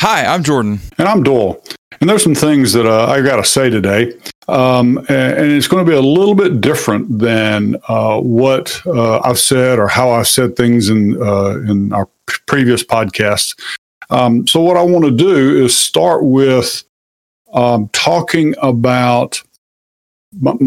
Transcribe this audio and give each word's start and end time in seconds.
Hi, 0.00 0.24
I'm 0.24 0.44
Jordan. 0.44 0.78
And 0.96 1.08
I'm 1.08 1.24
Doyle. 1.24 1.60
And 2.00 2.08
there's 2.08 2.22
some 2.22 2.34
things 2.34 2.72
that 2.74 2.86
uh, 2.86 3.06
I 3.06 3.20
got 3.20 3.36
to 3.36 3.44
say 3.44 3.68
today. 3.68 4.12
Um, 4.46 4.98
and, 5.08 5.38
and, 5.38 5.52
it's 5.52 5.66
going 5.66 5.84
to 5.84 5.90
be 5.90 5.96
a 5.96 6.00
little 6.00 6.36
bit 6.36 6.60
different 6.60 7.18
than 7.18 7.76
uh, 7.88 8.20
what 8.20 8.80
uh, 8.86 9.18
I've 9.18 9.40
said 9.40 9.80
or 9.80 9.88
how 9.88 10.10
I've 10.10 10.28
said 10.28 10.54
things 10.54 10.88
in, 10.88 11.20
uh, 11.20 11.58
in 11.68 11.92
our 11.92 12.08
previous 12.46 12.84
podcasts. 12.84 13.58
Um, 14.10 14.46
so, 14.46 14.62
what 14.62 14.76
I 14.76 14.82
want 14.82 15.04
to 15.04 15.10
do 15.10 15.64
is 15.64 15.76
start 15.76 16.24
with 16.24 16.84
um, 17.52 17.88
talking 17.88 18.54
about 18.62 19.42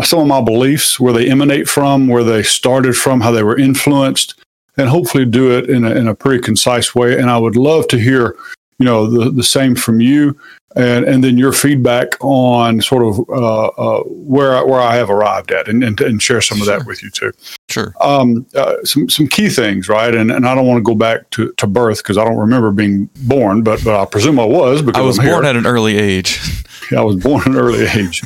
some 0.03 0.19
of 0.19 0.27
my 0.27 0.41
beliefs, 0.41 0.99
where 0.99 1.13
they 1.13 1.29
emanate 1.29 1.69
from, 1.69 2.07
where 2.07 2.23
they 2.23 2.43
started 2.43 2.97
from, 2.97 3.21
how 3.21 3.31
they 3.31 3.43
were 3.43 3.57
influenced, 3.57 4.35
and 4.77 4.89
hopefully 4.89 5.25
do 5.25 5.57
it 5.57 5.69
in 5.69 5.85
a, 5.85 5.91
in 5.91 6.07
a 6.07 6.15
pretty 6.15 6.43
concise 6.43 6.93
way. 6.93 7.17
And 7.17 7.29
I 7.29 7.37
would 7.37 7.55
love 7.55 7.87
to 7.87 7.97
hear, 7.97 8.35
you 8.81 8.85
know, 8.85 9.07
the, 9.07 9.29
the 9.29 9.43
same 9.43 9.75
from 9.75 10.01
you, 10.01 10.37
and 10.75 11.05
and 11.05 11.23
then 11.23 11.37
your 11.37 11.53
feedback 11.53 12.15
on 12.21 12.81
sort 12.81 13.03
of 13.03 13.19
uh, 13.29 13.67
uh, 13.67 14.03
where 14.05 14.65
where 14.65 14.79
I 14.79 14.95
have 14.95 15.09
arrived 15.09 15.51
at, 15.51 15.67
and 15.67 15.83
and, 15.83 15.99
and 16.01 16.21
share 16.21 16.41
some 16.41 16.57
sure. 16.57 16.73
of 16.73 16.79
that 16.79 16.87
with 16.87 17.03
you 17.03 17.09
too. 17.09 17.31
Sure. 17.69 17.93
Um, 18.01 18.45
uh, 18.55 18.83
some 18.83 19.09
some 19.09 19.27
key 19.27 19.49
things, 19.49 19.87
right? 19.87 20.15
And 20.15 20.31
and 20.31 20.47
I 20.47 20.55
don't 20.55 20.65
want 20.65 20.79
to 20.79 20.83
go 20.83 20.95
back 20.95 21.29
to, 21.31 21.51
to 21.53 21.67
birth 21.67 21.99
because 21.99 22.17
I 22.17 22.25
don't 22.25 22.37
remember 22.37 22.71
being 22.71 23.09
born, 23.23 23.63
but 23.63 23.83
but 23.83 23.99
I 23.99 24.05
presume 24.05 24.39
I 24.39 24.45
was 24.45 24.81
because 24.81 25.01
I 25.01 25.05
was 25.05 25.19
I'm 25.19 25.25
born 25.25 25.43
here. 25.43 25.49
at 25.51 25.55
an 25.55 25.65
early 25.65 25.97
age. 25.97 26.39
Yeah, 26.91 26.99
I 26.99 27.03
was 27.03 27.15
born 27.15 27.39
at 27.41 27.47
an 27.47 27.55
early 27.55 27.85
age. 27.85 28.21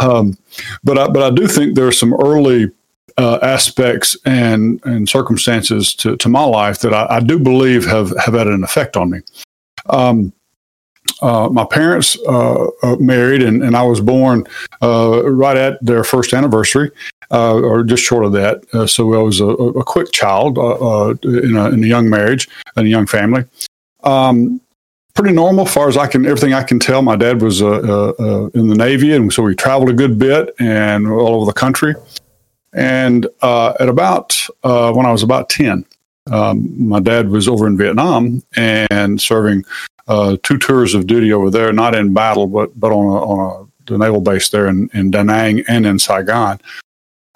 Um, 0.00 0.38
but 0.84 0.98
I, 0.98 1.08
but 1.08 1.20
I 1.20 1.30
do 1.30 1.48
think 1.48 1.74
there 1.74 1.88
are 1.88 1.90
some 1.90 2.14
early 2.14 2.70
uh, 3.18 3.38
aspects 3.42 4.16
and 4.24 4.80
and 4.84 5.08
circumstances 5.08 5.94
to, 5.96 6.16
to 6.16 6.28
my 6.28 6.44
life 6.44 6.78
that 6.80 6.94
I, 6.94 7.16
I, 7.16 7.20
do 7.20 7.38
believe 7.38 7.84
have 7.86 8.16
have 8.18 8.34
had 8.34 8.46
an 8.46 8.62
effect 8.62 8.96
on 8.96 9.10
me. 9.10 9.20
Um, 9.88 10.32
uh, 11.22 11.48
my 11.50 11.64
parents 11.64 12.16
uh, 12.28 12.66
uh 12.82 12.96
married, 12.96 13.42
and, 13.42 13.62
and 13.62 13.76
I 13.76 13.82
was 13.82 14.00
born 14.00 14.46
uh, 14.82 15.22
right 15.24 15.56
at 15.56 15.84
their 15.84 16.04
first 16.04 16.32
anniversary, 16.32 16.90
uh, 17.30 17.54
or 17.54 17.82
just 17.82 18.02
short 18.02 18.24
of 18.24 18.32
that. 18.32 18.64
so 18.88 19.14
I 19.14 19.22
was 19.22 19.40
a, 19.40 19.46
a 19.46 19.84
quick 19.84 20.12
child 20.12 20.58
in 20.58 21.56
a, 21.56 21.70
in, 21.70 21.84
a, 21.84 21.86
young 21.86 22.08
marriage 22.08 22.48
and 22.76 22.86
a 22.86 22.90
young 22.90 23.06
family. 23.06 23.44
Um, 24.04 24.60
pretty 25.18 25.34
normal 25.34 25.66
as 25.66 25.74
far 25.74 25.88
as 25.88 25.96
I 25.96 26.06
can, 26.06 26.24
everything 26.24 26.54
I 26.54 26.62
can 26.62 26.78
tell. 26.78 27.02
My 27.02 27.16
dad 27.16 27.42
was 27.42 27.60
uh, 27.60 27.66
uh, 27.66 28.12
uh, 28.20 28.46
in 28.54 28.68
the 28.68 28.76
Navy, 28.76 29.14
and 29.14 29.32
so 29.32 29.42
we 29.42 29.54
traveled 29.54 29.90
a 29.90 29.92
good 29.92 30.16
bit 30.16 30.54
and 30.60 31.08
all 31.08 31.34
over 31.34 31.44
the 31.44 31.52
country. 31.52 31.96
And 32.72 33.26
uh, 33.42 33.74
at 33.80 33.88
about 33.88 34.46
uh, 34.62 34.92
when 34.92 35.06
I 35.06 35.10
was 35.10 35.24
about 35.24 35.48
ten, 35.48 35.84
um, 36.30 36.88
my 36.88 37.00
dad 37.00 37.30
was 37.30 37.48
over 37.48 37.66
in 37.66 37.76
Vietnam 37.76 38.42
and 38.56 39.20
serving 39.20 39.64
uh, 40.08 40.36
two 40.42 40.58
tours 40.58 40.94
of 40.94 41.06
duty 41.06 41.32
over 41.32 41.50
there, 41.50 41.72
not 41.72 41.94
in 41.94 42.14
battle, 42.14 42.46
but 42.46 42.78
but 42.78 42.92
on 42.92 43.06
a, 43.06 43.24
on 43.24 43.66
a, 43.66 43.90
the 43.90 43.98
naval 43.98 44.20
base 44.20 44.48
there 44.50 44.66
in, 44.66 44.90
in 44.92 45.10
Da 45.10 45.22
Nang 45.22 45.62
and 45.68 45.86
in 45.86 45.98
Saigon. 45.98 46.60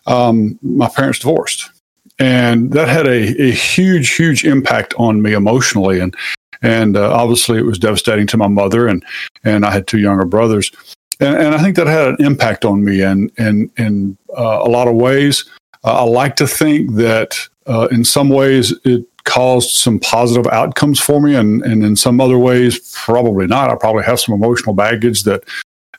Um, 0.06 0.58
my 0.62 0.88
parents 0.88 1.20
divorced, 1.20 1.70
and 2.18 2.72
that 2.72 2.88
had 2.88 3.06
a, 3.06 3.42
a 3.42 3.50
huge, 3.50 4.14
huge 4.14 4.44
impact 4.44 4.94
on 4.98 5.22
me 5.22 5.32
emotionally. 5.32 6.00
And 6.00 6.16
and 6.62 6.96
uh, 6.96 7.12
obviously 7.12 7.58
it 7.58 7.66
was 7.66 7.78
devastating 7.78 8.26
to 8.28 8.36
my 8.36 8.48
mother 8.48 8.86
and 8.86 9.04
and 9.44 9.64
I 9.64 9.70
had 9.70 9.86
two 9.86 9.98
younger 9.98 10.24
brothers, 10.24 10.72
and, 11.20 11.36
and 11.36 11.54
I 11.54 11.58
think 11.58 11.76
that 11.76 11.86
had 11.86 12.08
an 12.08 12.24
impact 12.24 12.64
on 12.64 12.84
me 12.84 13.02
and 13.02 13.30
and 13.36 13.70
in 13.76 14.16
uh, 14.36 14.60
a 14.62 14.68
lot 14.68 14.88
of 14.88 14.94
ways. 14.94 15.44
Uh, 15.84 16.00
I 16.00 16.04
like 16.04 16.36
to 16.36 16.46
think 16.46 16.94
that 16.94 17.38
uh, 17.66 17.88
in 17.90 18.04
some 18.04 18.28
ways 18.28 18.72
it 18.84 19.04
caused 19.24 19.70
some 19.70 19.98
positive 20.00 20.46
outcomes 20.48 20.98
for 20.98 21.20
me, 21.20 21.34
and 21.34 21.62
and 21.62 21.84
in 21.84 21.96
some 21.96 22.20
other 22.20 22.38
ways 22.38 22.92
probably 22.94 23.46
not. 23.46 23.70
I 23.70 23.76
probably 23.76 24.04
have 24.04 24.20
some 24.20 24.34
emotional 24.34 24.74
baggage 24.74 25.22
that 25.24 25.44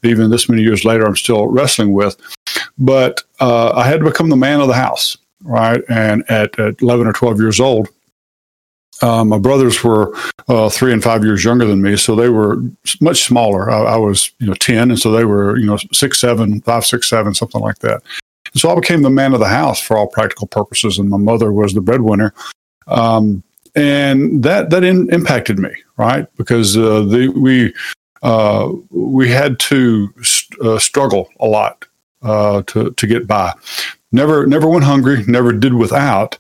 even 0.03 0.29
this 0.29 0.49
many 0.49 0.61
years 0.61 0.85
later 0.85 1.05
I'm 1.05 1.15
still 1.15 1.47
wrestling 1.47 1.93
with. 1.93 2.17
But 2.77 3.23
uh, 3.39 3.71
I 3.75 3.87
had 3.87 3.99
to 3.99 4.05
become 4.05 4.29
the 4.29 4.35
man 4.35 4.59
of 4.59 4.67
the 4.67 4.73
house, 4.73 5.17
right? 5.43 5.81
And 5.89 6.29
at, 6.29 6.57
at 6.59 6.81
11 6.81 7.07
or 7.07 7.13
12 7.13 7.39
years 7.39 7.59
old, 7.59 7.87
uh, 9.01 9.23
my 9.23 9.37
brothers 9.37 9.83
were 9.83 10.15
uh, 10.47 10.69
three 10.69 10.93
and 10.93 11.03
five 11.03 11.23
years 11.23 11.43
younger 11.43 11.65
than 11.65 11.81
me, 11.81 11.97
so 11.97 12.15
they 12.15 12.29
were 12.29 12.57
much 13.01 13.23
smaller. 13.23 13.69
I, 13.69 13.93
I, 13.93 13.95
was, 13.97 14.31
you 14.39 14.47
know, 14.47 14.53
ten, 14.53 14.91
and 14.91 14.99
so 14.99 15.11
they 15.11 15.25
were, 15.25 15.57
you 15.57 15.65
know, 15.65 15.77
six, 15.91 16.19
seven, 16.19 16.61
five, 16.61 16.85
six, 16.85 17.09
seven, 17.09 17.33
something 17.33 17.61
like 17.61 17.79
that. 17.79 18.01
And 18.53 18.61
so 18.61 18.69
I 18.69 18.75
became 18.75 19.01
the 19.01 19.09
man 19.09 19.33
of 19.33 19.39
the 19.39 19.47
house 19.47 19.81
for 19.81 19.97
all 19.97 20.07
practical 20.07 20.47
purposes, 20.47 20.99
and 20.99 21.09
my 21.09 21.17
mother 21.17 21.51
was 21.51 21.73
the 21.73 21.81
breadwinner. 21.81 22.33
Um, 22.87 23.43
and 23.75 24.43
that 24.43 24.69
that 24.69 24.83
in, 24.83 25.11
impacted 25.11 25.57
me, 25.57 25.71
right? 25.97 26.27
Because 26.37 26.77
uh, 26.77 27.01
the, 27.01 27.29
we 27.29 27.73
uh, 28.21 28.71
we 28.91 29.29
had 29.29 29.59
to 29.59 30.13
st- 30.21 30.61
uh, 30.61 30.79
struggle 30.79 31.29
a 31.39 31.47
lot 31.47 31.85
uh, 32.21 32.61
to 32.63 32.91
to 32.91 33.07
get 33.07 33.27
by. 33.27 33.53
Never 34.11 34.45
never 34.45 34.67
went 34.67 34.83
hungry. 34.83 35.23
Never 35.27 35.51
did 35.51 35.73
without. 35.73 36.37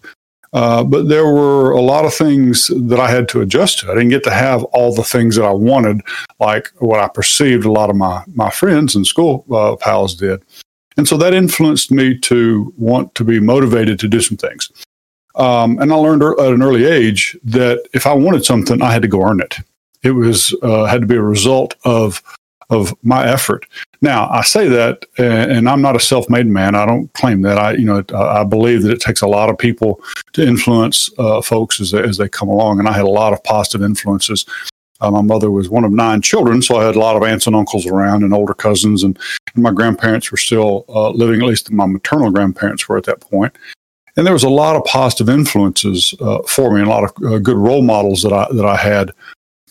Uh, 0.53 0.83
but 0.83 1.09
there 1.09 1.25
were 1.25 1.71
a 1.71 1.81
lot 1.81 2.05
of 2.05 2.13
things 2.13 2.67
that 2.67 2.99
I 2.99 3.09
had 3.09 3.27
to 3.29 3.41
adjust 3.41 3.79
to. 3.79 3.91
I 3.91 3.95
didn't 3.95 4.09
get 4.09 4.23
to 4.25 4.29
have 4.29 4.63
all 4.65 4.93
the 4.93 5.03
things 5.03 5.35
that 5.35 5.45
I 5.45 5.51
wanted, 5.51 6.01
like 6.39 6.71
what 6.77 6.99
I 6.99 7.07
perceived 7.07 7.65
a 7.65 7.71
lot 7.71 7.89
of 7.89 7.95
my, 7.95 8.23
my 8.35 8.51
friends 8.51 8.95
and 8.95 9.05
school 9.07 9.45
uh, 9.51 9.75
pals 9.77 10.13
did. 10.13 10.43
And 10.97 11.07
so 11.07 11.17
that 11.17 11.33
influenced 11.33 11.91
me 11.91 12.17
to 12.19 12.73
want 12.77 13.15
to 13.15 13.23
be 13.23 13.39
motivated 13.39 13.99
to 13.99 14.07
do 14.07 14.21
some 14.21 14.37
things. 14.37 14.71
Um, 15.35 15.79
and 15.79 15.91
I 15.91 15.95
learned 15.95 16.21
at 16.23 16.53
an 16.53 16.61
early 16.61 16.85
age 16.85 17.35
that 17.43 17.83
if 17.93 18.05
I 18.05 18.13
wanted 18.13 18.45
something, 18.45 18.81
I 18.81 18.91
had 18.91 19.01
to 19.01 19.07
go 19.07 19.23
earn 19.23 19.41
it. 19.41 19.57
It 20.03 20.11
was 20.11 20.55
uh, 20.61 20.85
had 20.85 21.01
to 21.01 21.07
be 21.07 21.15
a 21.15 21.21
result 21.21 21.75
of 21.85 22.21
of 22.69 22.95
my 23.03 23.27
effort. 23.27 23.67
Now, 24.01 24.29
I 24.29 24.41
say 24.41 24.67
that, 24.67 25.05
and 25.17 25.69
I'm 25.69 25.81
not 25.81 25.95
a 25.95 25.99
self-made 25.99 26.47
man. 26.47 26.75
I 26.75 26.85
don't 26.85 27.11
claim 27.13 27.41
that. 27.43 27.57
I, 27.57 27.73
you 27.73 27.85
know, 27.85 28.03
I 28.13 28.43
believe 28.43 28.83
that 28.83 28.91
it 28.91 28.99
takes 28.99 29.21
a 29.21 29.27
lot 29.27 29.49
of 29.49 29.57
people 29.57 30.01
to 30.33 30.45
influence 30.45 31.09
uh, 31.17 31.41
folks 31.41 31.79
as 31.79 31.91
they, 31.91 32.01
as 32.01 32.17
they 32.17 32.27
come 32.27 32.49
along, 32.49 32.79
and 32.79 32.87
I 32.87 32.93
had 32.93 33.05
a 33.05 33.09
lot 33.09 33.33
of 33.33 33.43
positive 33.43 33.83
influences. 33.83 34.45
Uh, 35.03 35.11
my 35.11 35.21
mother 35.21 35.51
was 35.51 35.69
one 35.69 35.83
of 35.83 35.91
nine 35.91 36.21
children, 36.21 36.61
so 36.61 36.77
I 36.77 36.85
had 36.85 36.95
a 36.95 36.99
lot 36.99 37.17
of 37.17 37.23
aunts 37.23 37.45
and 37.45 37.55
uncles 37.55 37.85
around, 37.85 38.23
and 38.23 38.33
older 38.33 38.53
cousins, 38.53 39.03
and, 39.03 39.19
and 39.53 39.61
my 39.61 39.71
grandparents 39.71 40.31
were 40.31 40.37
still 40.37 40.85
uh, 40.87 41.09
living. 41.09 41.41
At 41.41 41.47
least 41.47 41.71
my 41.71 41.85
maternal 41.85 42.31
grandparents 42.31 42.87
were 42.87 42.97
at 42.97 43.03
that 43.03 43.19
point. 43.19 43.53
and 44.15 44.25
there 44.25 44.33
was 44.33 44.45
a 44.45 44.49
lot 44.49 44.77
of 44.77 44.85
positive 44.85 45.27
influences 45.27 46.13
uh, 46.21 46.39
for 46.43 46.73
me, 46.73 46.79
and 46.79 46.87
a 46.87 46.89
lot 46.89 47.03
of 47.03 47.11
uh, 47.25 47.37
good 47.39 47.57
role 47.57 47.81
models 47.81 48.23
that 48.23 48.31
I 48.31 48.47
that 48.53 48.65
I 48.65 48.77
had. 48.77 49.11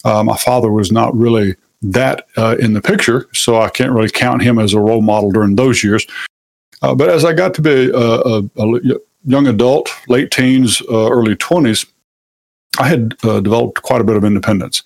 Uh, 0.04 0.22
my 0.22 0.37
father 0.37 0.71
was 0.71 0.92
not 0.92 1.16
really 1.16 1.56
that 1.81 2.26
uh, 2.37 2.56
in 2.60 2.75
the 2.75 2.82
picture, 2.82 3.26
so 3.32 3.56
I 3.56 3.71
can't 3.71 3.92
really 3.92 4.10
count 4.10 4.42
him 4.42 4.59
as 4.59 4.75
a 4.75 4.81
role 4.81 5.00
model 5.00 5.32
during 5.32 5.56
those 5.56 5.82
years. 5.82 6.06
But 6.82 7.09
as 7.09 7.25
I 7.25 7.32
got 7.32 7.54
to 7.54 7.62
be 7.62 7.91
a, 7.91 7.97
a, 7.97 8.42
a 8.56 8.98
young 9.25 9.47
adult, 9.47 9.88
late 10.09 10.32
teens, 10.32 10.82
early 10.91 11.37
20s, 11.37 11.87
I 12.81 12.88
had 12.88 13.15
uh, 13.22 13.41
developed 13.41 13.82
quite 13.82 14.00
a 14.00 14.04
bit 14.04 14.16
of 14.16 14.25
independence. 14.25 14.82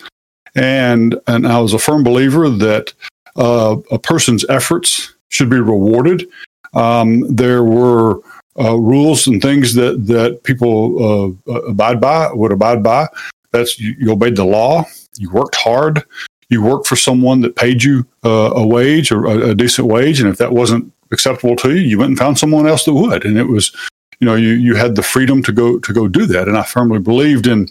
And, 0.56 1.20
and 1.26 1.46
I 1.46 1.60
was 1.60 1.74
a 1.74 1.78
firm 1.78 2.02
believer 2.02 2.48
that 2.48 2.92
uh, 3.36 3.76
a 3.90 3.98
person's 3.98 4.44
efforts 4.48 5.14
should 5.28 5.50
be 5.50 5.60
rewarded. 5.60 6.26
Um, 6.74 7.32
there 7.34 7.62
were 7.62 8.20
uh, 8.58 8.76
rules 8.76 9.26
and 9.26 9.40
things 9.40 9.74
that, 9.74 10.06
that 10.06 10.42
people 10.42 11.36
abide 11.46 12.00
by, 12.00 12.32
would 12.32 12.52
abide 12.52 12.82
by. 12.82 13.06
That's 13.52 13.78
you, 13.78 13.94
you 13.98 14.12
obeyed 14.12 14.36
the 14.36 14.44
law, 14.44 14.84
you 15.18 15.30
worked 15.30 15.54
hard, 15.54 16.04
you 16.48 16.62
worked 16.62 16.86
for 16.86 16.96
someone 16.96 17.40
that 17.40 17.56
paid 17.56 17.82
you 17.82 18.06
uh, 18.24 18.52
a 18.54 18.66
wage 18.66 19.10
or 19.10 19.26
a, 19.26 19.50
a, 19.50 19.54
decent 19.54 19.88
wage, 19.88 20.20
and 20.20 20.28
if 20.28 20.38
that 20.38 20.52
wasn't 20.52 20.92
acceptable 21.10 21.56
to 21.56 21.74
you, 21.74 21.80
you 21.80 21.98
went 21.98 22.10
and 22.10 22.18
found 22.18 22.38
someone 22.38 22.66
else 22.66 22.84
that 22.84 22.94
would, 22.94 23.24
and 23.24 23.38
it 23.38 23.44
was, 23.44 23.74
you 24.20 24.26
know, 24.26 24.34
you 24.34 24.50
you 24.50 24.74
had 24.74 24.94
the 24.94 25.02
freedom 25.02 25.42
to 25.42 25.52
go 25.52 25.78
to 25.78 25.92
go 25.92 26.08
do 26.08 26.26
that, 26.26 26.48
and 26.48 26.56
I 26.56 26.62
firmly 26.62 26.98
believed 26.98 27.46
in 27.46 27.68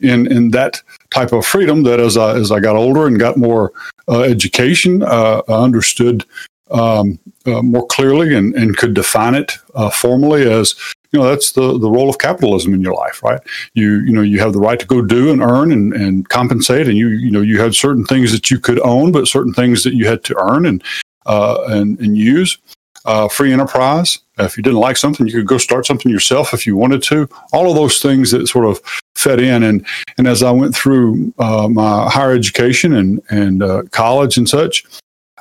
in 0.00 0.30
in 0.30 0.50
that 0.50 0.82
type 1.10 1.32
of 1.32 1.46
freedom. 1.46 1.82
That 1.82 2.00
as 2.00 2.16
I 2.16 2.36
as 2.36 2.50
I 2.52 2.60
got 2.60 2.76
older 2.76 3.06
and 3.06 3.18
got 3.18 3.36
more 3.36 3.72
uh, 4.08 4.22
education, 4.22 5.02
uh, 5.02 5.42
I 5.48 5.52
understood 5.52 6.24
um, 6.70 7.18
uh, 7.46 7.62
more 7.62 7.86
clearly 7.86 8.34
and, 8.34 8.54
and 8.54 8.76
could 8.76 8.94
define 8.94 9.34
it 9.34 9.52
uh, 9.74 9.90
formally 9.90 10.50
as 10.50 10.74
you 11.12 11.20
know 11.20 11.28
that's 11.28 11.52
the 11.52 11.78
the 11.78 11.88
role 11.88 12.10
of 12.10 12.18
capitalism 12.18 12.74
in 12.74 12.82
your 12.82 12.94
life 12.94 13.22
right 13.22 13.40
you 13.74 14.00
you 14.00 14.12
know 14.12 14.22
you 14.22 14.40
have 14.40 14.52
the 14.52 14.58
right 14.58 14.80
to 14.80 14.86
go 14.86 15.00
do 15.00 15.30
and 15.30 15.40
earn 15.40 15.70
and, 15.70 15.92
and 15.92 16.28
compensate 16.28 16.88
and 16.88 16.98
you 16.98 17.08
you 17.08 17.30
know 17.30 17.40
you 17.40 17.60
had 17.60 17.74
certain 17.74 18.04
things 18.04 18.32
that 18.32 18.50
you 18.50 18.58
could 18.58 18.80
own 18.80 19.12
but 19.12 19.28
certain 19.28 19.54
things 19.54 19.84
that 19.84 19.94
you 19.94 20.08
had 20.08 20.24
to 20.24 20.36
earn 20.38 20.66
and 20.66 20.82
uh, 21.26 21.64
and, 21.68 21.98
and 22.00 22.16
use 22.16 22.58
uh, 23.06 23.28
free 23.28 23.52
enterprise. 23.52 24.18
If 24.38 24.56
you 24.56 24.62
didn't 24.62 24.80
like 24.80 24.98
something 24.98 25.26
you 25.26 25.32
could 25.32 25.46
go 25.46 25.56
start 25.56 25.86
something 25.86 26.12
yourself 26.12 26.52
if 26.52 26.66
you 26.66 26.76
wanted 26.76 27.02
to. 27.04 27.28
All 27.52 27.70
of 27.70 27.76
those 27.76 28.00
things 28.00 28.30
that 28.32 28.46
sort 28.48 28.66
of 28.66 28.80
fed 29.14 29.40
in. 29.40 29.62
And 29.62 29.86
and 30.18 30.28
as 30.28 30.42
I 30.42 30.50
went 30.50 30.74
through 30.74 31.32
uh, 31.38 31.68
my 31.68 32.10
higher 32.10 32.32
education 32.32 32.92
and 32.92 33.22
and 33.30 33.62
uh, 33.62 33.82
college 33.90 34.36
and 34.36 34.48
such 34.48 34.84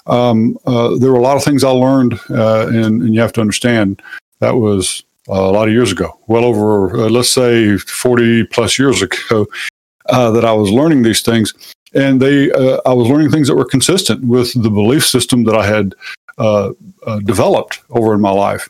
um, 0.07 0.57
uh, 0.65 0.95
there 0.97 1.11
were 1.11 1.17
a 1.17 1.21
lot 1.21 1.37
of 1.37 1.43
things 1.43 1.63
I 1.63 1.69
learned 1.69 2.19
uh, 2.29 2.67
and, 2.67 3.01
and 3.01 3.13
you 3.13 3.21
have 3.21 3.33
to 3.33 3.41
understand 3.41 4.01
that 4.39 4.55
was 4.55 5.03
a 5.27 5.51
lot 5.51 5.67
of 5.67 5.73
years 5.73 5.91
ago, 5.91 6.19
well 6.27 6.45
over, 6.45 6.95
uh, 6.97 7.09
let's 7.09 7.29
say 7.29 7.77
40 7.77 8.45
plus 8.45 8.77
years 8.77 9.01
ago, 9.01 9.47
uh, 10.07 10.31
that 10.31 10.45
I 10.45 10.53
was 10.53 10.69
learning 10.69 11.01
these 11.01 11.21
things. 11.21 11.53
and 11.95 12.21
they 12.21 12.51
uh, 12.51 12.79
I 12.85 12.93
was 12.93 13.07
learning 13.07 13.31
things 13.31 13.47
that 13.47 13.55
were 13.55 13.65
consistent 13.65 14.23
with 14.25 14.53
the 14.61 14.69
belief 14.69 15.05
system 15.07 15.45
that 15.45 15.55
I 15.55 15.65
had 15.65 15.95
uh, 16.37 16.71
uh, 17.05 17.19
developed 17.19 17.81
over 17.89 18.13
in 18.13 18.21
my 18.21 18.31
life 18.31 18.69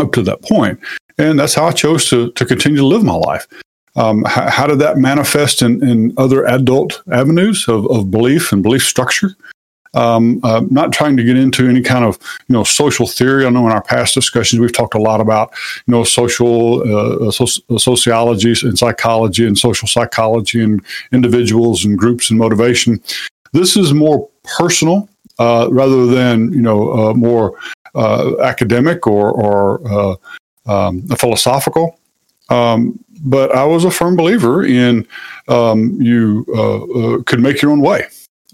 up 0.00 0.12
to 0.12 0.22
that 0.22 0.42
point, 0.42 0.78
and 1.18 1.38
that's 1.38 1.54
how 1.54 1.66
I 1.66 1.72
chose 1.72 2.08
to 2.10 2.32
to 2.32 2.44
continue 2.44 2.78
to 2.78 2.86
live 2.86 3.04
my 3.04 3.14
life. 3.14 3.46
Um, 3.96 4.24
how, 4.24 4.50
how, 4.50 4.66
did 4.66 4.80
that 4.80 4.96
manifest 4.96 5.62
in, 5.62 5.86
in 5.88 6.12
other 6.16 6.44
adult 6.46 7.00
avenues 7.12 7.68
of, 7.68 7.88
of 7.92 8.10
belief 8.10 8.50
and 8.50 8.60
belief 8.60 8.82
structure? 8.82 9.36
Um, 9.94 10.40
uh, 10.42 10.62
not 10.70 10.92
trying 10.92 11.16
to 11.16 11.22
get 11.22 11.36
into 11.36 11.68
any 11.68 11.80
kind 11.80 12.04
of 12.04 12.18
you 12.48 12.52
know 12.52 12.64
social 12.64 13.06
theory. 13.06 13.46
I 13.46 13.50
know 13.50 13.66
in 13.66 13.72
our 13.72 13.82
past 13.82 14.14
discussions 14.14 14.58
we've 14.58 14.72
talked 14.72 14.96
a 14.96 15.00
lot 15.00 15.20
about 15.20 15.54
you 15.86 15.92
know 15.92 16.02
social 16.02 16.82
uh, 17.28 17.30
so- 17.30 17.46
and 17.68 18.78
psychology 18.78 19.46
and 19.46 19.56
social 19.56 19.86
psychology 19.86 20.62
and 20.62 20.82
individuals 21.12 21.84
and 21.84 21.96
groups 21.96 22.30
and 22.30 22.38
motivation. 22.38 23.00
This 23.52 23.76
is 23.76 23.94
more 23.94 24.28
personal 24.58 25.08
uh, 25.38 25.68
rather 25.70 26.06
than 26.06 26.52
you 26.52 26.62
know 26.62 26.92
uh, 26.92 27.14
more 27.14 27.58
uh, 27.94 28.38
academic 28.40 29.06
or 29.06 29.30
or 29.30 29.80
uh, 29.90 30.16
um, 30.66 31.06
philosophical. 31.08 31.98
Um, 32.50 32.98
but 33.20 33.54
I 33.54 33.64
was 33.64 33.84
a 33.84 33.90
firm 33.90 34.16
believer 34.16 34.64
in 34.64 35.06
um, 35.48 36.00
you 36.00 36.44
could 37.26 37.40
make 37.40 37.62
your 37.62 37.70
own 37.70 37.80
way 37.80 38.06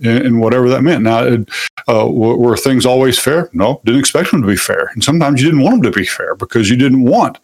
and, 0.02 0.40
whatever 0.40 0.68
that 0.68 0.82
meant. 0.82 1.02
Now, 1.02 1.24
it, 1.24 1.48
uh, 1.88 2.08
were 2.10 2.56
things 2.56 2.86
always 2.86 3.18
fair? 3.18 3.50
No, 3.52 3.80
didn't 3.84 4.00
expect 4.00 4.30
them 4.30 4.42
to 4.42 4.46
be 4.46 4.56
fair. 4.56 4.90
And 4.94 5.02
sometimes 5.02 5.40
you 5.40 5.48
didn't 5.48 5.64
want 5.64 5.82
them 5.82 5.92
to 5.92 5.98
be 5.98 6.06
fair 6.06 6.34
because 6.34 6.70
you 6.70 6.76
didn't 6.76 7.02
want 7.02 7.38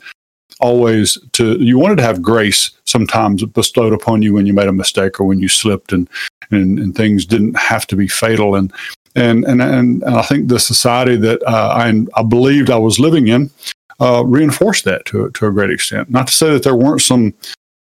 always 0.61 1.19
to, 1.33 1.57
you 1.63 1.79
wanted 1.79 1.97
to 1.97 2.03
have 2.03 2.23
grace 2.23 2.71
sometimes 2.85 3.45
bestowed 3.45 3.93
upon 3.93 4.23
you 4.23 4.33
when 4.33 4.47
you 4.47 4.55
made 4.55 4.69
a 4.69 4.73
mistake 4.73 5.21
or 5.21 5.25
when 5.25 5.39
you 5.39 5.49
slipped 5.49 5.93
and, 5.93 6.09
and, 6.51 6.79
and 6.79 6.95
things 6.95 7.27
didn't 7.27 7.57
have 7.57 7.87
to 7.89 7.97
be 7.97 8.09
fatal. 8.09 8.55
And, 8.55 8.73
and, 9.17 9.45
and, 9.45 9.63
and, 9.63 10.05
I 10.05 10.23
think 10.23 10.49
the 10.49 10.61
society 10.61 11.17
that 11.17 11.43
uh, 11.47 11.75
I, 11.75 12.05
I 12.15 12.23
believed 12.23 12.71
I 12.71 12.79
was 12.79 12.99
living 12.99 13.29
in 13.29 13.51
uh, 14.01 14.23
reinforced 14.25 14.85
that 14.85 15.05
to, 15.07 15.31
to 15.31 15.47
a 15.47 15.53
great 15.53 15.71
extent. 15.71 16.11
Not 16.11 16.27
to 16.27 16.33
say 16.33 16.53
that 16.53 16.63
there 16.63 16.77
weren't 16.77 17.01
some 17.01 17.35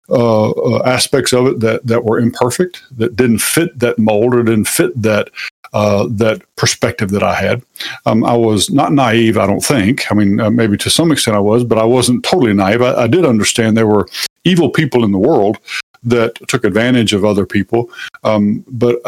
uh, 0.08 0.50
uh, 0.50 0.82
aspects 0.84 1.32
of 1.32 1.46
it 1.46 1.60
that 1.60 1.86
that 1.86 2.04
were 2.04 2.18
imperfect, 2.18 2.82
that 2.98 3.16
didn't 3.16 3.38
fit 3.38 3.78
that 3.78 3.98
mold 3.98 4.34
or 4.34 4.42
didn't 4.42 4.68
fit 4.68 5.00
that 5.00 5.30
uh, 5.72 6.06
that 6.10 6.42
perspective 6.56 7.10
that 7.10 7.22
I 7.22 7.34
had. 7.34 7.62
Um, 8.04 8.22
I 8.22 8.36
was 8.36 8.70
not 8.70 8.92
naive, 8.92 9.38
I 9.38 9.46
don't 9.46 9.64
think. 9.64 10.12
I 10.12 10.14
mean, 10.14 10.40
uh, 10.40 10.50
maybe 10.50 10.76
to 10.76 10.90
some 10.90 11.10
extent 11.10 11.36
I 11.36 11.40
was, 11.40 11.64
but 11.64 11.78
I 11.78 11.84
wasn't 11.84 12.22
totally 12.22 12.52
naive. 12.52 12.82
I, 12.82 12.94
I, 12.94 13.06
did 13.06 13.24
understand 13.24 13.76
there 13.76 13.86
were 13.86 14.06
evil 14.44 14.68
people 14.68 15.04
in 15.04 15.10
the 15.10 15.18
world 15.18 15.58
that 16.02 16.34
took 16.48 16.64
advantage 16.64 17.12
of 17.14 17.24
other 17.24 17.46
people, 17.46 17.90
um, 18.24 18.62
but 18.68 19.00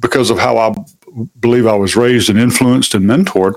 because 0.00 0.30
of 0.30 0.38
how 0.38 0.56
I 0.56 0.72
believe 1.40 1.66
I 1.66 1.76
was 1.76 1.96
raised 1.96 2.30
and 2.30 2.38
influenced 2.38 2.94
and 2.94 3.04
mentored, 3.04 3.54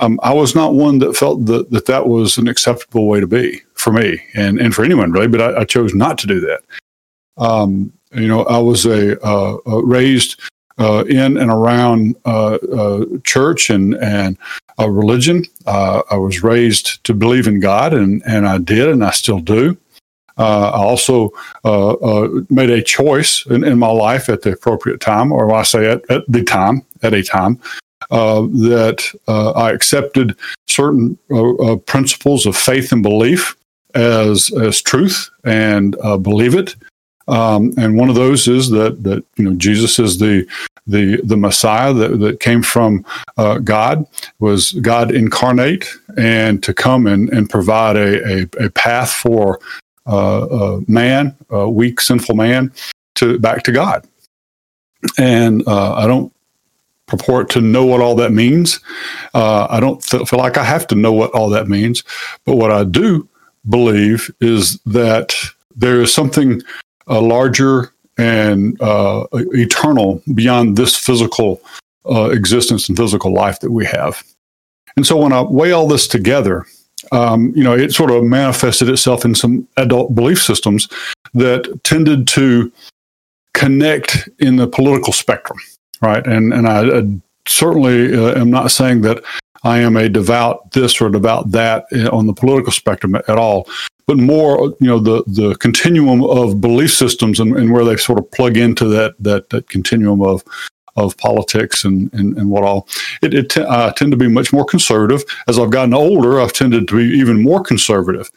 um, 0.00 0.18
I 0.22 0.32
was 0.32 0.54
not 0.54 0.74
one 0.74 0.98
that 0.98 1.16
felt 1.16 1.46
that, 1.46 1.70
that 1.70 1.86
that 1.86 2.08
was 2.08 2.36
an 2.36 2.48
acceptable 2.48 3.06
way 3.06 3.20
to 3.20 3.26
be 3.26 3.62
for 3.74 3.92
me 3.92 4.20
and, 4.34 4.60
and 4.60 4.74
for 4.74 4.84
anyone 4.84 5.12
really, 5.12 5.28
but 5.28 5.40
I, 5.40 5.60
I 5.60 5.64
chose 5.64 5.94
not 5.94 6.18
to 6.18 6.26
do 6.26 6.40
that. 6.40 6.62
Um, 7.36 7.92
you 8.12 8.28
know, 8.28 8.44
I 8.44 8.58
was 8.58 8.86
a, 8.86 9.20
uh, 9.24 9.58
uh, 9.66 9.82
raised 9.82 10.40
uh, 10.78 11.04
in 11.08 11.36
and 11.36 11.50
around 11.50 12.16
uh, 12.24 12.54
uh, 12.54 13.04
church 13.22 13.70
and 13.70 13.94
and 13.96 14.36
religion. 14.78 15.44
Uh, 15.66 16.02
I 16.10 16.16
was 16.16 16.42
raised 16.42 17.04
to 17.04 17.14
believe 17.14 17.46
in 17.46 17.60
God, 17.60 17.94
and 17.94 18.22
and 18.26 18.46
I 18.48 18.58
did, 18.58 18.88
and 18.88 19.04
I 19.04 19.10
still 19.10 19.38
do. 19.38 19.76
I 20.36 20.70
also 20.70 21.30
made 22.50 22.70
a 22.70 22.82
choice 22.82 23.46
in, 23.46 23.64
in, 23.64 23.78
my 23.78 23.90
life 23.90 24.28
at 24.28 24.42
the 24.42 24.52
appropriate 24.52 25.00
time, 25.00 25.30
or 25.30 25.52
I 25.54 25.62
say 25.62 25.90
at, 25.90 26.10
at 26.10 26.22
the 26.28 26.42
time, 26.42 26.84
at 27.02 27.14
a 27.14 27.22
time, 27.22 27.60
uh, 28.10 28.42
that 28.42 29.04
uh, 29.28 29.52
I 29.52 29.72
accepted 29.72 30.36
certain 30.68 31.18
uh, 31.30 31.54
uh, 31.54 31.76
principles 31.76 32.46
of 32.46 32.56
faith 32.56 32.92
and 32.92 33.02
belief 33.02 33.56
as 33.94 34.52
as 34.60 34.82
truth 34.82 35.30
and 35.44 35.96
uh, 36.02 36.16
believe 36.16 36.54
it. 36.54 36.74
Um, 37.28 37.72
and 37.78 37.96
one 37.96 38.10
of 38.10 38.14
those 38.14 38.48
is 38.48 38.70
that 38.70 39.02
that 39.04 39.24
you 39.36 39.44
know 39.44 39.54
Jesus 39.54 39.98
is 39.98 40.18
the 40.18 40.46
the 40.86 41.20
the 41.22 41.36
Messiah 41.36 41.94
that, 41.94 42.20
that 42.20 42.40
came 42.40 42.62
from 42.62 43.06
God 43.64 44.06
was 44.38 44.72
God 44.72 45.10
incarnate 45.10 45.88
and 46.18 46.62
to 46.62 46.74
come 46.74 47.06
and, 47.06 47.30
and 47.30 47.48
provide 47.48 47.96
a, 47.96 48.42
a, 48.42 48.66
a 48.66 48.70
path 48.70 49.10
for 49.10 49.58
man, 50.06 51.36
a 51.50 51.68
weak 51.68 52.00
sinful 52.00 52.34
man, 52.34 52.72
to 53.16 53.38
back 53.38 53.62
to 53.64 53.72
God. 53.72 54.06
And 55.18 55.62
I 55.66 56.06
don't 56.06 56.34
purport 57.06 57.50
to 57.50 57.60
know 57.60 57.84
what 57.84 58.00
all 58.00 58.14
that 58.16 58.32
means. 58.32 58.80
Uh, 59.34 59.66
I 59.68 59.80
don't 59.80 60.02
th- 60.02 60.28
feel 60.28 60.38
like 60.38 60.56
I 60.56 60.64
have 60.64 60.86
to 60.88 60.94
know 60.94 61.12
what 61.12 61.30
all 61.32 61.50
that 61.50 61.68
means. 61.68 62.02
But 62.44 62.56
what 62.56 62.70
I 62.70 62.84
do 62.84 63.28
believe 63.68 64.30
is 64.40 64.78
that 64.86 65.34
there 65.76 66.00
is 66.00 66.12
something 66.12 66.62
uh, 67.08 67.20
larger 67.20 67.92
and 68.16 68.80
uh, 68.80 69.26
eternal 69.32 70.22
beyond 70.34 70.76
this 70.76 70.96
physical 70.96 71.60
uh, 72.08 72.30
existence 72.30 72.88
and 72.88 72.96
physical 72.96 73.32
life 73.32 73.60
that 73.60 73.70
we 73.70 73.84
have. 73.84 74.22
And 74.96 75.06
so 75.06 75.16
when 75.16 75.32
I 75.32 75.42
weigh 75.42 75.72
all 75.72 75.88
this 75.88 76.06
together, 76.06 76.64
um, 77.12 77.52
you 77.56 77.64
know, 77.64 77.74
it 77.74 77.92
sort 77.92 78.10
of 78.10 78.24
manifested 78.24 78.88
itself 78.88 79.24
in 79.24 79.34
some 79.34 79.66
adult 79.76 80.14
belief 80.14 80.42
systems 80.42 80.88
that 81.34 81.80
tended 81.84 82.26
to 82.28 82.72
connect 83.52 84.28
in 84.38 84.56
the 84.56 84.66
political 84.66 85.12
spectrum 85.12 85.58
right? 86.04 86.26
And 86.26 86.52
and 86.52 86.68
I, 86.68 86.98
I 86.98 87.02
certainly 87.46 88.14
uh, 88.14 88.38
am 88.40 88.50
not 88.50 88.70
saying 88.70 89.00
that 89.02 89.22
I 89.64 89.78
am 89.78 89.96
a 89.96 90.08
devout 90.08 90.72
this 90.72 91.00
or 91.00 91.08
devout 91.08 91.50
that 91.52 91.86
uh, 91.92 92.14
on 92.14 92.26
the 92.26 92.34
political 92.34 92.72
spectrum 92.72 93.14
at 93.14 93.30
all, 93.30 93.68
but 94.06 94.18
more 94.18 94.74
you 94.80 94.86
know 94.86 94.98
the 94.98 95.24
the 95.26 95.54
continuum 95.56 96.22
of 96.22 96.60
belief 96.60 96.92
systems 96.92 97.40
and, 97.40 97.56
and 97.56 97.72
where 97.72 97.84
they 97.84 97.96
sort 97.96 98.18
of 98.18 98.30
plug 98.30 98.56
into 98.56 98.86
that 98.86 99.14
that 99.18 99.50
that 99.50 99.68
continuum 99.68 100.22
of 100.22 100.44
of 100.96 101.16
politics 101.16 101.84
and, 101.84 102.12
and, 102.12 102.36
and 102.38 102.50
what 102.50 102.62
all. 102.62 102.88
It, 103.22 103.34
it 103.34 103.50
t- 103.50 103.64
I 103.68 103.92
tend 103.96 104.12
to 104.12 104.16
be 104.16 104.28
much 104.28 104.52
more 104.52 104.64
conservative. 104.64 105.24
As 105.48 105.58
I've 105.58 105.70
gotten 105.70 105.94
older, 105.94 106.40
I've 106.40 106.52
tended 106.52 106.88
to 106.88 106.96
be 106.96 107.18
even 107.18 107.42
more 107.42 107.62
conservative. 107.62 108.30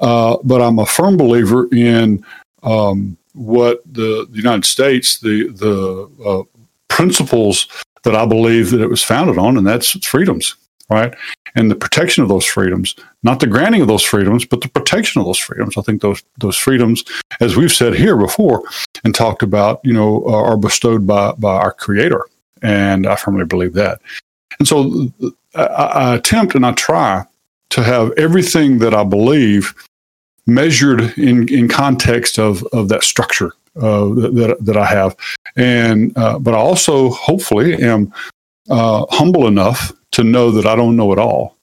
Uh, 0.00 0.36
but 0.44 0.62
I'm 0.62 0.78
a 0.78 0.86
firm 0.86 1.16
believer 1.16 1.68
in 1.74 2.24
um, 2.62 3.16
what 3.34 3.82
the, 3.92 4.26
the, 4.30 4.36
United 4.36 4.64
States, 4.64 5.18
the 5.18 5.48
the 5.48 6.08
uh, 6.24 6.42
principles 6.88 7.66
that 8.02 8.14
I 8.14 8.24
believe 8.24 8.70
that 8.70 8.80
it 8.80 8.88
was 8.88 9.02
founded 9.02 9.38
on, 9.38 9.56
and 9.56 9.66
that's 9.66 9.90
freedoms, 10.06 10.54
right? 10.90 11.14
And 11.54 11.70
the 11.70 11.76
protection 11.76 12.22
of 12.22 12.28
those 12.28 12.44
freedoms, 12.44 12.94
not 13.22 13.40
the 13.40 13.46
granting 13.46 13.82
of 13.82 13.88
those 13.88 14.02
freedoms, 14.02 14.44
but 14.44 14.60
the 14.60 14.68
protection 14.68 15.20
of 15.20 15.26
those 15.26 15.38
freedoms. 15.38 15.76
I 15.76 15.82
think 15.82 16.02
those 16.02 16.22
those 16.38 16.56
freedoms, 16.56 17.04
as 17.40 17.56
we've 17.56 17.72
said 17.72 17.94
here 17.94 18.16
before 18.16 18.62
and 19.04 19.14
talked 19.14 19.42
about, 19.42 19.80
you 19.84 19.92
know, 19.92 20.24
are 20.26 20.56
bestowed 20.56 21.06
by 21.06 21.32
by 21.32 21.54
our 21.54 21.72
Creator, 21.72 22.24
and 22.62 23.06
I 23.06 23.16
firmly 23.16 23.44
believe 23.44 23.74
that. 23.74 24.00
And 24.58 24.68
so 24.68 25.10
I, 25.54 25.64
I 25.64 26.14
attempt 26.14 26.54
and 26.54 26.66
I 26.66 26.72
try 26.72 27.24
to 27.70 27.82
have 27.82 28.12
everything 28.16 28.78
that 28.78 28.94
I 28.94 29.04
believe 29.04 29.74
measured 30.46 31.16
in, 31.18 31.46
in 31.48 31.68
context 31.68 32.38
of, 32.38 32.64
of 32.72 32.88
that 32.88 33.04
structure 33.04 33.52
uh, 33.76 34.08
that, 34.08 34.56
that 34.60 34.76
I 34.76 34.86
have. 34.86 35.14
And, 35.56 36.16
uh, 36.16 36.38
but 36.38 36.54
I 36.54 36.56
also 36.56 37.10
hopefully 37.10 37.74
am 37.82 38.12
uh, 38.70 39.04
humble 39.10 39.46
enough 39.46 39.92
to 40.18 40.24
know 40.24 40.50
that 40.50 40.66
I 40.66 40.74
don't 40.74 40.96
know 40.96 41.12
it 41.12 41.18
all 41.18 41.56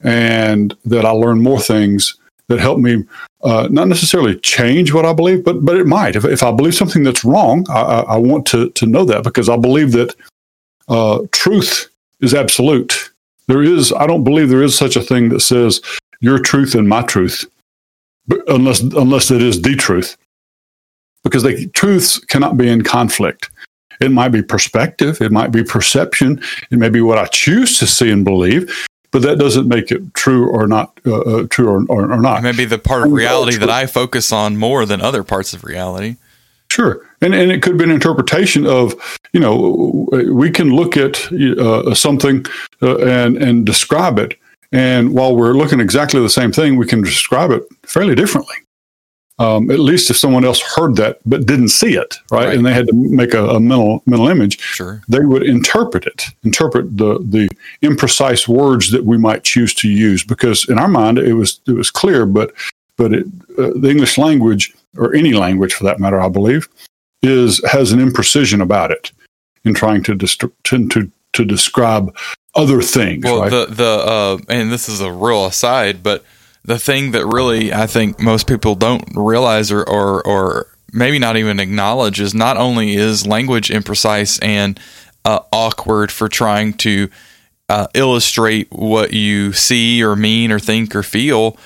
and 0.00 0.76
that 0.84 1.06
I 1.06 1.10
learn 1.10 1.42
more 1.42 1.58
things 1.58 2.14
that 2.48 2.60
help 2.60 2.78
me 2.78 3.04
uh, 3.42 3.68
not 3.70 3.88
necessarily 3.88 4.38
change 4.40 4.92
what 4.92 5.06
I 5.06 5.14
believe, 5.14 5.42
but 5.42 5.64
but 5.64 5.76
it 5.76 5.86
might. 5.86 6.14
If, 6.14 6.24
if 6.24 6.42
I 6.42 6.52
believe 6.52 6.74
something 6.74 7.04
that's 7.04 7.24
wrong, 7.24 7.66
I, 7.70 7.80
I 7.80 8.16
want 8.18 8.44
to 8.48 8.68
to 8.70 8.86
know 8.86 9.04
that 9.06 9.24
because 9.24 9.48
I 9.48 9.56
believe 9.56 9.92
that 9.92 10.14
uh, 10.88 11.20
truth 11.32 11.88
is 12.20 12.34
absolute. 12.34 13.10
There 13.48 13.62
is, 13.62 13.92
I 13.92 14.06
don't 14.06 14.24
believe 14.24 14.48
there 14.48 14.62
is 14.62 14.76
such 14.76 14.96
a 14.96 15.00
thing 15.00 15.28
that 15.30 15.40
says 15.40 15.80
your 16.20 16.38
truth 16.38 16.74
and 16.74 16.88
my 16.88 17.02
truth, 17.02 17.44
unless 18.48 18.80
unless 18.80 19.30
it 19.30 19.42
is 19.42 19.62
the 19.62 19.74
truth 19.74 20.16
because 21.24 21.42
the 21.42 21.66
truths 21.68 22.18
cannot 22.26 22.56
be 22.56 22.68
in 22.68 22.82
conflict. 22.82 23.50
It 24.00 24.10
might 24.10 24.28
be 24.28 24.42
perspective, 24.42 25.20
it 25.20 25.32
might 25.32 25.52
be 25.52 25.62
perception, 25.62 26.40
it 26.70 26.78
may 26.78 26.88
be 26.88 27.00
what 27.00 27.18
I 27.18 27.26
choose 27.26 27.78
to 27.78 27.86
see 27.86 28.10
and 28.10 28.24
believe, 28.24 28.86
but 29.10 29.22
that 29.22 29.38
doesn't 29.38 29.68
make 29.68 29.90
it 29.90 30.14
true 30.14 30.48
or 30.50 30.66
not 30.66 30.98
uh, 31.06 31.20
uh, 31.20 31.46
true 31.48 31.68
or, 31.68 31.84
or, 31.88 32.12
or, 32.12 32.20
not. 32.20 32.42
Maybe 32.42 32.64
the 32.64 32.78
part 32.78 33.06
of 33.06 33.12
reality 33.12 33.56
that 33.56 33.70
I 33.70 33.86
focus 33.86 34.32
on 34.32 34.56
more 34.56 34.84
than 34.84 35.00
other 35.00 35.22
parts 35.22 35.54
of 35.54 35.64
reality. 35.64 36.16
Sure, 36.68 37.06
and 37.20 37.34
and 37.34 37.50
it 37.50 37.62
could 37.62 37.78
be 37.78 37.84
an 37.84 37.90
interpretation 37.90 38.66
of 38.66 38.94
you 39.32 39.40
know 39.40 40.08
we 40.30 40.50
can 40.50 40.74
look 40.74 40.96
at 40.96 41.32
uh, 41.32 41.94
something 41.94 42.44
uh, 42.82 42.98
and 42.98 43.36
and 43.36 43.64
describe 43.64 44.18
it, 44.18 44.38
and 44.72 45.14
while 45.14 45.34
we're 45.34 45.54
looking 45.54 45.80
exactly 45.80 46.20
the 46.20 46.28
same 46.28 46.52
thing, 46.52 46.76
we 46.76 46.86
can 46.86 47.02
describe 47.02 47.52
it 47.52 47.62
fairly 47.84 48.14
differently 48.16 48.56
um, 49.38 49.70
at 49.70 49.78
least 49.78 50.10
if 50.10 50.16
someone 50.16 50.44
else 50.44 50.60
heard 50.62 50.96
that 50.96 51.18
but 51.26 51.44
didn't 51.46 51.68
see 51.68 51.94
it, 51.94 52.16
right, 52.30 52.46
Right. 52.46 52.56
and 52.56 52.64
they 52.64 52.72
had 52.72 52.86
to 52.88 52.94
make 52.94 53.34
a, 53.34 53.46
a 53.50 53.60
mental 53.60 54.02
mental 54.06 54.28
image, 54.28 54.58
Sure. 54.60 55.02
they 55.08 55.20
would 55.20 55.42
interpret 55.42 56.06
it, 56.06 56.24
interpret 56.44 56.96
the 56.96 57.18
the 57.20 57.48
imprecise 57.82 58.48
words 58.48 58.90
that 58.92 59.04
we 59.04 59.18
might 59.18 59.44
choose 59.44 59.74
to 59.74 59.88
use, 59.88 60.24
because 60.24 60.66
in 60.68 60.78
our 60.78 60.88
mind 60.88 61.18
it 61.18 61.34
was 61.34 61.60
it 61.66 61.72
was 61.72 61.90
clear, 61.90 62.24
but 62.26 62.52
but 62.96 63.12
it, 63.12 63.26
uh, 63.58 63.72
the 63.76 63.90
English 63.90 64.16
language 64.16 64.72
or 64.96 65.14
any 65.14 65.34
language 65.34 65.74
for 65.74 65.84
that 65.84 66.00
matter, 66.00 66.18
I 66.20 66.28
believe, 66.30 66.66
is 67.22 67.60
has 67.70 67.92
an 67.92 68.00
imprecision 68.00 68.62
about 68.62 68.90
it 68.90 69.12
in 69.64 69.74
trying 69.74 70.02
to 70.04 70.14
dist- 70.14 70.44
to, 70.64 70.88
to 70.88 71.10
to 71.34 71.44
describe 71.44 72.14
other 72.54 72.80
things. 72.80 73.24
Well, 73.24 73.40
right? 73.42 73.50
the 73.50 73.66
the 73.66 73.84
uh, 73.84 74.38
and 74.48 74.72
this 74.72 74.88
is 74.88 75.02
a 75.02 75.12
real 75.12 75.44
aside, 75.44 76.02
but 76.02 76.24
the 76.66 76.78
thing 76.78 77.12
that 77.12 77.24
really 77.26 77.72
I 77.72 77.86
think 77.86 78.20
most 78.20 78.46
people 78.46 78.74
don't 78.74 79.04
realize 79.14 79.72
or 79.72 79.82
or, 79.88 80.26
or 80.26 80.66
maybe 80.92 81.18
not 81.18 81.36
even 81.36 81.60
acknowledge 81.60 82.20
is 82.20 82.34
not 82.34 82.56
only 82.56 82.96
is 82.96 83.26
language 83.26 83.68
imprecise 83.70 84.42
and 84.42 84.78
uh, 85.24 85.40
awkward 85.52 86.12
for 86.12 86.28
trying 86.28 86.74
to 86.74 87.08
uh, 87.68 87.86
illustrate 87.94 88.70
what 88.70 89.12
you 89.12 89.52
see 89.52 90.02
or 90.02 90.14
mean 90.16 90.52
or 90.52 90.58
think 90.58 90.94
or 90.94 91.02
feel. 91.02 91.56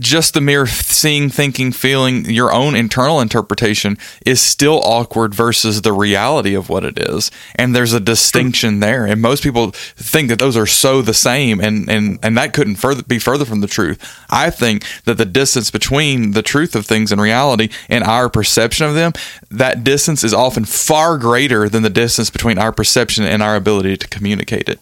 Just 0.00 0.32
the 0.32 0.40
mere 0.40 0.66
seeing, 0.66 1.28
thinking, 1.28 1.72
feeling, 1.72 2.24
your 2.24 2.52
own 2.52 2.74
internal 2.74 3.20
interpretation 3.20 3.98
is 4.24 4.40
still 4.40 4.80
awkward 4.82 5.34
versus 5.34 5.82
the 5.82 5.92
reality 5.92 6.54
of 6.54 6.70
what 6.70 6.84
it 6.84 6.98
is. 6.98 7.30
And 7.54 7.76
there's 7.76 7.92
a 7.92 8.00
distinction 8.00 8.80
there. 8.80 9.04
And 9.04 9.20
most 9.20 9.42
people 9.42 9.72
think 9.72 10.30
that 10.30 10.38
those 10.38 10.56
are 10.56 10.66
so 10.66 11.02
the 11.02 11.12
same, 11.12 11.60
and, 11.60 11.88
and, 11.90 12.18
and 12.22 12.36
that 12.38 12.54
couldn't 12.54 12.76
further 12.76 13.02
be 13.02 13.18
further 13.18 13.44
from 13.44 13.60
the 13.60 13.66
truth. 13.66 14.24
I 14.30 14.48
think 14.48 14.86
that 15.04 15.18
the 15.18 15.26
distance 15.26 15.70
between 15.70 16.32
the 16.32 16.42
truth 16.42 16.74
of 16.74 16.86
things 16.86 17.12
and 17.12 17.20
reality 17.20 17.68
and 17.90 18.02
our 18.02 18.30
perception 18.30 18.86
of 18.86 18.94
them, 18.94 19.12
that 19.50 19.84
distance 19.84 20.24
is 20.24 20.32
often 20.32 20.64
far 20.64 21.18
greater 21.18 21.68
than 21.68 21.82
the 21.82 21.90
distance 21.90 22.30
between 22.30 22.58
our 22.58 22.72
perception 22.72 23.24
and 23.24 23.42
our 23.42 23.54
ability 23.54 23.98
to 23.98 24.08
communicate 24.08 24.68
it. 24.68 24.80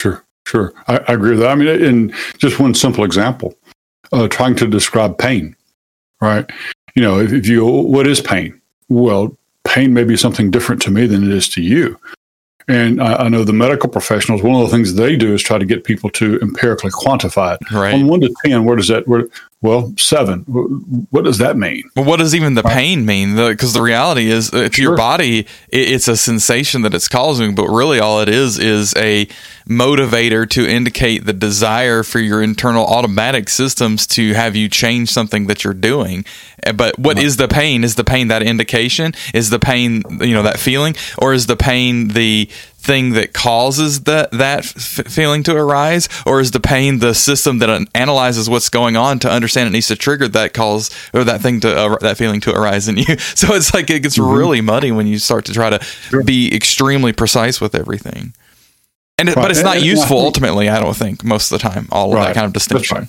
Sure, 0.00 0.24
sure. 0.46 0.72
I, 0.88 0.96
I 1.08 1.12
agree 1.12 1.32
with 1.32 1.40
that. 1.40 1.50
I 1.50 1.54
mean, 1.56 1.68
in 1.68 2.14
just 2.38 2.58
one 2.58 2.72
simple 2.72 3.04
example, 3.04 3.54
uh, 4.14 4.28
trying 4.28 4.54
to 4.56 4.66
describe 4.66 5.18
pain, 5.18 5.56
right? 6.20 6.48
You 6.94 7.02
know, 7.02 7.18
if, 7.18 7.32
if 7.32 7.46
you, 7.46 7.66
what 7.66 8.06
is 8.06 8.20
pain? 8.20 8.60
Well, 8.88 9.36
pain 9.64 9.92
may 9.92 10.04
be 10.04 10.16
something 10.16 10.50
different 10.50 10.80
to 10.82 10.90
me 10.90 11.06
than 11.06 11.24
it 11.24 11.30
is 11.30 11.48
to 11.50 11.62
you. 11.62 11.98
And 12.66 13.02
I, 13.02 13.24
I 13.24 13.28
know 13.28 13.44
the 13.44 13.52
medical 13.52 13.90
professionals, 13.90 14.42
one 14.42 14.54
of 14.54 14.70
the 14.70 14.74
things 14.74 14.94
they 14.94 15.16
do 15.16 15.34
is 15.34 15.42
try 15.42 15.58
to 15.58 15.66
get 15.66 15.84
people 15.84 16.08
to 16.10 16.38
empirically 16.40 16.90
quantify 16.90 17.56
it. 17.56 17.70
Right. 17.70 17.94
On 17.94 18.06
one 18.06 18.20
to 18.20 18.34
10, 18.46 18.64
where 18.64 18.76
does 18.76 18.88
that, 18.88 19.06
where, 19.06 19.24
well, 19.64 19.94
seven. 19.96 20.40
What 21.08 21.24
does 21.24 21.38
that 21.38 21.56
mean? 21.56 21.84
Well, 21.96 22.04
what 22.04 22.18
does 22.18 22.34
even 22.34 22.52
the 22.52 22.62
pain 22.62 23.06
mean? 23.06 23.34
Because 23.34 23.72
the, 23.72 23.80
reality 23.80 24.30
is, 24.30 24.52
uh, 24.52 24.68
to 24.68 24.82
your 24.82 24.94
body, 24.94 25.38
it, 25.38 25.48
it's 25.70 26.06
a 26.06 26.18
sensation 26.18 26.82
that 26.82 26.92
it's 26.92 27.08
causing, 27.08 27.54
but 27.54 27.68
really 27.68 27.98
all 27.98 28.20
it 28.20 28.28
is 28.28 28.58
is 28.58 28.92
a 28.98 29.26
motivator 29.66 30.46
to 30.50 30.68
indicate 30.68 31.24
the 31.24 31.32
desire 31.32 32.02
for 32.02 32.18
your 32.18 32.42
internal 32.42 32.84
automatic 32.84 33.48
systems 33.48 34.06
to 34.08 34.34
have 34.34 34.54
you 34.54 34.68
change 34.68 35.08
something 35.08 35.46
that 35.46 35.64
you're 35.64 35.72
doing. 35.72 36.26
Uh, 36.66 36.74
But 36.74 36.98
what 36.98 37.18
is 37.18 37.38
the 37.38 37.48
pain? 37.48 37.84
Is 37.84 37.94
the 37.94 38.04
pain 38.04 38.28
that 38.28 38.42
indication? 38.42 39.14
Is 39.32 39.48
the 39.48 39.58
pain, 39.58 40.02
you 40.20 40.34
know, 40.34 40.42
that 40.42 40.60
feeling? 40.60 40.94
Or 41.16 41.32
is 41.32 41.46
the 41.46 41.56
pain 41.56 42.08
the 42.08 42.50
thing 42.84 43.10
that 43.14 43.32
causes 43.32 44.02
that 44.02 44.30
that 44.32 44.60
f- 44.60 45.06
feeling 45.08 45.42
to 45.44 45.56
arise? 45.56 46.08
Or 46.26 46.40
is 46.40 46.50
the 46.50 46.60
pain 46.60 46.98
the 46.98 47.14
system 47.14 47.58
that 47.58 47.88
analyzes 47.94 48.48
what's 48.48 48.68
going 48.68 48.96
on 48.96 49.18
to 49.20 49.30
understand 49.30 49.68
it 49.68 49.72
needs 49.72 49.88
to 49.88 49.96
trigger 49.96 50.28
that 50.28 50.52
cause 50.54 50.90
or 51.12 51.24
that 51.24 51.40
thing 51.40 51.60
to 51.60 51.74
uh, 51.76 51.96
that 52.00 52.16
feeling 52.16 52.40
to 52.42 52.52
arise 52.54 52.86
in 52.88 52.98
you? 52.98 53.04
So 53.34 53.54
it's 53.54 53.74
like 53.74 53.90
it 53.90 54.02
gets 54.02 54.18
really 54.18 54.60
muddy 54.60 54.92
when 54.92 55.06
you 55.06 55.18
start 55.18 55.44
to 55.46 55.52
try 55.52 55.70
to 55.70 55.80
be 56.24 56.54
extremely 56.54 57.12
precise 57.12 57.60
with 57.60 57.74
everything. 57.74 58.32
And 59.18 59.28
it, 59.28 59.34
but 59.34 59.50
it's 59.50 59.62
not 59.62 59.76
And- 59.76 59.84
and 59.84 59.90
I 59.90 59.92
useful 59.92 60.18
ultimately 60.18 60.68
i 60.68 60.80
don't 60.80 60.96
think 60.96 61.22
most 61.24 61.50
of 61.52 61.60
the 61.60 61.68
time 61.68 61.88
all 61.90 62.12
of 62.16 62.22
that 62.24 62.34
kind 62.34 62.46
of 62.46 62.52
distinction. 62.52 63.08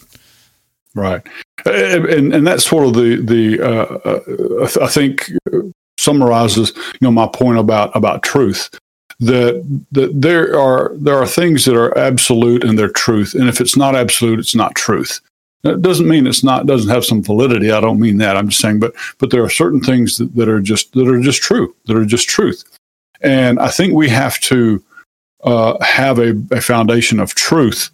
Right. 0.96 1.22
And, 1.65 2.05
and, 2.05 2.34
and 2.34 2.48
that's 2.48 2.65
sort 2.65 2.86
of 2.88 2.94
the, 2.94 3.17
the, 3.17 3.60
uh, 3.62 4.00
uh, 4.05 4.63
I 4.63 4.67
th- 4.67 4.77
I 4.77 4.88
think 4.88 5.29
summarizes, 6.00 6.72
you 6.75 7.00
know, 7.01 7.12
my 7.12 7.27
point 7.27 7.58
about, 7.58 7.96
about 7.96 8.24
truth 8.24 8.70
that, 9.19 9.84
that 9.91 10.22
there 10.22 10.60
are, 10.60 10.91
there 10.95 11.17
are 11.17 11.27
things 11.27 11.65
that 11.65 11.75
are 11.75 11.98
absolute 11.98 12.63
and 12.63 12.77
they're 12.77 12.89
truth. 12.89 13.34
And 13.34 13.48
if 13.48 13.62
it's 13.62 13.77
not 13.77 13.95
absolute, 13.95 14.39
it's 14.39 14.55
not 14.55 14.75
truth. 14.75 15.22
That 15.63 15.81
doesn't 15.81 16.07
mean 16.07 16.27
it's 16.27 16.43
not, 16.43 16.67
doesn't 16.67 16.91
have 16.91 17.05
some 17.05 17.24
validity. 17.24 17.72
I 17.72 17.81
don't 17.81 18.00
mean 18.00 18.17
that. 18.17 18.38
I'm 18.38 18.50
just 18.50 18.62
saying, 18.62 18.79
but, 18.79 18.93
but 19.17 19.31
there 19.31 19.43
are 19.43 19.50
certain 19.50 19.81
things 19.81 20.17
that, 20.17 20.36
that 20.36 20.48
are 20.48 20.62
just, 20.62 20.93
that 20.93 21.07
are 21.07 21.19
just 21.19 21.41
true, 21.41 21.75
that 21.86 21.98
are 21.98 22.05
just 22.05 22.29
truth. 22.29 22.63
And 23.22 23.60
I 23.60 23.69
think 23.69 23.93
we 23.93 24.10
have 24.10 24.39
to, 24.41 24.84
uh, 25.43 25.84
have 25.84 26.19
a, 26.19 26.36
a 26.51 26.62
foundation 26.62 27.19
of 27.19 27.36
truth 27.36 27.91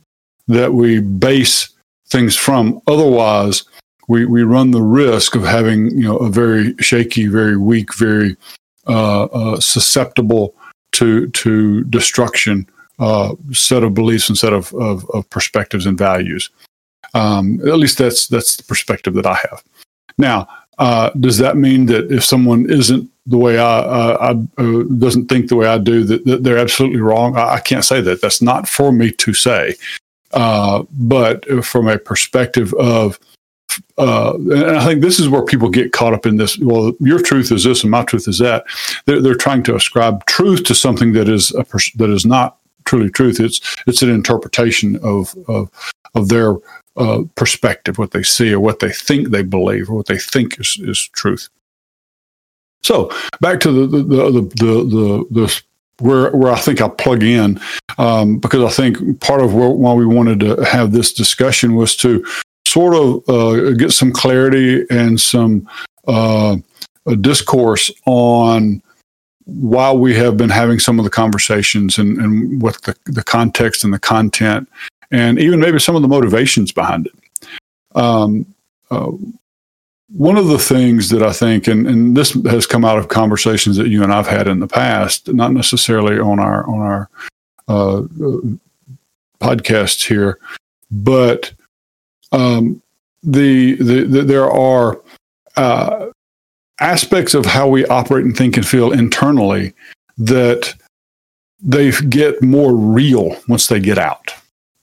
that 0.48 0.74
we 0.74 1.00
base 1.00 1.70
things 2.08 2.36
from. 2.36 2.82
Otherwise, 2.88 3.64
we, 4.08 4.26
we 4.26 4.44
run 4.44 4.72
the 4.72 4.82
risk 4.82 5.36
of 5.36 5.44
having 5.44 5.90
you 5.98 6.04
know 6.04 6.18
a 6.18 6.30
very 6.30 6.76
shaky, 6.80 7.28
very 7.28 7.58
weak, 7.58 7.96
very 7.96 8.36
uh, 8.88 9.24
uh, 9.26 9.60
susceptible 9.60 10.54
to 10.94 11.28
to 11.30 11.84
destruction 11.86 12.68
uh, 13.00 13.34
set 13.52 13.84
of 13.84 13.94
beliefs 13.94 14.30
and 14.30 14.38
set 14.38 14.54
of, 14.54 14.74
of, 14.76 15.10
of 15.10 15.30
perspectives 15.30 15.86
and 15.86 15.98
values. 15.98 16.50
Um, 17.14 17.60
at 17.68 17.78
least 17.78 17.98
that's 17.98 18.28
that's 18.28 18.58
the 18.58 18.64
perspective 18.64 19.16
that 19.16 19.26
I 19.26 19.36
have. 19.50 19.64
Now, 20.18 20.48
uh, 20.78 21.10
does 21.20 21.38
that 21.40 21.58
mean 21.58 21.88
that 21.88 22.12
if 22.12 22.24
someone 22.24 22.70
isn't 22.70 23.10
the 23.26 23.38
way 23.38 23.58
I, 23.58 23.80
uh, 23.80 24.18
I 24.58 24.62
uh, 24.62 24.84
doesn't 24.98 25.28
think 25.28 25.48
the 25.48 25.56
way 25.56 25.68
I 25.68 25.78
do 25.78 26.04
that, 26.04 26.26
that 26.26 26.44
they're 26.44 26.58
absolutely 26.58 27.02
wrong? 27.02 27.36
I, 27.36 27.56
I 27.56 27.60
can't 27.60 27.86
say 27.86 28.02
that. 28.02 28.22
That's 28.22 28.42
not 28.42 28.68
for 28.68 28.92
me 28.92 29.12
to 29.12 29.34
say. 29.34 29.76
Uh, 30.34 30.84
but 30.92 31.46
from 31.66 31.88
a 31.88 31.98
perspective 31.98 32.74
of, 32.76 33.20
uh, 33.98 34.36
and 34.36 34.78
I 34.78 34.86
think 34.86 35.02
this 35.02 35.20
is 35.20 35.30
where 35.30 35.44
people 35.44 35.70
get 35.70 35.92
caught 35.92 36.14
up 36.14 36.26
in 36.26 36.38
this. 36.38 36.58
Well, 36.58 36.94
your 37.00 37.22
truth 37.22 37.52
is 37.52 37.64
this, 37.64 37.84
and 37.84 37.92
my 37.92 38.04
truth 38.04 38.28
is 38.28 38.40
that. 38.40 38.66
They're, 39.06 39.22
they're 39.22 39.36
trying 39.36 39.64
to 39.64 39.76
ascribe 39.76 40.26
truth 40.26 40.64
to 40.66 40.76
something 40.76 41.14
that 41.14 41.30
is 41.30 41.52
a 41.56 41.64
pers- 41.64 41.92
that 41.96 42.10
is 42.10 42.26
not 42.26 42.58
truly 42.86 43.10
truth. 43.10 43.40
It's 43.40 43.62
it's 43.88 44.02
an 44.02 44.10
interpretation 44.10 44.98
of 45.04 45.36
of 45.48 45.70
of 46.16 46.30
their 46.30 46.56
uh, 46.98 47.24
perspective, 47.36 47.98
what 47.98 48.12
they 48.12 48.24
see, 48.24 48.54
or 48.54 48.60
what 48.60 48.80
they 48.80 48.92
think 48.92 49.30
they 49.30 49.44
believe, 49.44 49.90
or 49.90 49.96
what 49.96 50.08
they 50.08 50.18
think 50.18 50.60
is, 50.60 50.78
is 50.82 51.00
truth. 51.14 51.50
So 52.84 53.12
back 53.40 53.60
to 53.62 53.72
the 53.72 53.86
the 53.88 54.04
the 54.04 54.32
the, 54.32 54.42
the, 54.42 55.26
the 55.32 55.62
where 56.00 56.32
where 56.32 56.52
I 56.52 56.60
think 56.60 56.82
I 56.82 56.88
plug 56.90 57.24
in 57.24 57.60
um, 57.98 58.40
because 58.40 58.64
I 58.64 58.70
think 58.76 59.20
part 59.22 59.42
of 59.42 59.54
where, 59.54 59.70
why 59.70 59.94
we 59.94 60.06
wanted 60.06 60.40
to 60.42 60.64
have 60.66 60.92
this 60.92 61.14
discussion 61.14 61.76
was 61.76 61.96
to 61.98 62.26
sort 62.72 62.96
of 62.96 63.28
uh, 63.30 63.72
get 63.72 63.92
some 63.92 64.12
clarity 64.12 64.86
and 64.90 65.20
some 65.20 65.68
uh, 66.08 66.56
discourse 67.20 67.92
on 68.06 68.82
why 69.46 69.92
we 69.92 70.16
have 70.16 70.38
been 70.38 70.50
having 70.50 70.80
some 70.80 71.00
of 71.00 71.04
the 71.04 71.12
conversations 71.12 71.98
and, 71.98 72.18
and 72.18 72.62
what 72.62 72.82
the, 72.84 72.96
the 73.06 73.24
context 73.24 73.84
and 73.84 73.94
the 73.94 74.00
content 74.00 74.70
and 75.12 75.40
even 75.40 75.60
maybe 75.60 75.80
some 75.80 75.96
of 75.96 76.02
the 76.02 76.08
motivations 76.08 76.72
behind 76.72 77.08
it. 77.08 77.50
Um, 77.96 78.46
uh, 78.90 79.12
one 80.14 80.38
of 80.38 80.48
the 80.48 80.60
things 80.60 81.10
that 81.10 81.24
I 81.24 81.32
think, 81.32 81.68
and, 81.68 81.88
and 81.88 82.16
this 82.16 82.34
has 82.46 82.66
come 82.66 82.86
out 82.86 82.98
of 82.98 83.08
conversations 83.08 83.78
that 83.78 83.88
you 83.88 84.04
and 84.04 84.14
I've 84.14 84.28
had 84.28 84.48
in 84.48 84.60
the 84.60 84.68
past, 84.68 85.34
not 85.34 85.54
necessarily 85.54 86.20
on 86.20 86.40
our 86.40 86.68
on 86.68 86.80
our 86.80 87.10
uh, 87.68 88.00
uh, 88.00 88.42
podcasts 89.40 90.06
here, 90.06 90.38
but 90.90 91.54
um, 92.32 92.82
the, 93.24 93.76
the, 93.76 94.04
the 94.04 94.22
there 94.24 94.50
are 94.50 95.02
uh, 95.56 96.08
aspects 96.80 97.34
of 97.34 97.46
how 97.46 97.68
we 97.68 97.86
operate 97.86 98.26
and 98.26 98.36
think 98.36 98.58
and 98.58 98.68
feel 98.68 98.92
internally 98.92 99.74
that 100.18 100.74
they 101.62 101.92
get 102.10 102.42
more 102.42 102.76
real 102.76 103.36
once 103.48 103.68
they 103.68 103.80
get 103.80 103.98
out, 103.98 104.34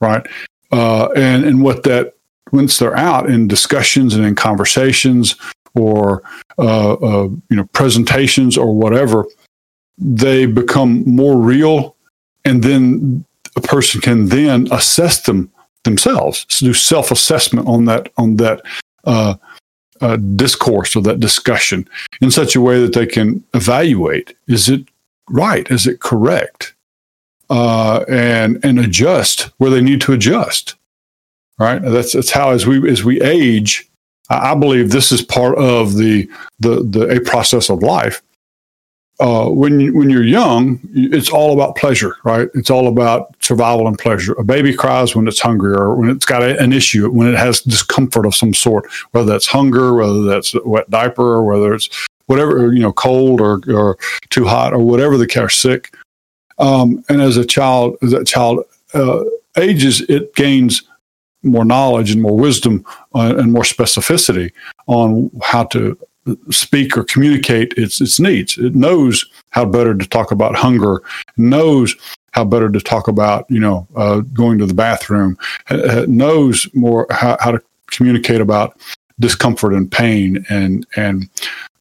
right? 0.00 0.26
Uh, 0.70 1.08
and 1.16 1.44
and 1.44 1.62
what 1.62 1.82
that 1.82 2.14
once 2.52 2.78
they're 2.78 2.96
out 2.96 3.28
in 3.28 3.48
discussions 3.48 4.14
and 4.14 4.24
in 4.24 4.34
conversations 4.34 5.36
or 5.74 6.22
uh, 6.58 6.92
uh, 6.94 7.28
you 7.50 7.56
know 7.56 7.64
presentations 7.72 8.56
or 8.56 8.74
whatever, 8.74 9.26
they 9.96 10.46
become 10.46 11.02
more 11.04 11.36
real, 11.36 11.96
and 12.44 12.62
then 12.62 13.24
a 13.56 13.60
person 13.60 14.00
can 14.00 14.26
then 14.26 14.68
assess 14.70 15.22
them 15.22 15.50
themselves, 15.84 16.44
do 16.58 16.74
self 16.74 17.10
assessment 17.10 17.66
on 17.66 17.84
that 17.86 18.12
on 18.16 18.36
that 18.36 18.62
uh, 19.04 19.34
uh, 20.00 20.16
discourse 20.16 20.94
or 20.94 21.02
that 21.02 21.20
discussion 21.20 21.88
in 22.20 22.30
such 22.30 22.54
a 22.56 22.60
way 22.60 22.80
that 22.80 22.92
they 22.92 23.06
can 23.06 23.44
evaluate: 23.54 24.34
is 24.46 24.68
it 24.68 24.84
right? 25.30 25.70
Is 25.70 25.86
it 25.86 26.00
correct? 26.00 26.74
Uh, 27.50 28.04
and 28.08 28.62
and 28.64 28.78
adjust 28.78 29.50
where 29.56 29.70
they 29.70 29.80
need 29.80 30.00
to 30.02 30.12
adjust 30.12 30.74
right? 31.58 31.82
That's 31.82 32.12
that's 32.12 32.30
how 32.30 32.50
as 32.50 32.66
we 32.66 32.88
as 32.90 33.04
we 33.04 33.20
age, 33.20 33.88
I 34.30 34.54
believe 34.54 34.90
this 34.90 35.12
is 35.12 35.22
part 35.22 35.58
of 35.58 35.96
the 35.96 36.28
the, 36.60 36.82
the 36.82 37.16
a 37.16 37.20
process 37.20 37.68
of 37.68 37.82
life. 37.82 38.22
Uh, 39.20 39.48
when 39.48 39.80
you, 39.80 39.96
when 39.96 40.08
you're 40.08 40.22
young, 40.22 40.78
it's 40.94 41.28
all 41.28 41.52
about 41.52 41.74
pleasure, 41.74 42.16
right? 42.22 42.48
It's 42.54 42.70
all 42.70 42.86
about 42.86 43.34
survival 43.42 43.88
and 43.88 43.98
pleasure. 43.98 44.32
A 44.34 44.44
baby 44.44 44.72
cries 44.72 45.16
when 45.16 45.26
it's 45.26 45.40
hungry 45.40 45.74
or 45.74 45.96
when 45.96 46.08
it's 46.08 46.24
got 46.24 46.42
a, 46.42 46.56
an 46.60 46.72
issue, 46.72 47.10
when 47.10 47.26
it 47.26 47.36
has 47.36 47.60
discomfort 47.60 48.26
of 48.26 48.34
some 48.36 48.54
sort, 48.54 48.88
whether 49.10 49.26
that's 49.26 49.46
hunger, 49.46 49.94
whether 49.94 50.22
that's 50.22 50.54
wet 50.64 50.88
diaper, 50.88 51.34
or 51.34 51.44
whether 51.44 51.74
it's 51.74 51.88
whatever 52.26 52.72
you 52.72 52.80
know, 52.80 52.92
cold 52.92 53.40
or 53.40 53.60
or 53.68 53.98
too 54.30 54.46
hot 54.46 54.72
or 54.72 54.78
whatever 54.78 55.16
the 55.16 55.26
care, 55.26 55.48
sick. 55.48 55.92
Um, 56.58 57.04
and 57.08 57.20
as 57.20 57.36
a 57.36 57.44
child, 57.44 57.96
as 58.02 58.12
that 58.12 58.26
child 58.26 58.64
uh, 58.94 59.24
ages, 59.56 60.00
it 60.02 60.34
gains 60.36 60.82
more 61.42 61.64
knowledge 61.64 62.10
and 62.10 62.22
more 62.22 62.36
wisdom 62.36 62.84
uh, 63.14 63.34
and 63.36 63.52
more 63.52 63.62
specificity 63.62 64.52
on 64.86 65.30
how 65.42 65.64
to 65.64 65.98
speak 66.50 66.96
or 66.96 67.04
communicate 67.04 67.72
its 67.76 68.00
its 68.00 68.18
needs. 68.20 68.58
It 68.58 68.74
knows 68.74 69.24
how 69.50 69.64
better 69.64 69.94
to 69.94 70.08
talk 70.08 70.30
about 70.30 70.54
hunger, 70.54 71.02
knows 71.36 71.96
how 72.32 72.44
better 72.44 72.70
to 72.70 72.80
talk 72.80 73.08
about 73.08 73.50
you 73.50 73.60
know 73.60 73.86
uh, 73.96 74.20
going 74.20 74.58
to 74.58 74.66
the 74.66 74.74
bathroom, 74.74 75.38
it 75.70 76.08
knows 76.08 76.68
more 76.74 77.06
how, 77.10 77.36
how 77.40 77.50
to 77.52 77.62
communicate 77.90 78.40
about 78.40 78.78
discomfort 79.20 79.72
and 79.72 79.90
pain 79.90 80.44
and 80.48 80.86
and 80.96 81.28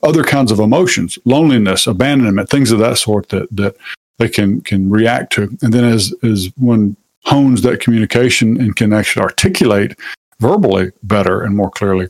other 0.04 0.24
kinds 0.24 0.52
of 0.52 0.60
emotions, 0.60 1.18
loneliness, 1.26 1.88
abandonment, 1.88 2.50
things 2.50 2.72
of 2.72 2.80
that 2.80 2.98
sort 2.98 3.30
that 3.30 3.48
that 3.52 3.76
they 4.18 4.30
can 4.30 4.62
can 4.62 4.90
react 4.90 5.34
to. 5.34 5.44
And 5.62 5.74
then 5.74 5.84
as 5.84 6.14
as 6.24 6.50
one 6.58 6.96
hones 7.24 7.62
that 7.62 7.82
communication 7.82 8.60
and 8.60 8.76
can 8.76 8.94
actually 8.94 9.24
articulate 9.24 10.00
verbally 10.40 10.92
better 11.04 11.42
and 11.42 11.56
more 11.56 11.70
clearly, 11.70 12.08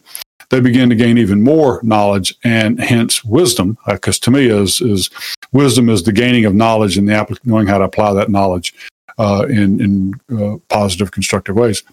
they 0.49 0.59
begin 0.59 0.89
to 0.89 0.95
gain 0.95 1.17
even 1.17 1.43
more 1.43 1.79
knowledge 1.83 2.35
and 2.43 2.79
hence 2.79 3.23
wisdom. 3.23 3.77
Because 3.87 4.17
uh, 4.17 4.25
to 4.25 4.31
me, 4.31 4.47
is 4.47 4.81
is 4.81 5.09
wisdom 5.51 5.89
is 5.89 6.03
the 6.03 6.11
gaining 6.11 6.45
of 6.45 6.55
knowledge 6.55 6.97
and 6.97 7.07
the 7.07 7.13
app- 7.13 7.45
knowing 7.45 7.67
how 7.67 7.77
to 7.77 7.83
apply 7.83 8.13
that 8.13 8.29
knowledge 8.29 8.73
uh, 9.17 9.45
in 9.49 9.81
in 9.81 10.13
uh, 10.37 10.57
positive, 10.69 11.11
constructive 11.11 11.55
ways. 11.55 11.83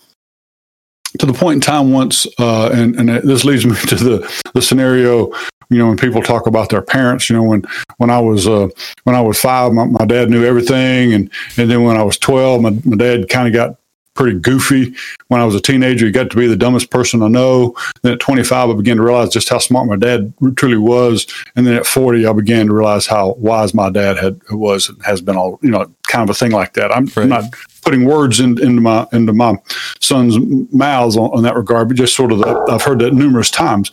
To 1.19 1.27
the 1.27 1.33
point 1.33 1.57
in 1.57 1.61
time 1.61 1.93
once, 1.93 2.27
uh, 2.39 2.71
and 2.73 2.97
and 2.97 3.09
this 3.09 3.45
leads 3.45 3.67
me 3.67 3.75
to 3.89 3.97
the 3.97 4.43
the 4.55 4.63
scenario 4.63 5.33
you 5.71 5.79
know 5.79 5.89
when 5.89 5.97
people 5.97 6.23
talk 6.23 6.47
about 6.47 6.69
their 6.69 6.83
parents 6.83 7.31
you 7.31 7.37
know 7.37 7.43
when 7.43 7.63
when 7.97 8.11
i 8.11 8.21
was 8.21 8.47
uh, 8.47 8.69
when 9.05 9.17
i 9.17 9.21
was 9.21 9.41
five 9.41 9.73
my, 9.73 9.85
my, 9.85 10.05
dad 10.05 10.29
knew 10.29 10.45
everything 10.45 11.15
and 11.15 11.31
and 11.57 11.71
then 11.71 11.83
when 11.83 11.97
i 11.97 12.03
was 12.03 12.19
12 12.19 12.61
my, 12.61 12.71
my 12.85 12.97
dad 12.97 13.29
kind 13.31 13.49
of 13.49 13.55
got 13.55 13.79
pretty 14.15 14.39
goofy. 14.39 14.95
When 15.29 15.41
i 15.41 15.45
was 15.45 15.55
a 15.55 15.61
teenager 15.61 16.07
he 16.07 16.13
got 16.13 16.31
to 16.31 16.37
be 16.37 16.47
the 16.47 16.57
dumbest 16.57 16.91
person 16.91 17.23
i 17.23 17.29
know. 17.29 17.77
Then 18.03 18.13
at 18.13 18.21
25 18.21 18.71
i 18.71 18.73
began 18.73 18.97
to 18.97 19.03
realize 19.03 19.31
just 19.31 19.49
how 19.49 19.59
smart 19.59 19.89
my 19.89 19.97
dad 19.97 20.33
truly 20.57 20.79
was. 20.79 21.27
And 21.57 21.67
then 21.67 21.75
at 21.75 21.87
40 21.87 22.27
i 22.27 22.33
began 22.33 22.67
to 22.67 22.75
realize 22.75 23.07
how 23.07 23.35
wise 23.35 23.75
my 23.75 23.91
dad 23.91 24.17
had 24.17 24.41
was 24.51 24.89
and 24.89 25.03
has 25.05 25.21
been 25.21 25.37
all 25.37 25.59
you 25.63 25.71
know 25.71 25.93
kind 26.09 26.29
of 26.29 26.35
a 26.35 26.39
thing 26.39 26.53
like 26.53 26.75
that. 26.75 26.93
I'm 26.93 27.07
right. 27.17 27.27
not 27.27 27.45
putting 27.83 28.05
words 28.05 28.41
in, 28.41 28.61
into 28.61 28.81
my 28.81 29.07
into 29.13 29.33
my 29.33 29.57
son's 30.01 30.37
mouths 30.73 31.17
on, 31.17 31.31
on, 31.31 31.43
that 31.43 31.57
regard 31.57 31.89
but 31.89 31.97
just 31.97 32.17
sort 32.17 32.33
of 32.33 32.39
the, 32.39 32.67
i've 32.71 32.83
heard 32.83 33.01
that 33.01 33.13
numerous 33.13 33.51
times. 33.51 33.91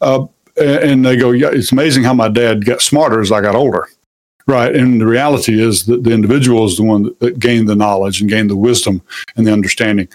Uh, 0.00 0.26
and 0.56 1.04
they 1.04 1.16
go, 1.16 1.30
yeah, 1.30 1.50
it's 1.52 1.72
amazing 1.72 2.04
how 2.04 2.14
my 2.14 2.28
dad 2.28 2.64
got 2.64 2.82
smarter 2.82 3.20
as 3.20 3.32
I 3.32 3.40
got 3.40 3.54
older. 3.54 3.88
Right. 4.46 4.74
And 4.74 5.00
the 5.00 5.06
reality 5.06 5.62
is 5.62 5.86
that 5.86 6.02
the 6.04 6.12
individual 6.12 6.64
is 6.64 6.76
the 6.76 6.82
one 6.82 7.14
that 7.20 7.38
gained 7.38 7.68
the 7.68 7.76
knowledge 7.76 8.20
and 8.20 8.30
gained 8.30 8.50
the 8.50 8.56
wisdom 8.56 9.02
and 9.36 9.46
the 9.46 9.52
understanding 9.52 10.08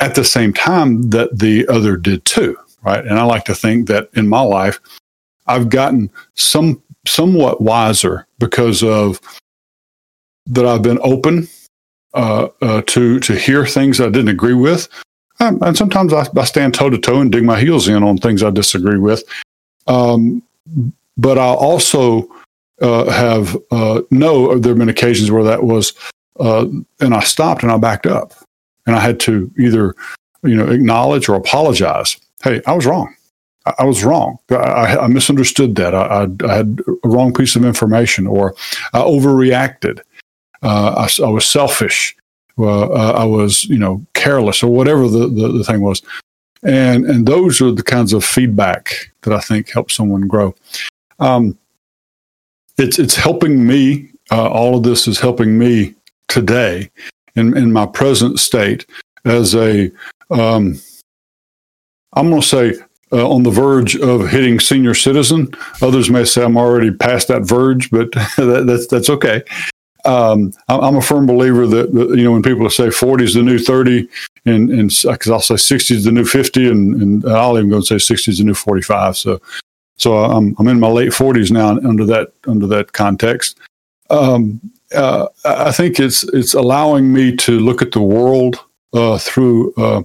at 0.00 0.14
the 0.14 0.24
same 0.24 0.52
time 0.52 1.10
that 1.10 1.38
the 1.38 1.66
other 1.68 1.96
did 1.96 2.24
too. 2.24 2.56
Right. 2.82 3.04
And 3.04 3.18
I 3.18 3.24
like 3.24 3.44
to 3.46 3.54
think 3.54 3.88
that 3.88 4.10
in 4.14 4.28
my 4.28 4.42
life, 4.42 4.78
I've 5.46 5.68
gotten 5.68 6.10
some 6.34 6.82
somewhat 7.06 7.60
wiser 7.60 8.26
because 8.38 8.82
of 8.82 9.20
that 10.46 10.66
I've 10.66 10.82
been 10.82 11.00
open 11.02 11.48
uh, 12.14 12.48
uh, 12.60 12.82
to 12.86 13.20
to 13.20 13.34
hear 13.34 13.66
things 13.66 14.00
I 14.00 14.06
didn't 14.06 14.28
agree 14.28 14.54
with, 14.54 14.88
um, 15.40 15.58
and 15.62 15.76
sometimes 15.76 16.12
I, 16.12 16.26
I 16.36 16.44
stand 16.44 16.74
toe 16.74 16.90
to 16.90 16.98
toe 16.98 17.20
and 17.20 17.32
dig 17.32 17.44
my 17.44 17.60
heels 17.60 17.88
in 17.88 18.02
on 18.02 18.18
things 18.18 18.42
I 18.42 18.50
disagree 18.50 18.98
with, 18.98 19.24
um, 19.86 20.42
but 21.16 21.38
I 21.38 21.46
also 21.46 22.28
uh, 22.80 23.10
have 23.10 23.56
uh, 23.70 24.02
know 24.10 24.58
there 24.58 24.70
have 24.70 24.78
been 24.78 24.88
occasions 24.88 25.30
where 25.30 25.44
that 25.44 25.64
was, 25.64 25.94
uh, 26.40 26.66
and 27.00 27.14
I 27.14 27.20
stopped 27.20 27.62
and 27.62 27.72
I 27.72 27.78
backed 27.78 28.06
up, 28.06 28.34
and 28.86 28.96
I 28.96 29.00
had 29.00 29.20
to 29.20 29.50
either, 29.58 29.94
you 30.42 30.54
know, 30.54 30.68
acknowledge 30.68 31.28
or 31.28 31.36
apologize. 31.36 32.16
Hey, 32.42 32.60
I 32.66 32.72
was 32.72 32.86
wrong. 32.86 33.14
I, 33.66 33.74
I 33.80 33.84
was 33.84 34.04
wrong. 34.04 34.38
I, 34.50 34.98
I 34.98 35.06
misunderstood 35.06 35.76
that. 35.76 35.94
I, 35.94 36.28
I, 36.46 36.56
had 36.56 36.80
a 37.04 37.08
wrong 37.08 37.32
piece 37.32 37.56
of 37.56 37.64
information, 37.64 38.26
or 38.26 38.54
I 38.92 38.98
overreacted. 38.98 40.00
Uh, 40.62 41.08
I, 41.22 41.28
was 41.28 41.44
selfish. 41.44 42.16
Uh, 42.58 43.12
I 43.12 43.24
was, 43.24 43.64
you 43.64 43.78
know, 43.78 44.04
careless, 44.14 44.62
or 44.62 44.72
whatever 44.72 45.08
the, 45.08 45.28
the, 45.28 45.48
the 45.52 45.64
thing 45.64 45.80
was 45.80 46.02
and 46.64 47.04
and 47.04 47.26
those 47.26 47.60
are 47.60 47.70
the 47.70 47.82
kinds 47.82 48.12
of 48.12 48.24
feedback 48.24 49.12
that 49.22 49.32
I 49.32 49.40
think 49.40 49.70
help 49.70 49.90
someone 49.90 50.26
grow. 50.26 50.54
Um, 51.20 51.58
it's 52.78 52.98
it's 52.98 53.16
helping 53.16 53.66
me. 53.66 54.10
Uh, 54.30 54.48
all 54.48 54.76
of 54.76 54.82
this 54.82 55.06
is 55.06 55.20
helping 55.20 55.58
me 55.58 55.94
today 56.28 56.90
in 57.36 57.56
in 57.56 57.72
my 57.72 57.86
present 57.86 58.38
state 58.38 58.86
as 59.24 59.54
a. 59.54 59.90
Um, 60.30 60.80
I'm 62.14 62.30
going 62.30 62.40
to 62.40 62.46
say 62.46 62.74
uh, 63.12 63.28
on 63.28 63.42
the 63.42 63.50
verge 63.50 63.96
of 63.96 64.28
hitting 64.28 64.60
senior 64.60 64.94
citizen. 64.94 65.52
Others 65.82 66.10
may 66.10 66.24
say 66.24 66.44
I'm 66.44 66.56
already 66.56 66.92
past 66.92 67.28
that 67.28 67.42
verge, 67.42 67.90
but 67.90 68.12
that, 68.36 68.64
that's 68.66 68.86
that's 68.86 69.10
okay 69.10 69.42
um, 70.04 70.52
I'm 70.68 70.96
a 70.96 71.02
firm 71.02 71.26
believer 71.26 71.66
that, 71.66 71.92
that, 71.94 72.10
you 72.10 72.24
know 72.24 72.32
when 72.32 72.42
people 72.42 72.68
say 72.68 72.90
40 72.90 73.24
is 73.24 73.34
the 73.34 73.42
new 73.42 73.58
30, 73.58 74.08
and 74.44 74.70
and 74.70 74.88
because 75.02 75.30
I'll 75.30 75.40
say 75.40 75.56
60 75.56 75.94
is 75.94 76.04
the 76.04 76.12
new 76.12 76.24
50, 76.24 76.68
and, 76.68 77.02
and 77.02 77.24
I'll 77.26 77.56
even 77.56 77.70
go 77.70 77.76
and 77.76 77.84
say 77.84 77.98
60 77.98 78.30
is 78.30 78.38
the 78.38 78.44
new 78.44 78.54
45. 78.54 79.16
So 79.16 79.40
so 79.96 80.16
I'm 80.16 80.54
I'm 80.58 80.68
in 80.68 80.80
my 80.80 80.88
late 80.88 81.10
40s 81.10 81.50
now 81.50 81.70
under 81.88 82.04
that 82.06 82.32
under 82.46 82.66
that 82.68 82.92
context. 82.92 83.58
Um, 84.10 84.60
uh, 84.94 85.28
I 85.44 85.72
think 85.72 85.98
it's 85.98 86.24
it's 86.34 86.54
allowing 86.54 87.12
me 87.12 87.34
to 87.36 87.58
look 87.58 87.82
at 87.82 87.92
the 87.92 88.02
world 88.02 88.64
uh, 88.92 89.18
through 89.18 89.72
uh, 89.74 90.02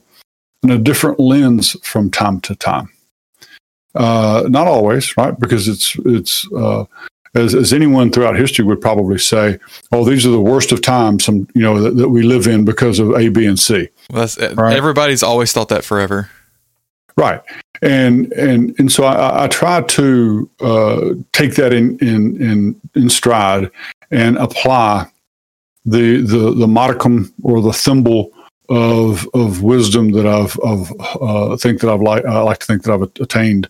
in 0.63 0.71
a 0.71 0.78
different 0.78 1.19
lens 1.19 1.75
from 1.84 2.10
time 2.10 2.41
to 2.41 2.56
time. 2.56 2.89
Uh, 3.95 4.45
not 4.47 4.67
always, 4.67 5.15
right? 5.17 5.38
Because 5.39 5.67
it's 5.67 5.95
it's 6.06 6.52
uh, 6.54 6.86
as, 7.36 7.54
as 7.54 7.73
anyone 7.73 8.12
throughout 8.12 8.36
history 8.36 8.65
would 8.65 8.82
probably 8.82 9.17
say, 9.17 9.58
"Oh, 9.91 10.06
these 10.06 10.25
are 10.25 10.32
the 10.32 10.41
worst 10.41 10.71
of 10.71 10.82
times, 10.82 11.25
some 11.25 11.47
you 11.54 11.62
know 11.62 11.82
that, 11.82 11.97
that 11.97 12.10
we 12.10 12.23
live 12.23 12.47
in 12.47 12.65
because 12.65 12.99
of 12.99 13.12
A, 13.15 13.30
B, 13.30 13.45
and 13.45 13.60
C." 13.60 13.89
Well, 14.12 14.28
right? 14.56 14.78
Everybody's 14.78 15.23
always 15.23 15.52
thought 15.54 15.69
that 15.69 15.84
forever, 15.84 16.30
right? 17.19 17.41
And 17.82 18.32
and 18.34 18.73
and 18.79 18.91
so 18.91 19.03
I, 19.03 19.45
I 19.45 19.47
try 19.47 19.82
to 19.82 20.49
uh, 20.60 21.13
take 21.34 21.55
that 21.55 21.73
in, 21.73 21.97
in 21.99 22.41
in 22.41 22.82
in 22.95 23.10
stride 23.10 23.69
and 24.12 24.38
apply 24.38 25.05
the 25.86 26.21
the 26.21 26.51
the 26.51 26.67
modicum 26.67 27.34
or 27.43 27.62
the 27.62 27.73
thimble 27.73 28.32
of 28.69 29.27
of 29.34 29.62
wisdom 29.62 30.12
that 30.12 30.27
I've 30.27 30.58
of 30.60 30.91
uh, 31.21 31.58
think 31.58 31.82
that 31.82 31.89
I've 31.89 32.01
like 32.01 32.25
I 32.25 32.39
like 32.41 32.60
to 32.60 32.65
think 32.65 32.84
that 32.84 32.93
I've 32.93 33.01
attained, 33.01 33.69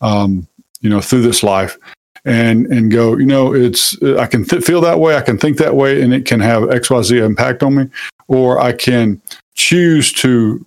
um, 0.00 0.46
you 0.80 0.90
know, 0.90 1.00
through 1.00 1.22
this 1.22 1.42
life 1.42 1.78
and 2.24 2.66
and 2.66 2.90
go, 2.90 3.16
you 3.16 3.26
know, 3.26 3.54
it's 3.54 4.00
I 4.02 4.26
can 4.26 4.44
th- 4.44 4.64
feel 4.64 4.80
that 4.82 5.00
way, 5.00 5.16
I 5.16 5.20
can 5.20 5.38
think 5.38 5.58
that 5.58 5.74
way, 5.74 6.02
and 6.02 6.14
it 6.14 6.26
can 6.26 6.40
have 6.40 6.70
X 6.70 6.90
Y 6.90 7.02
Z 7.02 7.18
impact 7.18 7.62
on 7.62 7.74
me, 7.74 7.84
or 8.28 8.60
I 8.60 8.72
can 8.72 9.20
choose 9.54 10.12
to 10.12 10.64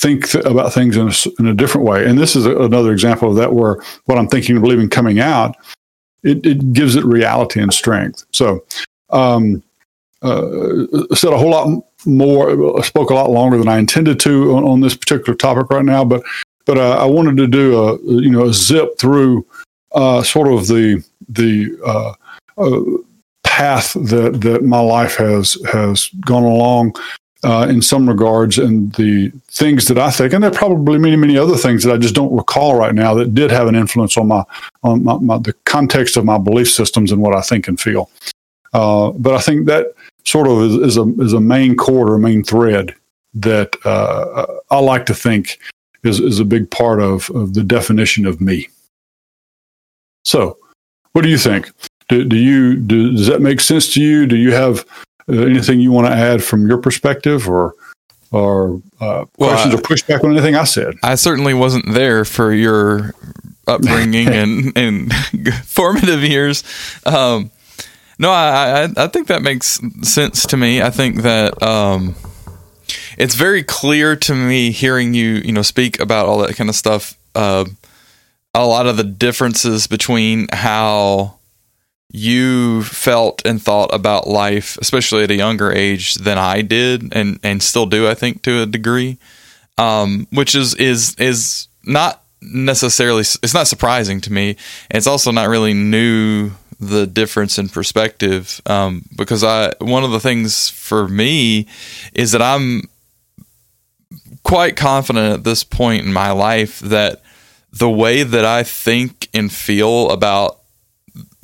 think 0.00 0.28
th- 0.28 0.44
about 0.44 0.72
things 0.72 0.96
in 0.96 1.08
a, 1.08 1.12
in 1.40 1.46
a 1.46 1.54
different 1.54 1.86
way. 1.86 2.06
And 2.06 2.18
this 2.18 2.34
is 2.34 2.46
a, 2.46 2.56
another 2.56 2.92
example 2.92 3.30
of 3.30 3.36
that, 3.36 3.52
where 3.52 3.82
what 4.06 4.18
I'm 4.18 4.28
thinking 4.28 4.56
and 4.56 4.62
believing 4.62 4.88
coming 4.88 5.20
out, 5.20 5.56
it, 6.22 6.44
it 6.44 6.72
gives 6.72 6.96
it 6.96 7.04
reality 7.04 7.60
and 7.60 7.72
strength. 7.72 8.24
So. 8.32 8.64
Um, 9.10 9.62
uh, 10.22 10.84
said 11.14 11.32
a 11.32 11.38
whole 11.38 11.50
lot 11.50 11.82
more, 12.04 12.84
spoke 12.84 13.08
a 13.08 13.14
lot 13.14 13.30
longer 13.30 13.56
than 13.56 13.68
I 13.68 13.78
intended 13.78 14.20
to 14.20 14.54
on, 14.54 14.64
on 14.64 14.80
this 14.80 14.94
particular 14.94 15.34
topic 15.34 15.70
right 15.70 15.84
now, 15.84 16.04
but 16.04 16.22
but 16.66 16.78
uh, 16.78 16.98
I 16.98 17.04
wanted 17.06 17.36
to 17.38 17.46
do 17.46 17.78
a 17.82 17.98
you 18.02 18.30
know 18.30 18.46
a 18.46 18.52
zip 18.52 18.98
through 18.98 19.46
uh, 19.92 20.22
sort 20.22 20.48
of 20.48 20.66
the 20.66 21.02
the 21.28 21.76
uh, 21.84 22.14
uh, 22.58 22.80
path 23.42 23.94
that 23.94 24.40
that 24.42 24.62
my 24.62 24.80
life 24.80 25.16
has 25.16 25.56
has 25.72 26.08
gone 26.20 26.44
along 26.44 26.94
uh, 27.42 27.66
in 27.70 27.80
some 27.80 28.08
regards, 28.08 28.58
and 28.58 28.92
the 28.94 29.30
things 29.48 29.86
that 29.88 29.98
I 29.98 30.10
think, 30.10 30.32
and 30.32 30.42
there 30.42 30.50
are 30.50 30.54
probably 30.54 30.98
many 30.98 31.16
many 31.16 31.36
other 31.38 31.56
things 31.56 31.84
that 31.84 31.92
I 31.92 31.96
just 31.96 32.14
don't 32.14 32.34
recall 32.34 32.74
right 32.74 32.94
now 32.94 33.14
that 33.14 33.34
did 33.34 33.50
have 33.50 33.66
an 33.66 33.74
influence 33.74 34.16
on 34.16 34.28
my 34.28 34.44
on 34.82 35.04
my, 35.04 35.18
my 35.18 35.38
the 35.38 35.54
context 35.64 36.16
of 36.16 36.24
my 36.24 36.38
belief 36.38 36.70
systems 36.70 37.12
and 37.12 37.22
what 37.22 37.34
I 37.34 37.40
think 37.40 37.68
and 37.68 37.80
feel. 37.80 38.10
Uh, 38.72 39.10
but 39.10 39.34
I 39.34 39.40
think 39.40 39.66
that 39.66 39.94
sort 40.24 40.46
of 40.46 40.62
is, 40.62 40.74
is, 40.74 40.96
a 40.96 41.04
is 41.20 41.32
a 41.32 41.40
main 41.40 41.76
cord 41.76 42.10
or 42.10 42.18
main 42.18 42.44
thread 42.44 42.94
that 43.34 43.74
uh, 43.84 44.46
I 44.70 44.78
like 44.78 45.06
to 45.06 45.14
think 45.14 45.58
is, 46.02 46.20
is 46.20 46.40
a 46.40 46.44
big 46.44 46.70
part 46.70 47.00
of, 47.00 47.30
of 47.30 47.54
the 47.54 47.62
definition 47.62 48.26
of 48.26 48.40
me. 48.40 48.68
So, 50.24 50.58
what 51.12 51.22
do 51.22 51.28
you 51.28 51.38
think? 51.38 51.70
Do, 52.08 52.24
do 52.24 52.36
you 52.36 52.76
do, 52.76 53.12
does 53.12 53.26
that 53.26 53.40
make 53.40 53.60
sense 53.60 53.92
to 53.94 54.02
you? 54.02 54.26
Do 54.26 54.36
you 54.36 54.52
have 54.52 54.80
uh, 54.80 54.84
anything 55.32 55.80
you 55.80 55.92
want 55.92 56.06
to 56.06 56.12
add 56.12 56.42
from 56.42 56.68
your 56.68 56.78
perspective, 56.78 57.48
or 57.48 57.74
or 58.30 58.80
uh, 59.00 59.24
well, 59.38 59.50
questions 59.50 59.74
I, 59.74 59.78
or 59.78 59.80
pushback 59.80 60.24
on 60.24 60.32
anything 60.32 60.54
I 60.54 60.64
said? 60.64 60.94
I 61.02 61.14
certainly 61.16 61.54
wasn't 61.54 61.92
there 61.92 62.24
for 62.24 62.52
your 62.52 63.14
upbringing 63.66 64.28
and 64.34 64.76
and 64.76 65.12
formative 65.64 66.22
years. 66.22 66.64
Um, 67.04 67.50
no, 68.18 68.30
I, 68.30 68.84
I, 68.84 69.04
I 69.04 69.06
think 69.08 69.28
that 69.28 69.42
makes 69.42 69.80
sense 70.02 70.46
to 70.46 70.56
me. 70.56 70.82
I 70.82 70.90
think 70.90 71.22
that 71.22 71.62
um, 71.62 72.14
it's 73.16 73.34
very 73.34 73.62
clear 73.62 74.14
to 74.14 74.34
me 74.34 74.70
hearing 74.70 75.14
you 75.14 75.36
you 75.44 75.52
know 75.52 75.62
speak 75.62 76.00
about 76.00 76.26
all 76.26 76.38
that 76.38 76.56
kind 76.56 76.68
of 76.68 76.76
stuff. 76.76 77.16
Uh, 77.34 77.64
a 78.54 78.66
lot 78.66 78.86
of 78.86 78.96
the 78.96 79.04
differences 79.04 79.86
between 79.86 80.48
how 80.52 81.39
you 82.12 82.82
felt 82.82 83.42
and 83.46 83.62
thought 83.62 83.94
about 83.94 84.26
life, 84.26 84.76
especially 84.80 85.22
at 85.22 85.30
a 85.30 85.36
younger 85.36 85.70
age 85.70 86.14
than 86.14 86.38
I 86.38 86.62
did, 86.62 87.14
and 87.14 87.38
and 87.42 87.62
still 87.62 87.86
do, 87.86 88.08
I 88.08 88.14
think, 88.14 88.42
to 88.42 88.62
a 88.62 88.66
degree, 88.66 89.18
um, 89.78 90.26
which 90.30 90.54
is 90.54 90.74
is 90.74 91.14
is 91.16 91.68
not 91.84 92.22
necessarily 92.42 93.20
it's 93.20 93.54
not 93.54 93.68
surprising 93.68 94.20
to 94.22 94.32
me. 94.32 94.56
It's 94.90 95.06
also 95.06 95.30
not 95.30 95.48
really 95.48 95.74
new 95.74 96.50
the 96.80 97.06
difference 97.06 97.58
in 97.58 97.68
perspective 97.68 98.60
um, 98.66 99.04
because 99.16 99.44
I 99.44 99.72
one 99.80 100.02
of 100.02 100.10
the 100.10 100.20
things 100.20 100.68
for 100.68 101.06
me 101.06 101.68
is 102.14 102.32
that 102.32 102.42
I'm 102.42 102.82
quite 104.42 104.76
confident 104.76 105.34
at 105.34 105.44
this 105.44 105.62
point 105.62 106.04
in 106.04 106.12
my 106.12 106.32
life 106.32 106.80
that 106.80 107.22
the 107.72 107.90
way 107.90 108.22
that 108.24 108.44
I 108.44 108.64
think 108.64 109.28
and 109.32 109.52
feel 109.52 110.10
about 110.10 110.59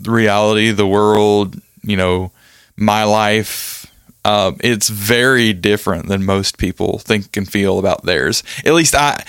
reality, 0.05 0.71
the 0.71 0.87
world, 0.87 1.61
you 1.83 1.97
know, 1.97 2.33
my 2.77 3.05
life, 3.05 3.91
uh, 4.25 4.53
it's 4.61 4.89
very 4.89 5.53
different 5.53 6.09
than 6.09 6.25
most 6.25 6.59
people 6.59 6.99
think 6.99 7.37
and 7.37 7.49
feel 7.49 7.79
about 7.79 8.05
theirs. 8.05 8.43
At 8.65 8.75
least 8.75 8.95
I, 8.95 9.25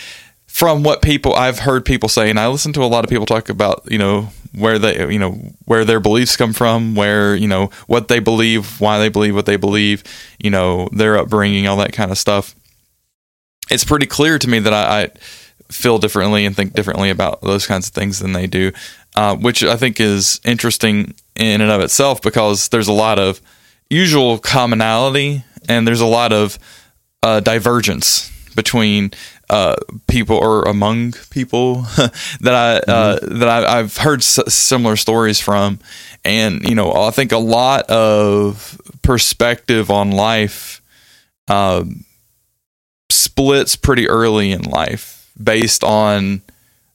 from 0.47 0.81
what 0.81 1.01
people 1.01 1.35
I've 1.35 1.59
heard 1.59 1.85
people 1.85 2.09
say, 2.09 2.29
and 2.29 2.39
I 2.39 2.47
listen 2.47 2.73
to 2.73 2.83
a 2.83 2.85
lot 2.85 3.03
of 3.03 3.09
people 3.09 3.27
talk 3.27 3.49
about, 3.49 3.83
you 3.91 3.99
know, 3.99 4.29
where 4.55 4.79
they, 4.79 5.11
you 5.11 5.19
know, 5.19 5.33
where 5.65 5.85
their 5.85 5.99
beliefs 5.99 6.35
come 6.35 6.51
from, 6.51 6.95
where 6.95 7.35
you 7.35 7.47
know 7.47 7.69
what 7.85 8.07
they 8.07 8.19
believe, 8.19 8.81
why 8.81 8.97
they 8.97 9.09
believe 9.09 9.35
what 9.35 9.45
they 9.45 9.55
believe, 9.55 10.03
you 10.39 10.49
know, 10.49 10.89
their 10.91 11.17
upbringing, 11.17 11.67
all 11.67 11.77
that 11.77 11.93
kind 11.93 12.09
of 12.09 12.17
stuff. 12.17 12.55
It's 13.69 13.83
pretty 13.83 14.07
clear 14.07 14.39
to 14.39 14.49
me 14.49 14.59
that 14.59 14.73
I, 14.73 15.03
I 15.03 15.11
feel 15.69 15.97
differently 15.97 16.45
and 16.45 16.55
think 16.55 16.73
differently 16.73 17.09
about 17.09 17.41
those 17.41 17.67
kinds 17.67 17.87
of 17.87 17.93
things 17.93 18.19
than 18.19 18.33
they 18.33 18.47
do, 18.47 18.71
uh, 19.15 19.35
which 19.35 19.63
I 19.63 19.75
think 19.75 19.99
is 19.99 20.39
interesting 20.43 21.13
in 21.35 21.61
and 21.61 21.71
of 21.71 21.81
itself 21.81 22.21
because 22.21 22.69
there's 22.69 22.87
a 22.87 22.93
lot 22.93 23.19
of 23.19 23.41
usual 23.89 24.37
commonality 24.39 25.43
and 25.67 25.87
there's 25.87 26.01
a 26.01 26.05
lot 26.05 26.33
of 26.33 26.57
uh, 27.23 27.39
divergence 27.39 28.31
between 28.55 29.11
uh, 29.49 29.75
people 30.07 30.35
or 30.35 30.63
among 30.63 31.13
people 31.29 31.75
that 32.41 32.53
I 32.53 32.77
uh, 32.77 33.19
mm-hmm. 33.19 33.39
that 33.39 33.47
I, 33.47 33.77
have 33.77 33.97
heard 33.97 34.19
s- 34.19 34.53
similar 34.53 34.95
stories 34.97 35.39
from, 35.39 35.79
and 36.25 36.67
you 36.67 36.75
know 36.75 36.91
I 36.91 37.11
think 37.11 37.31
a 37.31 37.37
lot 37.37 37.89
of 37.89 38.81
perspective 39.03 39.89
on 39.89 40.11
life 40.11 40.81
um, 41.47 42.03
splits 43.09 43.75
pretty 43.77 44.09
early 44.09 44.51
in 44.51 44.63
life 44.63 45.16
based 45.41 45.83
on 45.83 46.41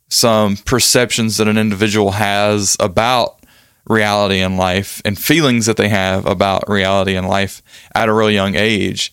some 0.08 0.56
perceptions 0.56 1.38
that 1.38 1.48
an 1.48 1.56
individual 1.56 2.12
has 2.12 2.76
about 2.78 3.42
reality 3.86 4.40
and 4.40 4.56
life 4.56 5.02
and 5.04 5.18
feelings 5.18 5.66
that 5.66 5.76
they 5.76 5.88
have 5.88 6.26
about 6.26 6.68
reality 6.68 7.14
and 7.16 7.28
life 7.28 7.62
at 7.94 8.08
a 8.08 8.12
really 8.12 8.34
young 8.34 8.54
age. 8.54 9.12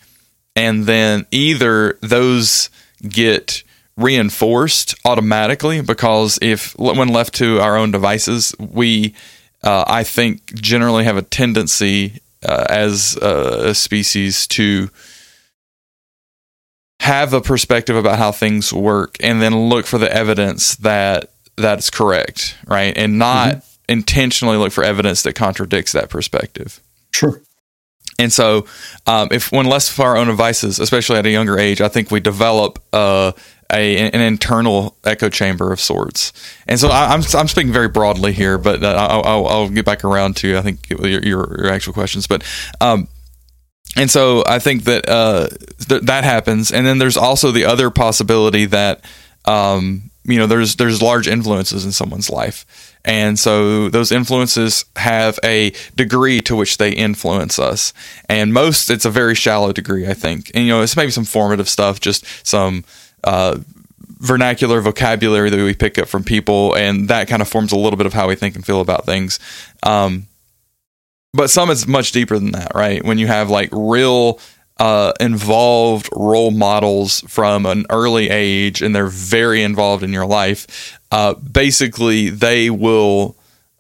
And 0.55 0.85
then 0.85 1.25
either 1.31 1.97
those 2.01 2.69
get 3.07 3.63
reinforced 3.95 4.95
automatically 5.05 5.81
because 5.81 6.39
if 6.41 6.77
when 6.77 7.09
left 7.09 7.33
to 7.35 7.59
our 7.59 7.77
own 7.77 7.91
devices, 7.91 8.55
we, 8.59 9.13
uh, 9.63 9.83
I 9.87 10.03
think, 10.03 10.53
generally 10.55 11.03
have 11.03 11.17
a 11.17 11.21
tendency 11.21 12.21
uh, 12.43 12.65
as 12.69 13.17
a 13.17 13.75
species 13.75 14.47
to 14.47 14.89
have 17.09 17.33
a 17.33 17.41
perspective 17.41 17.95
about 17.95 18.19
how 18.19 18.31
things 18.31 18.71
work 18.71 19.17
and 19.19 19.41
then 19.41 19.67
look 19.67 19.87
for 19.87 19.97
the 19.97 20.13
evidence 20.13 20.75
that 20.75 21.31
that's 21.57 21.89
correct, 21.89 22.55
right? 22.67 22.95
And 22.95 23.17
not 23.17 23.55
mm-hmm. 23.55 23.91
intentionally 23.91 24.57
look 24.57 24.71
for 24.71 24.83
evidence 24.83 25.23
that 25.23 25.33
contradicts 25.33 25.91
that 25.93 26.11
perspective. 26.11 26.79
Sure. 27.11 27.41
And 28.19 28.31
so, 28.31 28.67
um, 29.07 29.29
if 29.31 29.51
when 29.51 29.65
less 29.65 29.89
for 29.89 30.05
our 30.05 30.17
own 30.17 30.27
devices, 30.27 30.77
especially 30.79 31.17
at 31.17 31.25
a 31.25 31.31
younger 31.31 31.57
age, 31.57 31.81
I 31.81 31.87
think 31.87 32.11
we 32.11 32.19
develop 32.19 32.77
uh, 32.93 33.31
a 33.71 33.97
an 33.97 34.21
internal 34.21 34.95
echo 35.03 35.29
chamber 35.29 35.73
of 35.73 35.79
sorts. 35.79 36.31
And 36.67 36.79
so, 36.79 36.89
I, 36.89 37.05
am 37.05 37.21
I'm, 37.21 37.23
I'm 37.33 37.47
speaking 37.47 37.73
very 37.73 37.87
broadly 37.87 38.33
here, 38.33 38.59
but 38.59 38.83
uh, 38.83 39.07
I'll, 39.09 39.23
I'll, 39.23 39.47
I'll, 39.47 39.69
get 39.69 39.85
back 39.85 40.03
around 40.03 40.35
to 40.37 40.57
I 40.57 40.61
think 40.61 40.89
your 40.89 41.23
your, 41.23 41.63
your 41.63 41.71
actual 41.71 41.93
questions. 41.93 42.27
But 42.27 42.43
um, 42.81 43.07
and 43.95 44.09
so 44.09 44.43
I 44.45 44.59
think 44.59 44.83
that 44.83 45.07
uh, 45.09 45.47
th- 45.87 46.03
that 46.03 46.23
happens, 46.23 46.71
and 46.71 46.85
then 46.85 46.99
there's 46.99 47.17
also 47.17 47.51
the 47.51 47.65
other 47.65 47.89
possibility 47.89 48.65
that 48.65 49.03
um, 49.45 50.09
you 50.23 50.37
know 50.37 50.47
there's 50.47 50.75
there's 50.75 51.01
large 51.01 51.27
influences 51.27 51.85
in 51.85 51.91
someone's 51.91 52.29
life, 52.29 52.95
and 53.03 53.37
so 53.39 53.89
those 53.89 54.11
influences 54.11 54.85
have 54.95 55.39
a 55.43 55.73
degree 55.95 56.39
to 56.41 56.55
which 56.55 56.77
they 56.77 56.91
influence 56.91 57.57
us, 57.57 57.93
and 58.27 58.53
most 58.53 58.89
it's 58.89 59.05
a 59.05 59.09
very 59.09 59.35
shallow 59.35 59.73
degree, 59.73 60.07
I 60.07 60.13
think, 60.13 60.51
and 60.53 60.65
you 60.65 60.69
know 60.69 60.81
it's 60.81 60.95
maybe 60.95 61.11
some 61.11 61.25
formative 61.25 61.69
stuff, 61.69 61.99
just 61.99 62.25
some. 62.45 62.83
Uh, 63.23 63.59
vernacular 64.21 64.81
vocabulary 64.81 65.49
that 65.49 65.57
we 65.57 65.73
pick 65.73 65.97
up 65.97 66.07
from 66.07 66.23
people, 66.23 66.75
and 66.75 67.07
that 67.07 67.27
kind 67.27 67.41
of 67.41 67.47
forms 67.47 67.71
a 67.71 67.77
little 67.77 67.95
bit 67.95 68.05
of 68.05 68.13
how 68.13 68.27
we 68.27 68.35
think 68.35 68.55
and 68.55 68.65
feel 68.65 68.81
about 68.81 69.05
things. 69.05 69.39
Um, 69.83 70.27
but 71.33 71.49
some 71.49 71.69
is 71.69 71.87
much 71.87 72.11
deeper 72.11 72.37
than 72.37 72.51
that, 72.51 72.71
right? 72.73 73.03
When 73.03 73.17
you 73.17 73.27
have 73.27 73.49
like 73.49 73.69
real 73.71 74.39
uh, 74.77 75.13
involved 75.19 76.09
role 76.13 76.51
models 76.51 77.21
from 77.27 77.65
an 77.65 77.85
early 77.89 78.29
age 78.29 78.81
and 78.81 78.95
they're 78.95 79.07
very 79.07 79.61
involved 79.61 80.03
in 80.03 80.13
your 80.13 80.25
life, 80.25 80.97
uh, 81.11 81.33
basically 81.35 82.29
they 82.29 82.69
will 82.69 83.35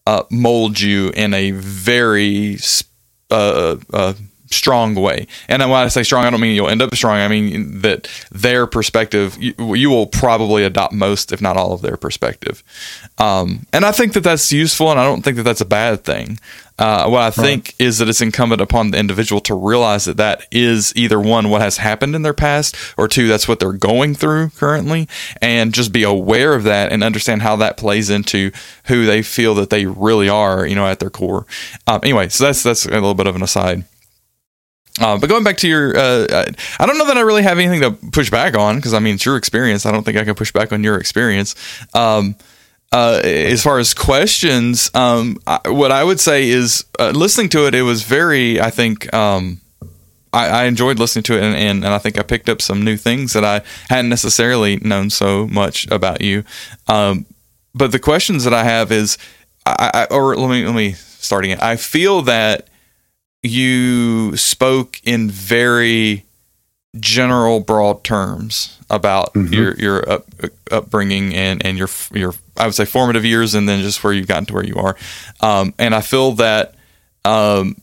uh, 0.05 0.23
mold 0.29 0.79
you 0.79 1.09
in 1.09 1.33
a 1.33 1.51
very 1.51 2.57
uh, 3.31 3.77
uh, 3.93 4.13
strong 4.51 4.95
way. 4.95 5.27
And 5.47 5.61
when 5.61 5.71
I 5.71 5.87
say 5.87 6.03
strong, 6.03 6.25
I 6.25 6.29
don't 6.29 6.41
mean 6.41 6.55
you'll 6.55 6.69
end 6.69 6.81
up 6.81 6.93
strong. 6.95 7.17
I 7.17 7.27
mean 7.27 7.81
that 7.81 8.09
their 8.31 8.67
perspective, 8.67 9.37
you, 9.39 9.75
you 9.75 9.89
will 9.89 10.07
probably 10.07 10.63
adopt 10.63 10.93
most, 10.93 11.31
if 11.31 11.41
not 11.41 11.57
all, 11.57 11.73
of 11.73 11.81
their 11.81 11.97
perspective. 11.97 12.63
Um, 13.17 13.65
and 13.73 13.85
I 13.85 13.91
think 13.91 14.13
that 14.13 14.23
that's 14.23 14.51
useful, 14.51 14.91
and 14.91 14.99
I 14.99 15.05
don't 15.05 15.21
think 15.21 15.37
that 15.37 15.43
that's 15.43 15.61
a 15.61 15.65
bad 15.65 16.03
thing. 16.03 16.39
Uh, 16.79 17.09
what 17.09 17.21
I 17.21 17.29
think 17.29 17.75
right. 17.77 17.87
is 17.87 17.97
that 17.97 18.07
it's 18.07 18.21
incumbent 18.21 18.61
upon 18.61 18.91
the 18.91 18.97
individual 18.97 19.41
to 19.41 19.53
realize 19.53 20.05
that 20.05 20.15
that 20.15 20.47
is 20.49 20.95
either 20.95 21.19
one, 21.19 21.49
what 21.49 21.61
has 21.61 21.75
happened 21.75 22.15
in 22.15 22.21
their 22.21 22.33
past, 22.33 22.73
or 22.97 23.09
two, 23.09 23.27
that's 23.27 23.49
what 23.49 23.59
they're 23.59 23.73
going 23.73 24.15
through 24.15 24.51
currently, 24.51 25.09
and 25.41 25.73
just 25.73 25.91
be 25.91 26.03
aware 26.03 26.55
of 26.55 26.63
that 26.63 26.93
and 26.93 27.03
understand 27.03 27.41
how 27.41 27.57
that 27.57 27.75
plays 27.75 28.09
into 28.09 28.51
who 28.85 29.05
they 29.05 29.21
feel 29.21 29.53
that 29.55 29.69
they 29.69 29.85
really 29.85 30.29
are, 30.29 30.65
you 30.65 30.75
know, 30.75 30.87
at 30.87 30.99
their 30.99 31.09
core. 31.09 31.45
Um, 31.85 31.99
anyway, 32.01 32.29
so 32.29 32.45
that's 32.45 32.63
that's 32.63 32.85
a 32.85 32.91
little 32.91 33.13
bit 33.13 33.27
of 33.27 33.35
an 33.35 33.43
aside. 33.43 33.83
Uh, 34.99 35.17
but 35.17 35.29
going 35.29 35.43
back 35.43 35.57
to 35.57 35.67
your, 35.67 35.97
uh, 35.97 36.45
I 36.79 36.85
don't 36.85 36.97
know 36.97 37.07
that 37.07 37.17
I 37.17 37.21
really 37.21 37.43
have 37.43 37.57
anything 37.59 37.81
to 37.81 37.91
push 38.11 38.29
back 38.29 38.55
on 38.55 38.75
because 38.75 38.93
I 38.93 38.99
mean 38.99 39.15
it's 39.15 39.25
your 39.25 39.37
experience. 39.37 39.85
I 39.85 39.91
don't 39.91 40.03
think 40.03 40.17
I 40.17 40.25
can 40.25 40.35
push 40.35 40.51
back 40.51 40.73
on 40.73 40.83
your 40.83 40.97
experience. 40.97 41.55
Um, 41.93 42.35
uh, 42.91 43.21
as 43.23 43.61
far 43.63 43.77
as 43.77 43.93
questions, 43.93 44.89
um, 44.95 45.37
I, 45.45 45.69
what 45.69 45.91
I 45.91 46.03
would 46.03 46.19
say 46.19 46.49
is 46.49 46.85
uh, 46.99 47.11
listening 47.11 47.49
to 47.49 47.67
it. 47.67 47.75
It 47.75 47.83
was 47.83 48.01
very, 48.01 48.59
I 48.59 48.71
think, 48.71 49.13
um, 49.13 49.61
I, 50.33 50.47
I, 50.47 50.63
enjoyed 50.65 50.99
listening 50.99 51.23
to 51.23 51.37
it, 51.37 51.43
and, 51.43 51.55
and, 51.55 51.83
and, 51.83 51.93
I 51.93 51.97
think 51.97 52.17
I 52.19 52.23
picked 52.23 52.49
up 52.49 52.61
some 52.61 52.83
new 52.83 52.97
things 52.97 53.33
that 53.33 53.43
I 53.43 53.61
hadn't 53.89 54.09
necessarily 54.09 54.77
known 54.77 55.09
so 55.09 55.47
much 55.47 55.87
about 55.89 56.21
you. 56.21 56.43
Um, 56.87 57.25
but 57.73 57.91
the 57.91 57.99
questions 57.99 58.43
that 58.43 58.53
I 58.53 58.63
have 58.63 58.91
is, 58.91 59.17
I, 59.65 59.91
I, 59.93 60.13
or 60.13 60.35
let 60.35 60.49
me 60.49 60.65
let 60.65 60.75
me 60.75 60.93
starting 60.93 61.51
it. 61.51 61.61
I 61.61 61.75
feel 61.75 62.21
that 62.23 62.68
you 63.43 64.35
spoke 64.35 64.99
in 65.03 65.29
very 65.29 66.25
general 66.99 67.59
broad 67.59 68.03
terms 68.03 68.77
about 68.89 69.33
mm-hmm. 69.33 69.53
your 69.53 69.75
your 69.75 70.09
up, 70.09 70.25
upbringing 70.71 71.35
and 71.35 71.63
and 71.65 71.77
your 71.77 71.89
your 72.13 72.33
I 72.57 72.65
would 72.65 72.75
say 72.75 72.85
formative 72.85 73.23
years 73.23 73.53
and 73.53 73.69
then 73.69 73.81
just 73.81 74.03
where 74.03 74.11
you've 74.11 74.27
gotten 74.27 74.45
to 74.47 74.53
where 74.53 74.65
you 74.65 74.75
are 74.75 74.95
um, 75.41 75.73
and 75.77 75.93
I 75.93 76.01
feel 76.01 76.33
that 76.33 76.73
um, 77.25 77.75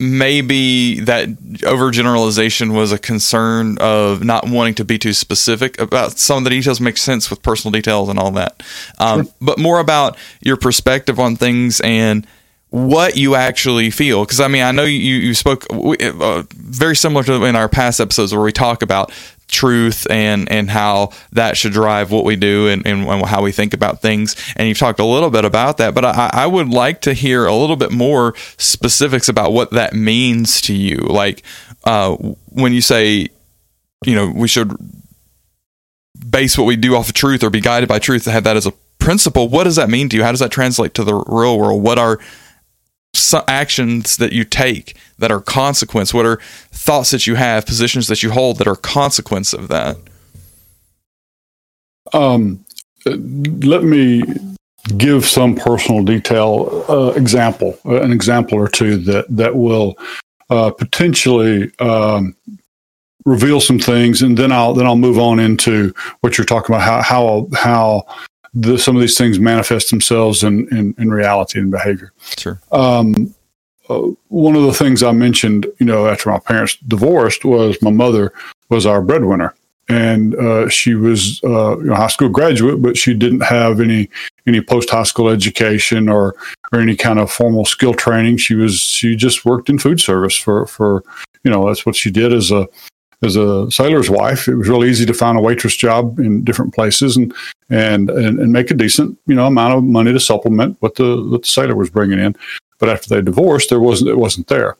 maybe 0.00 1.00
that 1.00 1.28
overgeneralization 1.28 2.74
was 2.74 2.90
a 2.90 2.98
concern 2.98 3.78
of 3.78 4.24
not 4.24 4.48
wanting 4.48 4.74
to 4.74 4.84
be 4.84 4.98
too 4.98 5.12
specific 5.12 5.80
about 5.80 6.18
some 6.18 6.38
of 6.38 6.44
the 6.44 6.50
details 6.50 6.80
make 6.80 6.96
sense 6.96 7.30
with 7.30 7.40
personal 7.42 7.70
details 7.70 8.08
and 8.08 8.18
all 8.18 8.32
that 8.32 8.62
um, 8.98 9.24
sure. 9.24 9.34
but 9.40 9.58
more 9.60 9.78
about 9.78 10.18
your 10.40 10.56
perspective 10.56 11.20
on 11.20 11.36
things 11.36 11.80
and 11.80 12.26
what 12.70 13.16
you 13.16 13.34
actually 13.34 13.90
feel. 13.90 14.24
Because 14.24 14.40
i 14.40 14.48
mean 14.48 14.62
i 14.62 14.70
know 14.70 14.84
you, 14.84 15.16
you 15.16 15.34
spoke 15.34 15.66
uh, 15.70 16.42
very 16.54 16.96
similar 16.96 17.22
to 17.24 17.44
in 17.44 17.56
our 17.56 17.68
past 17.68 18.00
episodes 18.00 18.32
where 18.32 18.42
we 18.42 18.52
talk 18.52 18.82
about 18.82 19.12
truth 19.50 20.06
and 20.08 20.50
and 20.50 20.70
how 20.70 21.10
that 21.32 21.56
should 21.56 21.72
drive 21.72 22.10
what 22.10 22.24
we 22.24 22.36
do 22.36 22.68
and, 22.68 22.86
and 22.86 23.04
how 23.26 23.42
we 23.42 23.52
think 23.52 23.74
about 23.74 24.00
things. 24.00 24.36
And 24.56 24.68
you've 24.68 24.78
talked 24.78 25.00
a 25.00 25.04
little 25.04 25.30
bit 25.30 25.44
about 25.44 25.78
that 25.78 25.94
but 25.94 26.04
I, 26.04 26.30
I 26.32 26.46
would 26.46 26.68
like 26.68 27.00
to 27.02 27.12
hear 27.12 27.46
a 27.46 27.54
little 27.54 27.76
bit 27.76 27.90
more 27.90 28.34
specifics 28.58 29.28
about 29.28 29.52
what 29.52 29.72
that 29.72 29.92
means 29.92 30.60
to 30.62 30.74
you. 30.74 30.96
Like 30.98 31.42
uh, 31.84 32.14
when 32.52 32.72
you 32.72 32.80
say 32.80 33.28
you 34.06 34.14
know 34.14 34.32
we 34.34 34.48
should 34.48 34.72
base 36.30 36.56
what 36.56 36.64
we 36.64 36.76
do 36.76 36.94
off 36.94 37.08
of 37.08 37.14
truth 37.14 37.42
or 37.42 37.50
be 37.50 37.60
guided 37.60 37.88
by 37.88 37.98
truth 37.98 38.24
to 38.24 38.30
have 38.30 38.44
that 38.44 38.56
as 38.56 38.66
a 38.66 38.72
principle 38.98 39.48
what 39.48 39.64
does 39.64 39.76
that 39.76 39.90
mean 39.90 40.08
to 40.10 40.16
you? 40.16 40.22
How 40.22 40.30
does 40.30 40.40
that 40.40 40.52
translate 40.52 40.94
to 40.94 41.04
the 41.04 41.14
real 41.14 41.58
world? 41.58 41.82
What 41.82 41.98
are 41.98 42.20
actions 43.48 44.16
that 44.16 44.32
you 44.32 44.44
take 44.44 44.96
that 45.18 45.30
are 45.30 45.40
consequence? 45.40 46.14
What 46.14 46.26
are 46.26 46.40
thoughts 46.70 47.10
that 47.10 47.26
you 47.26 47.34
have, 47.36 47.66
positions 47.66 48.06
that 48.08 48.22
you 48.22 48.30
hold 48.30 48.58
that 48.58 48.66
are 48.66 48.76
consequence 48.76 49.52
of 49.52 49.68
that? 49.68 49.96
Um, 52.12 52.64
let 53.06 53.84
me 53.84 54.22
give 54.96 55.26
some 55.26 55.54
personal 55.54 56.02
detail 56.02 56.84
uh, 56.88 57.12
example, 57.12 57.78
uh, 57.84 58.02
an 58.02 58.12
example 58.12 58.58
or 58.58 58.68
two 58.68 58.96
that 58.98 59.26
that 59.28 59.54
will 59.54 59.96
uh, 60.48 60.70
potentially 60.70 61.70
um, 61.78 62.34
reveal 63.24 63.60
some 63.60 63.78
things, 63.78 64.22
and 64.22 64.36
then 64.36 64.50
I'll 64.50 64.74
then 64.74 64.86
I'll 64.86 64.96
move 64.96 65.18
on 65.18 65.38
into 65.38 65.94
what 66.20 66.36
you're 66.36 66.44
talking 66.44 66.74
about 66.74 66.82
how 66.82 67.02
how 67.02 67.48
how 67.54 68.06
the, 68.54 68.78
some 68.78 68.96
of 68.96 69.00
these 69.00 69.16
things 69.16 69.38
manifest 69.38 69.90
themselves 69.90 70.42
in, 70.42 70.68
in, 70.76 70.94
in 70.98 71.10
reality 71.10 71.58
and 71.58 71.70
behavior. 71.70 72.12
Sure. 72.38 72.60
Um, 72.72 73.34
uh, 73.88 74.08
one 74.28 74.54
of 74.54 74.62
the 74.62 74.72
things 74.72 75.02
I 75.02 75.12
mentioned, 75.12 75.66
you 75.78 75.86
know, 75.86 76.06
after 76.06 76.30
my 76.30 76.38
parents 76.38 76.76
divorced 76.88 77.44
was 77.44 77.80
my 77.82 77.90
mother 77.90 78.32
was 78.68 78.86
our 78.86 79.02
breadwinner. 79.02 79.54
And 79.88 80.36
uh, 80.36 80.68
she 80.68 80.94
was 80.94 81.40
uh, 81.42 81.76
you 81.78 81.86
know, 81.86 81.96
high 81.96 82.06
school 82.06 82.28
graduate, 82.28 82.80
but 82.80 82.96
she 82.96 83.12
didn't 83.12 83.40
have 83.40 83.80
any 83.80 84.08
any 84.46 84.60
post 84.60 84.88
high 84.90 85.02
school 85.02 85.28
education 85.28 86.08
or 86.08 86.36
or 86.72 86.78
any 86.78 86.94
kind 86.94 87.18
of 87.18 87.28
formal 87.32 87.64
skill 87.64 87.92
training. 87.92 88.36
She 88.36 88.54
was 88.54 88.78
she 88.78 89.16
just 89.16 89.44
worked 89.44 89.68
in 89.68 89.80
food 89.80 90.00
service 90.00 90.36
for 90.36 90.64
for 90.66 91.02
you 91.42 91.50
know 91.50 91.66
that's 91.66 91.84
what 91.84 91.96
she 91.96 92.12
did 92.12 92.32
as 92.32 92.52
a 92.52 92.68
as 93.22 93.36
a 93.36 93.70
sailor's 93.70 94.08
wife, 94.08 94.48
it 94.48 94.54
was 94.54 94.68
really 94.68 94.88
easy 94.88 95.04
to 95.04 95.14
find 95.14 95.36
a 95.36 95.42
waitress 95.42 95.76
job 95.76 96.18
in 96.18 96.42
different 96.42 96.74
places 96.74 97.16
and 97.16 97.34
and 97.68 98.10
and, 98.10 98.38
and 98.40 98.52
make 98.52 98.70
a 98.70 98.74
decent 98.74 99.18
you 99.26 99.34
know 99.34 99.46
amount 99.46 99.74
of 99.74 99.84
money 99.84 100.12
to 100.12 100.20
supplement 100.20 100.76
what 100.80 100.94
the 100.94 101.22
what 101.30 101.42
the 101.42 101.48
sailor 101.48 101.76
was 101.76 101.90
bringing 101.90 102.18
in. 102.18 102.34
But 102.78 102.88
after 102.88 103.08
they 103.08 103.20
divorced, 103.20 103.68
there 103.68 103.80
wasn't 103.80 104.10
it 104.10 104.16
wasn't 104.16 104.48
there. 104.48 104.76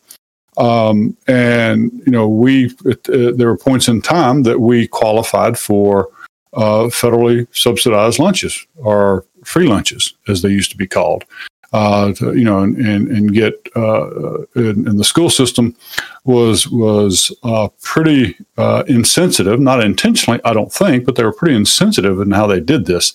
Um, 0.57 1.17
and 1.27 1.93
you 2.07 2.13
know 2.13 2.29
we 2.29 2.75
it, 2.85 3.09
uh, 3.09 3.33
there 3.37 3.49
were 3.49 3.59
points 3.59 3.89
in 3.89 4.01
time 4.01 4.43
that 4.45 4.61
we 4.61 4.89
qualified 4.89 5.59
for 5.59 6.09
uh, 6.55 6.89
federally 6.89 7.47
subsidized 7.53 8.19
lunches 8.19 8.67
or 8.77 9.25
free 9.45 9.67
lunches, 9.67 10.15
as 10.29 10.43
they 10.43 10.49
used 10.49 10.71
to 10.71 10.77
be 10.77 10.87
called 10.87 11.25
uh, 11.73 12.13
to, 12.15 12.37
you 12.37 12.45
know, 12.45 12.61
and, 12.61 12.77
and, 12.77 13.09
and 13.09 13.33
get 13.33 13.69
uh, 13.77 14.41
in, 14.57 14.89
in, 14.89 14.97
the 14.97 15.05
school 15.05 15.31
system 15.31 15.77
was 16.25 16.69
was 16.69 17.35
uh, 17.45 17.69
pretty 17.81 18.37
uh, 18.57 18.83
insensitive, 18.89 19.61
not 19.61 19.83
intentionally, 19.83 20.41
I 20.45 20.53
don't 20.53 20.73
think, 20.73 21.05
but 21.05 21.15
they 21.15 21.25
were 21.25 21.33
pretty 21.33 21.55
insensitive 21.55 22.21
in 22.21 22.33
how 22.33 22.47
they 22.47 22.61
did 22.61 22.87
this. 22.87 23.13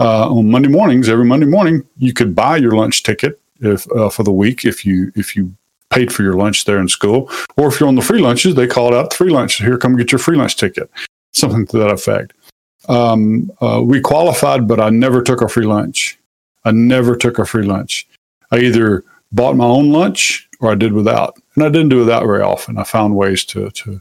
Uh, 0.00 0.30
on 0.30 0.50
Monday 0.50 0.70
mornings, 0.70 1.08
every 1.08 1.26
Monday 1.26 1.46
morning, 1.46 1.84
you 1.98 2.14
could 2.14 2.34
buy 2.34 2.56
your 2.56 2.72
lunch 2.72 3.02
ticket 3.02 3.38
if 3.60 3.90
uh, 3.92 4.08
for 4.08 4.22
the 4.22 4.32
week 4.32 4.64
if 4.64 4.86
you 4.86 5.12
if 5.14 5.36
you 5.36 5.54
paid 5.90 6.10
for 6.10 6.22
your 6.22 6.34
lunch 6.34 6.64
there 6.64 6.78
in 6.78 6.88
school, 6.88 7.30
or 7.58 7.68
if 7.68 7.78
you're 7.78 7.88
on 7.88 7.94
the 7.94 8.00
free 8.00 8.20
lunches, 8.20 8.54
they 8.54 8.66
called 8.66 8.94
out 8.94 9.12
free 9.12 9.30
lunch. 9.30 9.58
Here, 9.58 9.76
come 9.76 9.96
get 9.96 10.10
your 10.10 10.18
free 10.18 10.38
lunch 10.38 10.56
ticket, 10.56 10.90
something 11.34 11.66
to 11.66 11.78
that 11.78 11.90
effect. 11.90 12.32
Um, 12.88 13.52
we 13.82 14.00
qualified, 14.00 14.66
but 14.66 14.80
I 14.80 14.88
never 14.88 15.20
took 15.20 15.42
a 15.42 15.48
free 15.48 15.66
lunch. 15.66 16.18
I 16.64 16.70
never 16.70 17.16
took 17.16 17.38
a 17.38 17.46
free 17.46 17.64
lunch. 17.64 18.06
I 18.50 18.58
either 18.58 19.04
bought 19.32 19.56
my 19.56 19.64
own 19.64 19.90
lunch 19.90 20.48
or 20.60 20.70
I 20.70 20.74
did 20.74 20.92
without. 20.92 21.38
And 21.54 21.64
I 21.64 21.68
didn't 21.68 21.88
do 21.88 21.98
without 21.98 22.24
very 22.24 22.42
often. 22.42 22.78
I 22.78 22.84
found 22.84 23.16
ways 23.16 23.44
to 23.46 23.70
to 23.70 24.00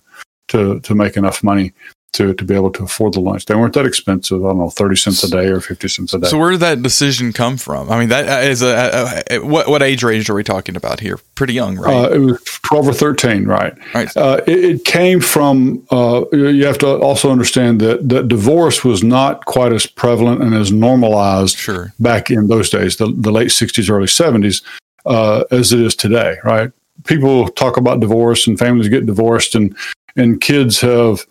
to 0.50 0.80
to 0.80 0.96
make 0.96 1.18
enough 1.18 1.44
money 1.44 1.74
to 2.14 2.34
to 2.34 2.44
be 2.44 2.54
able 2.54 2.72
to 2.72 2.84
afford 2.84 3.14
the 3.14 3.20
lunch. 3.20 3.46
They 3.46 3.56
weren't 3.56 3.74
that 3.74 3.86
expensive. 3.86 4.44
I 4.44 4.50
don't 4.50 4.58
know, 4.58 4.70
thirty 4.70 4.96
cents 4.96 5.24
a 5.24 5.30
day 5.30 5.48
or 5.48 5.62
fifty 5.62 5.88
cents 5.88 6.14
a 6.14 6.20
day. 6.20 6.28
So 6.28 6.38
where 6.38 6.52
did 6.52 6.60
that 6.60 6.82
decision 6.82 7.32
come 7.32 7.58
from? 7.58 7.90
I 7.90 8.00
mean, 8.00 8.10
that 8.10 8.44
is 8.44 8.62
a, 8.62 9.24
a, 9.30 9.36
a 9.36 9.46
what 9.46 9.70
what 9.70 9.82
age 9.82 10.04
range 10.04 10.30
are 10.30 10.34
we 10.34 10.44
talking 10.44 10.76
about 10.76 11.00
here? 11.00 11.20
Pretty 11.36 11.54
young, 11.54 11.78
right? 11.78 11.94
Uh, 11.94 12.10
it 12.10 12.20
was 12.20 12.44
twelve 12.44 12.88
or 12.88 12.94
thirteen, 12.94 13.46
right? 13.46 13.74
Right. 13.94 14.16
Uh, 14.18 14.42
it, 14.46 14.66
it, 14.66 14.86
came 14.86 15.22
from. 15.22 15.86
Uh, 15.90 16.26
you 16.34 16.66
have 16.66 16.78
to 16.80 16.98
also 16.98 17.32
understand 17.32 17.80
that 17.82 18.10
that 18.10 18.28
divorce 18.28 18.84
was 18.84 19.04
not 19.04 19.46
quite 19.46 19.72
as 19.72 19.86
prevalent 19.86 20.42
and 20.42 20.54
as 20.54 20.72
normalized 20.72 21.58
sure. 21.58 21.94
back 22.00 22.30
in 22.30 22.48
those 22.48 22.70
days, 22.70 22.98
the, 22.98 23.14
the 23.16 23.32
late 23.32 23.52
sixties, 23.52 23.90
early 23.90 24.08
seventies, 24.08 24.62
uh, 25.06 25.46
as 25.52 25.72
it 25.72 25.80
is 25.80 25.96
today. 25.96 26.38
Right? 26.44 26.72
People 27.06 27.48
talk 27.48 27.78
about 27.78 28.02
divorce 28.02 28.48
and 28.48 28.60
families 28.60 28.90
get 28.90 29.06
divorced, 29.06 29.56
and 29.56 29.76
and 30.18 30.42
kids 30.42 30.82
have 30.82 31.26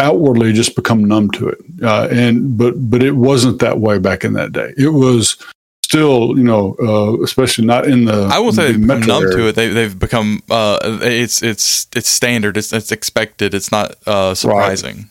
outwardly 0.00 0.52
just 0.52 0.74
become 0.74 1.04
numb 1.04 1.30
to 1.32 1.48
it. 1.48 1.60
Uh, 1.82 2.08
and 2.10 2.58
but 2.58 2.74
but 2.90 3.02
it 3.02 3.16
wasn't 3.16 3.60
that 3.60 3.78
way 3.78 3.98
back 3.98 4.24
in 4.24 4.32
that 4.32 4.52
day. 4.52 4.72
It 4.76 4.88
was 4.88 5.36
still, 5.82 6.38
you 6.38 6.44
know, 6.44 6.76
uh, 6.80 7.22
especially 7.22 7.66
not 7.66 7.86
in 7.86 8.06
the. 8.06 8.28
I 8.32 8.38
will 8.38 8.52
say 8.52 8.72
numb 8.72 9.02
area. 9.10 9.36
to 9.36 9.48
it. 9.48 9.54
They, 9.54 9.68
they've 9.68 9.98
become. 9.98 10.42
Uh, 10.50 10.78
it's 11.02 11.42
it's 11.42 11.86
it's 11.94 12.08
standard. 12.08 12.56
It's 12.56 12.72
it's 12.72 12.92
expected. 12.92 13.54
It's 13.54 13.70
not 13.70 13.94
uh, 14.06 14.34
surprising. 14.34 15.08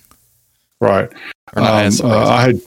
Right. 0.82 1.12
right. 1.56 2.02
Um, 2.04 2.12
uh, 2.12 2.28
I 2.28 2.42
had 2.42 2.62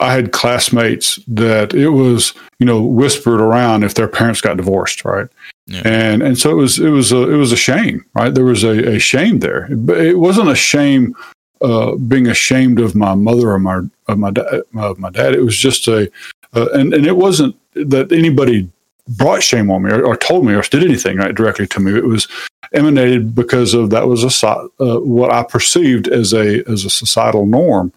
I 0.00 0.12
had 0.12 0.32
classmates 0.32 1.20
that 1.28 1.74
it 1.74 1.90
was 1.90 2.34
you 2.58 2.66
know 2.66 2.82
whispered 2.82 3.40
around 3.40 3.84
if 3.84 3.94
their 3.94 4.08
parents 4.08 4.40
got 4.40 4.56
divorced, 4.56 5.04
right? 5.04 5.28
Yeah. 5.66 5.82
And 5.84 6.22
and 6.22 6.38
so 6.38 6.50
it 6.50 6.54
was 6.54 6.78
it 6.78 6.90
was 6.90 7.12
a 7.12 7.30
it 7.30 7.36
was 7.36 7.52
a 7.52 7.56
shame, 7.56 8.04
right? 8.14 8.34
There 8.34 8.44
was 8.44 8.64
a, 8.64 8.94
a 8.94 8.98
shame 8.98 9.40
there, 9.40 9.68
but 9.76 9.98
it 9.98 10.18
wasn't 10.18 10.48
a 10.48 10.56
shame 10.56 11.14
uh, 11.62 11.96
being 11.96 12.28
ashamed 12.28 12.80
of 12.80 12.94
my 12.94 13.14
mother 13.14 13.50
or 13.52 13.58
my 13.58 13.80
of 14.08 14.18
my 14.18 14.30
dad. 14.30 14.62
Of 14.76 14.98
my 14.98 15.10
dad, 15.10 15.34
it 15.34 15.42
was 15.42 15.56
just 15.56 15.88
a, 15.88 16.10
uh, 16.54 16.68
and 16.74 16.92
and 16.94 17.06
it 17.06 17.16
wasn't 17.16 17.56
that 17.74 18.12
anybody 18.12 18.70
brought 19.08 19.42
shame 19.42 19.70
on 19.70 19.82
me 19.82 19.90
or, 19.90 20.04
or, 20.04 20.16
told 20.16 20.46
me 20.46 20.54
or 20.54 20.62
did 20.62 20.84
anything 20.84 21.16
right 21.16 21.34
directly 21.34 21.66
to 21.66 21.80
me. 21.80 21.96
It 21.96 22.04
was 22.04 22.28
emanated 22.72 23.34
because 23.34 23.74
of 23.74 23.90
that 23.90 24.06
was 24.06 24.22
a 24.22 24.48
uh, 24.48 24.98
what 25.00 25.32
I 25.32 25.42
perceived 25.42 26.08
as 26.08 26.32
a 26.32 26.68
as 26.70 26.84
a 26.84 26.90
societal 26.90 27.46
norm 27.46 27.92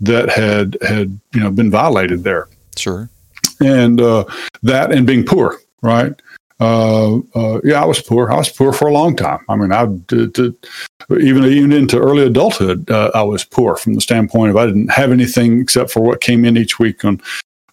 that 0.00 0.28
had 0.28 0.76
had 0.82 1.18
you 1.34 1.40
know 1.40 1.50
been 1.50 1.70
violated 1.70 2.24
there. 2.24 2.48
Sure. 2.76 3.08
And 3.60 4.00
uh, 4.00 4.24
that 4.62 4.92
and 4.92 5.06
being 5.06 5.24
poor, 5.24 5.58
right? 5.82 6.14
Uh, 6.60 7.18
uh, 7.34 7.60
yeah, 7.62 7.80
I 7.80 7.84
was 7.84 8.00
poor. 8.00 8.30
I 8.30 8.36
was 8.36 8.48
poor 8.48 8.72
for 8.72 8.88
a 8.88 8.92
long 8.92 9.14
time. 9.14 9.44
I 9.48 9.56
mean, 9.56 9.72
I 9.72 9.86
did, 9.86 10.32
did, 10.32 10.54
even 11.10 11.44
even 11.44 11.72
into 11.72 11.98
early 11.98 12.24
adulthood, 12.24 12.90
uh, 12.90 13.10
I 13.14 13.22
was 13.22 13.44
poor 13.44 13.76
from 13.76 13.94
the 13.94 14.00
standpoint 14.00 14.50
of 14.50 14.56
I 14.56 14.66
didn't 14.66 14.90
have 14.90 15.12
anything 15.12 15.60
except 15.60 15.90
for 15.90 16.00
what 16.00 16.20
came 16.20 16.44
in 16.44 16.56
each 16.56 16.78
week, 16.78 17.04
on, 17.04 17.20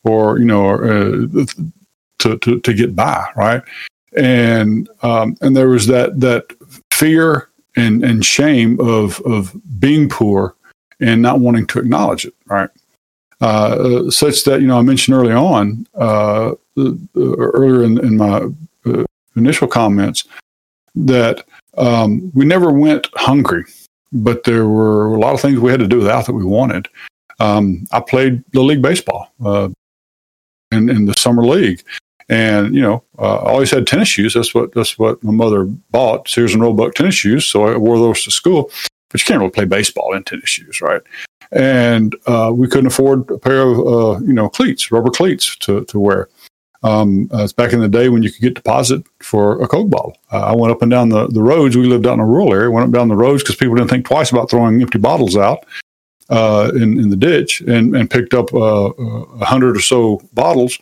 or 0.03 0.37
you 0.37 0.45
know, 0.45 0.69
uh, 0.75 1.45
to, 2.19 2.37
to 2.37 2.59
to 2.59 2.73
get 2.73 2.95
by, 2.95 3.25
right? 3.35 3.63
And 4.15 4.87
um, 5.01 5.35
and 5.41 5.57
there 5.57 5.69
was 5.69 5.87
that 5.87 6.19
that 6.19 6.45
fear 6.93 7.49
and 7.75 8.03
and 8.03 8.23
shame 8.23 8.79
of 8.79 9.19
of 9.21 9.55
being 9.79 10.09
poor 10.09 10.55
and 10.99 11.21
not 11.21 11.39
wanting 11.39 11.65
to 11.67 11.79
acknowledge 11.79 12.25
it, 12.25 12.35
right? 12.45 12.69
Uh, 13.41 14.09
such 14.11 14.43
that 14.45 14.61
you 14.61 14.67
know 14.67 14.77
I 14.77 14.81
mentioned 14.81 15.17
early 15.17 15.33
on 15.33 15.87
uh, 15.95 16.53
earlier 16.77 17.83
in, 17.83 17.97
in 17.99 18.17
my 18.17 18.37
uh, 18.37 18.49
initial 19.35 19.67
comments 19.67 20.25
that 20.95 21.45
um, 21.77 22.31
we 22.33 22.45
never 22.45 22.71
went 22.71 23.07
hungry, 23.15 23.65
but 24.11 24.43
there 24.43 24.67
were 24.67 25.13
a 25.13 25.19
lot 25.19 25.33
of 25.33 25.41
things 25.41 25.59
we 25.59 25.71
had 25.71 25.79
to 25.79 25.87
do 25.87 25.97
without 25.97 26.25
that 26.25 26.33
we 26.33 26.45
wanted. 26.45 26.87
Um, 27.39 27.85
I 27.91 27.99
played 27.99 28.43
the 28.51 28.61
league 28.61 28.81
baseball 28.81 29.29
uh, 29.43 29.69
in, 30.71 30.89
in 30.89 31.05
the 31.05 31.13
summer 31.17 31.45
league, 31.45 31.83
and 32.29 32.73
you 32.73 32.81
know, 32.81 33.03
uh, 33.19 33.37
I 33.37 33.51
always 33.51 33.71
had 33.71 33.85
tennis 33.85 34.07
shoes. 34.07 34.33
That's 34.33 34.55
what 34.55 34.73
that's 34.73 34.97
what 34.97 35.21
my 35.23 35.33
mother 35.33 35.65
bought 35.65 36.29
Sears 36.29 36.53
and 36.53 36.63
Roebuck 36.63 36.95
tennis 36.95 37.15
shoes. 37.15 37.45
So 37.45 37.65
I 37.65 37.77
wore 37.77 37.97
those 37.97 38.23
to 38.23 38.31
school. 38.31 38.71
But 39.09 39.21
you 39.21 39.25
can't 39.27 39.39
really 39.39 39.51
play 39.51 39.65
baseball 39.65 40.13
in 40.13 40.23
tennis 40.23 40.49
shoes, 40.49 40.81
right? 40.81 41.01
And 41.51 42.15
uh, 42.25 42.51
we 42.53 42.67
couldn't 42.67 42.87
afford 42.87 43.29
a 43.29 43.37
pair 43.37 43.61
of 43.61 43.79
uh, 43.79 44.19
you 44.25 44.33
know 44.33 44.49
cleats, 44.49 44.91
rubber 44.91 45.11
cleats 45.11 45.55
to 45.57 45.85
to 45.85 45.99
wear. 45.99 46.29
Um, 46.83 47.29
uh, 47.33 47.43
it's 47.43 47.53
back 47.53 47.73
in 47.73 47.79
the 47.79 47.87
day 47.87 48.09
when 48.09 48.21
you 48.21 48.31
could 48.31 48.41
get 48.41 48.53
deposit 48.55 49.03
for 49.19 49.61
a 49.61 49.67
Coke 49.67 49.89
bottle. 49.89 50.17
Uh, 50.31 50.51
I 50.51 50.55
went 50.55 50.71
up 50.71 50.81
and 50.81 50.91
down 50.91 51.09
the, 51.09 51.27
the 51.27 51.41
roads. 51.41 51.75
We 51.75 51.87
lived 51.87 52.05
out 52.05 52.15
in 52.15 52.19
a 52.19 52.25
rural 52.25 52.53
area. 52.53 52.69
Went 52.69 52.87
up 52.87 52.93
down 52.93 53.07
the 53.07 53.15
roads 53.15 53.43
because 53.43 53.55
people 53.55 53.75
didn't 53.75 53.89
think 53.89 54.05
twice 54.05 54.31
about 54.31 54.49
throwing 54.49 54.81
empty 54.81 54.99
bottles 54.99 55.35
out 55.35 55.65
uh, 56.29 56.71
in, 56.75 56.99
in 56.99 57.09
the 57.09 57.15
ditch 57.15 57.61
and, 57.61 57.95
and 57.95 58.09
picked 58.09 58.33
up 58.33 58.53
uh, 58.53 58.89
a 58.89 59.45
hundred 59.45 59.75
or 59.75 59.81
so 59.81 60.21
bottles 60.33 60.77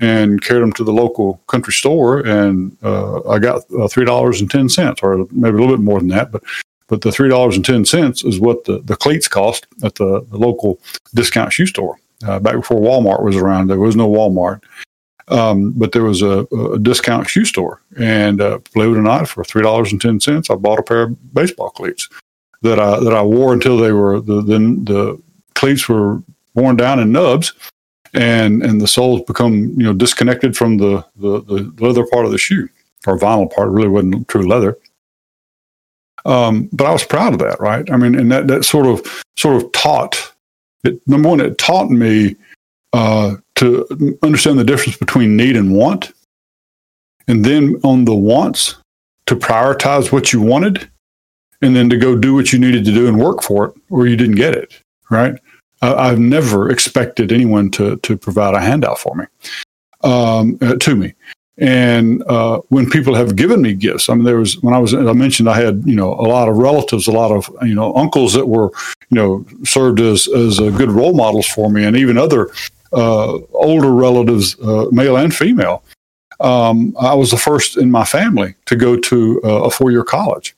and 0.00 0.42
carried 0.42 0.62
them 0.62 0.72
to 0.72 0.84
the 0.84 0.92
local 0.92 1.40
country 1.46 1.72
store. 1.72 2.20
And 2.26 2.76
uh, 2.82 3.28
I 3.28 3.38
got 3.38 3.58
uh, 3.70 3.86
$3.10 3.88 5.02
or 5.02 5.26
maybe 5.30 5.56
a 5.56 5.60
little 5.60 5.76
bit 5.76 5.82
more 5.82 5.98
than 5.98 6.08
that. 6.08 6.32
But 6.32 6.42
but 6.88 7.00
the 7.00 7.08
$3.10 7.08 8.28
is 8.28 8.38
what 8.38 8.64
the, 8.64 8.78
the 8.80 8.94
cleats 8.94 9.26
cost 9.26 9.66
at 9.82 9.94
the, 9.94 10.20
the 10.30 10.36
local 10.36 10.78
discount 11.14 11.50
shoe 11.50 11.64
store. 11.64 11.98
back 12.20 12.56
before 12.56 12.78
Walmart 12.78 13.22
was 13.22 13.36
around, 13.36 13.68
there 13.68 13.80
was 13.80 13.96
no 13.96 14.06
Walmart. 14.06 14.60
Um, 15.28 15.72
but 15.72 15.92
there 15.92 16.04
was 16.04 16.20
a, 16.20 16.46
a, 16.52 16.78
discount 16.78 17.28
shoe 17.30 17.46
store, 17.46 17.80
and 17.96 18.42
uh, 18.42 18.58
believe 18.74 18.94
it 18.94 18.98
or 18.98 19.02
not, 19.02 19.26
for 19.26 19.42
three 19.42 19.62
dollars 19.62 19.90
and 19.90 20.00
ten 20.00 20.20
cents, 20.20 20.50
I 20.50 20.54
bought 20.54 20.78
a 20.78 20.82
pair 20.82 21.04
of 21.04 21.34
baseball 21.34 21.70
cleats 21.70 22.10
that 22.60 22.78
I 22.78 23.00
that 23.00 23.14
I 23.14 23.22
wore 23.22 23.54
until 23.54 23.78
they 23.78 23.92
were 23.92 24.20
the 24.20 24.42
then 24.42 24.84
the 24.84 25.20
cleats 25.54 25.88
were 25.88 26.22
worn 26.54 26.76
down 26.76 27.00
in 27.00 27.12
nubs, 27.12 27.54
and 28.12 28.62
and 28.62 28.80
the 28.80 28.86
soles 28.86 29.22
become 29.22 29.70
you 29.78 29.84
know 29.84 29.94
disconnected 29.94 30.56
from 30.56 30.76
the 30.76 31.04
the, 31.16 31.40
the 31.42 31.74
leather 31.78 32.06
part 32.06 32.26
of 32.26 32.32
the 32.32 32.38
shoe 32.38 32.68
or 33.06 33.18
vinyl 33.18 33.50
part. 33.50 33.68
It 33.68 33.72
really 33.72 33.88
wasn't 33.88 34.28
true 34.28 34.46
leather. 34.46 34.76
Um, 36.26 36.68
but 36.72 36.86
I 36.86 36.92
was 36.92 37.04
proud 37.04 37.34
of 37.34 37.38
that, 37.40 37.60
right? 37.60 37.90
I 37.90 37.96
mean, 37.96 38.14
and 38.14 38.30
that 38.32 38.46
that 38.48 38.64
sort 38.64 38.86
of 38.86 39.24
sort 39.36 39.62
of 39.62 39.72
taught. 39.72 40.32
It, 40.84 41.00
number 41.06 41.30
one, 41.30 41.40
it 41.40 41.56
taught 41.56 41.90
me 41.90 42.36
uh, 42.92 43.36
to 43.56 44.18
understand 44.22 44.58
the 44.58 44.64
difference 44.64 44.96
between 44.96 45.36
need 45.36 45.56
and 45.56 45.74
want. 45.74 46.12
And 47.28 47.44
then 47.44 47.80
on 47.84 48.04
the 48.04 48.14
wants, 48.14 48.76
to 49.26 49.36
prioritize 49.36 50.12
what 50.12 50.32
you 50.32 50.40
wanted 50.40 50.90
and 51.62 51.74
then 51.74 51.88
to 51.88 51.96
go 51.96 52.16
do 52.16 52.34
what 52.34 52.52
you 52.52 52.58
needed 52.58 52.84
to 52.84 52.92
do 52.92 53.08
and 53.08 53.18
work 53.18 53.42
for 53.42 53.66
it 53.66 53.74
or 53.90 54.06
you 54.06 54.16
didn't 54.16 54.36
get 54.36 54.54
it. 54.54 54.82
Right. 55.10 55.38
I've 55.80 56.18
never 56.18 56.70
expected 56.70 57.30
anyone 57.30 57.70
to, 57.72 57.96
to 57.96 58.16
provide 58.16 58.54
a 58.54 58.60
handout 58.60 58.98
for 58.98 59.14
me, 59.14 59.24
um, 60.02 60.58
uh, 60.62 60.76
to 60.76 60.96
me. 60.96 61.14
And 61.58 62.22
uh, 62.24 62.60
when 62.68 62.88
people 62.90 63.14
have 63.14 63.36
given 63.36 63.62
me 63.62 63.74
gifts, 63.74 64.08
I 64.08 64.14
mean, 64.14 64.24
there 64.24 64.38
was 64.38 64.60
when 64.62 64.74
I 64.74 64.78
was 64.78 64.92
I 64.92 65.12
mentioned 65.12 65.48
I 65.48 65.60
had 65.60 65.84
you 65.86 65.94
know 65.94 66.12
a 66.14 66.26
lot 66.26 66.48
of 66.48 66.56
relatives, 66.56 67.06
a 67.06 67.12
lot 67.12 67.30
of 67.30 67.48
you 67.62 67.76
know 67.76 67.94
uncles 67.94 68.32
that 68.32 68.48
were 68.48 68.72
you 69.10 69.14
know 69.14 69.46
served 69.62 70.00
as 70.00 70.26
as 70.26 70.58
a 70.58 70.72
good 70.72 70.90
role 70.90 71.14
models 71.14 71.46
for 71.46 71.70
me, 71.70 71.84
and 71.84 71.96
even 71.96 72.18
other 72.18 72.50
older 72.94 73.92
relatives, 73.92 74.58
uh, 74.60 74.86
male 74.90 75.16
and 75.16 75.34
female. 75.34 75.82
Um, 76.40 76.94
I 77.00 77.14
was 77.14 77.30
the 77.30 77.36
first 77.36 77.76
in 77.76 77.90
my 77.90 78.04
family 78.04 78.54
to 78.66 78.76
go 78.76 78.98
to 78.98 79.40
uh, 79.44 79.62
a 79.64 79.70
four 79.70 79.90
year 79.90 80.04
college. 80.04 80.54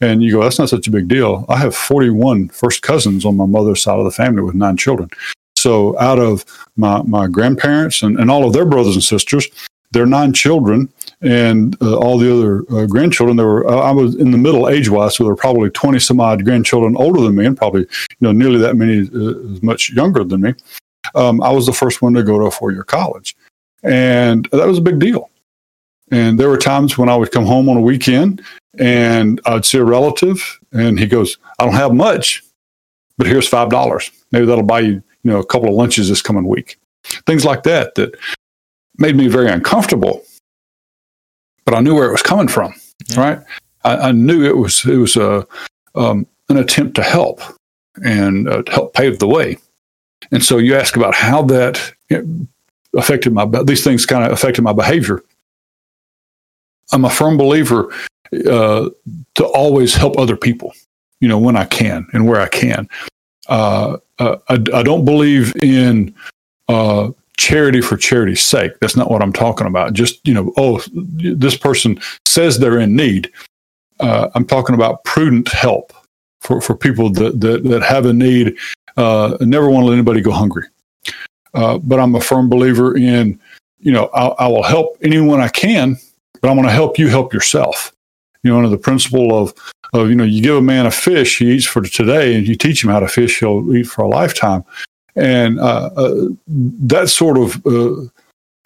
And 0.00 0.22
you 0.22 0.32
go, 0.32 0.42
that's 0.42 0.58
not 0.58 0.68
such 0.68 0.86
a 0.86 0.90
big 0.90 1.08
deal. 1.08 1.46
I 1.48 1.56
have 1.56 1.74
41 1.74 2.48
first 2.48 2.82
cousins 2.82 3.24
on 3.24 3.36
my 3.36 3.46
mother's 3.46 3.82
side 3.82 3.98
of 3.98 4.04
the 4.04 4.10
family 4.10 4.42
with 4.42 4.54
nine 4.54 4.76
children. 4.76 5.10
So 5.56 5.98
out 5.98 6.18
of 6.18 6.44
my, 6.76 7.02
my 7.02 7.26
grandparents 7.26 8.02
and, 8.02 8.18
and 8.20 8.30
all 8.30 8.46
of 8.46 8.52
their 8.52 8.66
brothers 8.66 8.94
and 8.94 9.02
sisters, 9.02 9.48
their 9.92 10.06
nine 10.06 10.34
children 10.34 10.92
and 11.22 11.76
uh, 11.80 11.96
all 11.96 12.18
the 12.18 12.32
other 12.32 12.64
uh, 12.70 12.86
grandchildren. 12.86 13.36
There 13.36 13.46
were 13.46 13.68
I 13.68 13.90
was 13.90 14.14
in 14.16 14.30
the 14.30 14.38
middle 14.38 14.68
age 14.68 14.88
wise, 14.88 15.16
so 15.16 15.24
there 15.24 15.32
were 15.32 15.36
probably 15.36 15.70
twenty 15.70 15.98
some 15.98 16.20
odd 16.20 16.44
grandchildren 16.44 16.96
older 16.96 17.22
than 17.22 17.34
me, 17.34 17.46
and 17.46 17.56
probably 17.56 17.82
you 17.82 18.16
know 18.20 18.32
nearly 18.32 18.58
that 18.58 18.76
many 18.76 19.08
uh, 19.08 19.58
much 19.62 19.90
younger 19.90 20.24
than 20.24 20.42
me 20.42 20.54
um, 21.16 21.42
I 21.42 21.50
was 21.50 21.66
the 21.66 21.72
first 21.72 22.02
one 22.02 22.14
to 22.14 22.22
go 22.22 22.38
to 22.38 22.46
a 22.46 22.50
four 22.50 22.70
year 22.70 22.84
college. 22.84 23.36
And 23.82 24.48
that 24.52 24.66
was 24.66 24.78
a 24.78 24.82
big 24.82 24.98
deal. 24.98 25.30
And 26.10 26.38
there 26.38 26.48
were 26.48 26.58
times 26.58 26.96
when 26.96 27.08
I 27.08 27.16
would 27.16 27.32
come 27.32 27.46
home 27.46 27.68
on 27.68 27.76
a 27.76 27.80
weekend 27.80 28.42
and 28.78 29.40
I'd 29.46 29.64
see 29.64 29.78
a 29.78 29.84
relative 29.84 30.60
and 30.72 30.98
he 30.98 31.06
goes, 31.06 31.38
I 31.58 31.64
don't 31.64 31.74
have 31.74 31.92
much, 31.92 32.44
but 33.18 33.26
here's 33.26 33.50
$5. 33.50 34.12
Maybe 34.30 34.46
that'll 34.46 34.64
buy 34.64 34.80
you, 34.80 35.02
you 35.22 35.30
know, 35.30 35.40
a 35.40 35.46
couple 35.46 35.68
of 35.68 35.74
lunches 35.74 36.08
this 36.08 36.22
coming 36.22 36.46
week. 36.46 36.78
Things 37.26 37.44
like 37.44 37.64
that 37.64 37.94
that 37.96 38.16
made 38.98 39.16
me 39.16 39.26
very 39.26 39.50
uncomfortable. 39.50 40.22
But 41.64 41.74
I 41.74 41.80
knew 41.80 41.94
where 41.94 42.08
it 42.08 42.12
was 42.12 42.22
coming 42.22 42.48
from, 42.48 42.74
yeah. 43.10 43.20
right? 43.20 43.38
I, 43.84 44.08
I, 44.08 44.12
knew 44.12 44.44
it 44.44 44.56
was 44.56 44.84
it 44.84 44.96
was 44.96 45.16
a 45.16 45.46
um, 45.96 46.26
an 46.48 46.56
attempt 46.56 46.94
to 46.96 47.02
help 47.02 47.40
and 48.04 48.48
uh, 48.48 48.62
help 48.68 48.94
pave 48.94 49.18
the 49.18 49.26
way. 49.26 49.58
And 50.30 50.44
so 50.44 50.58
you 50.58 50.74
ask 50.74 50.96
about 50.96 51.14
how 51.14 51.42
that 51.42 51.92
affected 52.96 53.32
my, 53.32 53.44
these 53.64 53.84
things 53.84 54.06
kind 54.06 54.24
of 54.24 54.32
affected 54.32 54.62
my 54.62 54.72
behavior. 54.72 55.22
I'm 56.92 57.04
a 57.04 57.10
firm 57.10 57.36
believer 57.36 57.92
uh, 58.32 58.90
to 59.34 59.44
always 59.44 59.94
help 59.94 60.18
other 60.18 60.36
people, 60.36 60.72
you 61.20 61.28
know, 61.28 61.38
when 61.38 61.56
I 61.56 61.64
can 61.64 62.06
and 62.12 62.26
where 62.26 62.40
I 62.40 62.48
can. 62.48 62.88
Uh, 63.48 63.98
uh, 64.18 64.36
I, 64.48 64.54
I, 64.54 64.82
don't 64.82 65.04
believe 65.04 65.54
in 65.62 66.12
uh, 66.68 67.10
charity 67.36 67.80
for 67.80 67.96
charity's 67.96 68.42
sake. 68.42 68.72
That's 68.80 68.96
not 68.96 69.10
what 69.10 69.22
I'm 69.22 69.32
talking 69.32 69.68
about. 69.68 69.92
Just, 69.92 70.26
you 70.26 70.34
know, 70.34 70.52
oh, 70.56 70.82
this 70.92 71.56
person 71.56 72.00
says 72.24 72.58
they're 72.58 72.80
in 72.80 72.96
need. 72.96 73.30
Uh, 74.00 74.30
I'm 74.34 74.46
talking 74.46 74.74
about 74.74 75.04
prudent 75.04 75.48
help 75.48 75.92
for, 76.40 76.60
for 76.60 76.74
people 76.74 77.10
that, 77.10 77.40
that, 77.40 77.64
that 77.64 77.82
have 77.82 78.06
a 78.06 78.12
need 78.12 78.56
uh, 78.96 79.36
never 79.40 79.68
want 79.68 79.82
to 79.82 79.86
let 79.88 79.94
anybody 79.94 80.20
go 80.20 80.32
hungry. 80.32 80.64
Uh, 81.54 81.78
but 81.78 81.98
I'm 81.98 82.14
a 82.14 82.20
firm 82.20 82.48
believer 82.48 82.96
in, 82.96 83.40
you 83.78 83.90
know, 83.90 84.10
I, 84.14 84.26
I 84.26 84.48
will 84.48 84.62
help 84.62 84.98
anyone 85.02 85.40
I 85.40 85.48
can, 85.48 85.96
but 86.40 86.50
I'm 86.50 86.56
going 86.56 86.68
to 86.68 86.72
help 86.72 86.98
you 86.98 87.08
help 87.08 87.32
yourself. 87.32 87.92
You 88.42 88.50
know, 88.50 88.58
under 88.58 88.68
the 88.68 88.78
principle 88.78 89.36
of, 89.36 89.54
of, 89.94 90.08
you 90.10 90.14
know, 90.14 90.24
you 90.24 90.42
give 90.42 90.56
a 90.56 90.62
man 90.62 90.86
a 90.86 90.90
fish, 90.90 91.38
he 91.38 91.52
eats 91.52 91.64
for 91.64 91.80
today, 91.82 92.36
and 92.36 92.46
you 92.46 92.56
teach 92.56 92.84
him 92.84 92.90
how 92.90 93.00
to 93.00 93.08
fish, 93.08 93.40
he'll 93.40 93.74
eat 93.74 93.84
for 93.84 94.02
a 94.02 94.08
lifetime. 94.08 94.64
And 95.16 95.58
uh, 95.58 95.90
uh, 95.96 96.28
that's 96.46 97.12
sort 97.12 97.38
of 97.38 97.66
uh, 97.66 98.02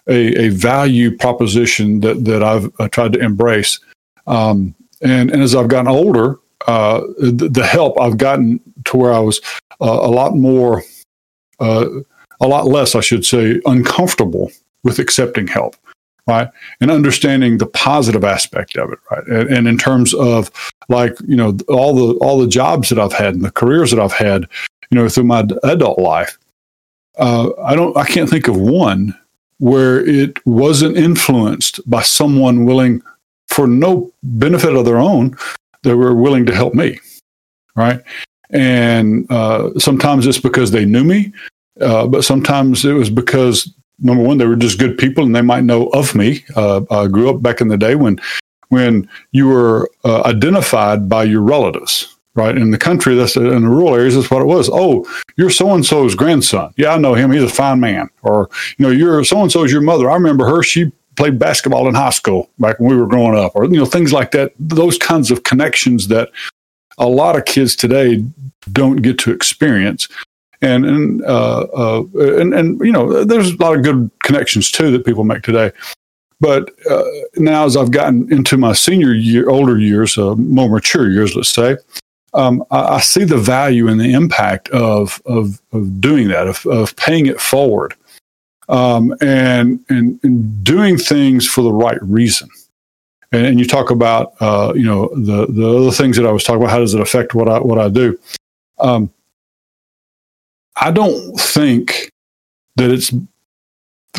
a, 0.08 0.46
a, 0.46 0.48
value 0.48 1.16
proposition 1.16 2.00
that, 2.00 2.24
that 2.24 2.42
I've 2.42 2.72
uh, 2.80 2.88
tried 2.88 3.12
to 3.12 3.20
embrace. 3.20 3.78
Um, 4.26 4.74
and, 5.00 5.30
and 5.30 5.42
as 5.42 5.54
I've 5.54 5.68
gotten 5.68 5.86
older, 5.86 6.39
uh, 6.66 7.00
the, 7.18 7.66
help 7.70 8.00
I've 8.00 8.18
gotten 8.18 8.60
to 8.84 8.96
where 8.96 9.12
I 9.12 9.20
was 9.20 9.40
uh, 9.80 9.86
a 10.02 10.10
lot 10.10 10.36
more, 10.36 10.82
uh, 11.58 11.86
a 12.40 12.46
lot 12.46 12.66
less, 12.66 12.94
I 12.94 13.00
should 13.00 13.24
say, 13.24 13.60
uncomfortable 13.64 14.50
with 14.82 14.98
accepting 14.98 15.46
help, 15.46 15.76
right? 16.26 16.48
And 16.80 16.90
understanding 16.90 17.58
the 17.58 17.66
positive 17.66 18.24
aspect 18.24 18.76
of 18.76 18.92
it, 18.92 18.98
right? 19.10 19.26
And, 19.26 19.48
and 19.48 19.68
in 19.68 19.78
terms 19.78 20.14
of 20.14 20.50
like 20.88 21.16
you 21.26 21.36
know 21.36 21.56
all 21.68 21.94
the 21.94 22.18
all 22.18 22.38
the 22.38 22.48
jobs 22.48 22.88
that 22.88 22.98
I've 22.98 23.12
had 23.12 23.34
and 23.34 23.44
the 23.44 23.50
careers 23.50 23.90
that 23.90 24.00
I've 24.00 24.12
had, 24.12 24.46
you 24.90 24.98
know, 24.98 25.08
through 25.08 25.24
my 25.24 25.46
adult 25.62 25.98
life, 25.98 26.38
uh, 27.18 27.50
I 27.62 27.74
don't, 27.74 27.96
I 27.96 28.04
can't 28.04 28.28
think 28.28 28.48
of 28.48 28.56
one 28.56 29.16
where 29.58 30.04
it 30.06 30.44
wasn't 30.46 30.96
influenced 30.96 31.88
by 31.88 32.02
someone 32.02 32.64
willing, 32.64 33.02
for 33.48 33.66
no 33.66 34.10
benefit 34.22 34.74
of 34.74 34.86
their 34.86 34.98
own, 34.98 35.36
they 35.82 35.94
were 35.94 36.14
willing 36.14 36.46
to 36.46 36.54
help 36.54 36.74
me, 36.74 36.98
right? 37.76 38.02
And 38.50 39.30
uh, 39.30 39.78
sometimes 39.78 40.26
it's 40.26 40.40
because 40.40 40.70
they 40.70 40.84
knew 40.84 41.04
me, 41.04 41.32
uh, 41.80 42.06
but 42.06 42.24
sometimes 42.24 42.84
it 42.84 42.92
was 42.92 43.10
because 43.10 43.72
number 44.00 44.22
one, 44.22 44.38
they 44.38 44.46
were 44.46 44.56
just 44.56 44.78
good 44.78 44.98
people 44.98 45.24
and 45.24 45.34
they 45.34 45.42
might 45.42 45.64
know 45.64 45.86
of 45.88 46.14
me. 46.14 46.44
Uh, 46.56 46.82
I 46.90 47.06
grew 47.06 47.30
up 47.30 47.42
back 47.42 47.60
in 47.60 47.68
the 47.68 47.78
day 47.78 47.94
when 47.94 48.20
when 48.68 49.08
you 49.32 49.48
were 49.48 49.90
uh, 50.04 50.22
identified 50.24 51.08
by 51.08 51.24
your 51.24 51.42
relatives. 51.42 52.16
Right 52.34 52.56
in 52.56 52.70
the 52.70 52.78
country, 52.78 53.16
that's 53.16 53.34
in 53.34 53.42
the 53.42 53.68
rural 53.68 53.92
areas. 53.92 54.14
That's 54.14 54.30
what 54.30 54.40
it 54.40 54.46
was. 54.46 54.70
Oh, 54.72 55.04
you're 55.36 55.50
so 55.50 55.74
and 55.74 55.84
so's 55.84 56.14
grandson. 56.14 56.72
Yeah, 56.76 56.94
I 56.94 56.96
know 56.96 57.12
him. 57.14 57.32
He's 57.32 57.42
a 57.42 57.48
fine 57.48 57.80
man. 57.80 58.08
Or 58.22 58.48
you 58.78 58.86
know, 58.86 58.92
you're 58.92 59.24
so 59.24 59.42
and 59.42 59.50
so's 59.50 59.72
your 59.72 59.80
mother. 59.80 60.08
I 60.08 60.14
remember 60.14 60.46
her. 60.46 60.62
She 60.62 60.92
played 61.20 61.38
basketball 61.38 61.86
in 61.86 61.94
high 61.94 62.08
school 62.08 62.48
back 62.58 62.80
when 62.80 62.88
we 62.88 62.96
were 62.96 63.06
growing 63.06 63.36
up, 63.36 63.52
or 63.54 63.66
you 63.66 63.76
know 63.76 63.84
things 63.84 64.10
like 64.10 64.30
that. 64.30 64.54
Those 64.58 64.96
kinds 64.96 65.30
of 65.30 65.42
connections 65.42 66.08
that 66.08 66.30
a 66.96 67.06
lot 67.06 67.36
of 67.36 67.44
kids 67.44 67.76
today 67.76 68.24
don't 68.72 68.96
get 68.96 69.18
to 69.18 69.30
experience. 69.30 70.08
And 70.62 70.86
and, 70.86 71.22
uh, 71.24 71.66
uh, 71.76 72.04
and 72.14 72.54
and 72.54 72.80
you 72.80 72.90
know, 72.90 73.22
there's 73.24 73.50
a 73.50 73.56
lot 73.56 73.76
of 73.76 73.82
good 73.82 74.10
connections 74.22 74.70
too 74.70 74.90
that 74.92 75.04
people 75.04 75.24
make 75.24 75.42
today. 75.42 75.72
But 76.40 76.70
uh, 76.90 77.04
now, 77.36 77.66
as 77.66 77.76
I've 77.76 77.90
gotten 77.90 78.32
into 78.32 78.56
my 78.56 78.72
senior 78.72 79.12
year, 79.12 79.50
older 79.50 79.78
years, 79.78 80.16
uh, 80.16 80.34
more 80.36 80.70
mature 80.70 81.10
years, 81.10 81.36
let's 81.36 81.50
say, 81.50 81.76
um, 82.32 82.64
I, 82.70 82.94
I, 82.94 83.00
see 83.00 83.24
the 83.24 83.36
value 83.36 83.88
and 83.88 84.00
the 84.00 84.14
impact 84.14 84.70
of 84.70 85.20
of, 85.26 85.60
of 85.72 86.00
doing 86.00 86.28
that, 86.28 86.48
of, 86.48 86.64
of 86.64 86.96
paying 86.96 87.26
it 87.26 87.42
forward, 87.42 87.94
um, 88.70 89.14
and, 89.20 89.84
and 89.88 90.18
and 90.22 90.64
doing 90.64 90.96
things 90.96 91.46
for 91.46 91.62
the 91.62 91.72
right 91.72 92.02
reason 92.02 92.48
and, 93.32 93.46
and 93.46 93.58
you 93.58 93.66
talk 93.66 93.90
about 93.90 94.34
uh, 94.40 94.72
you 94.74 94.84
know 94.84 95.08
the 95.14 95.46
the 95.46 95.68
other 95.68 95.90
things 95.90 96.16
that 96.16 96.26
I 96.26 96.32
was 96.32 96.44
talking 96.44 96.62
about. 96.62 96.70
How 96.70 96.78
does 96.78 96.94
it 96.94 97.00
affect 97.00 97.34
what 97.34 97.48
I 97.48 97.58
what 97.58 97.78
I 97.78 97.88
do? 97.88 98.18
Um, 98.78 99.10
I 100.76 100.90
don't 100.90 101.38
think 101.38 102.10
that 102.76 102.90
it's 102.90 103.12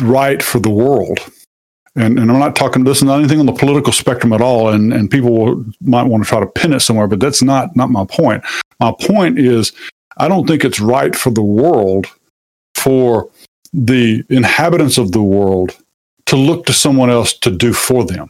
right 0.00 0.42
for 0.42 0.60
the 0.60 0.70
world 0.70 1.18
and, 1.94 2.18
and 2.18 2.30
I'm 2.30 2.38
not 2.38 2.56
talking 2.56 2.84
this 2.84 2.98
is 2.98 3.04
not 3.04 3.18
anything 3.18 3.40
on 3.40 3.46
the 3.46 3.52
political 3.52 3.92
spectrum 3.92 4.32
at 4.32 4.40
all, 4.40 4.70
and, 4.70 4.92
and 4.92 5.10
people 5.10 5.34
will, 5.34 5.64
might 5.82 6.04
want 6.04 6.24
to 6.24 6.28
try 6.28 6.40
to 6.40 6.46
pin 6.46 6.72
it 6.72 6.80
somewhere, 6.80 7.06
but 7.06 7.20
that's 7.20 7.42
not 7.42 7.76
not 7.76 7.90
my 7.90 8.04
point. 8.06 8.42
My 8.80 8.94
point 9.00 9.38
is, 9.38 9.72
I 10.16 10.28
don't 10.28 10.46
think 10.46 10.64
it's 10.64 10.80
right 10.80 11.14
for 11.14 11.30
the 11.30 11.42
world, 11.42 12.06
for 12.74 13.28
the 13.72 14.24
inhabitants 14.28 14.98
of 14.98 15.12
the 15.12 15.22
world, 15.22 15.76
to 16.26 16.36
look 16.36 16.66
to 16.66 16.72
someone 16.72 17.10
else 17.10 17.32
to 17.32 17.50
do 17.50 17.72
for 17.72 18.04
them. 18.04 18.28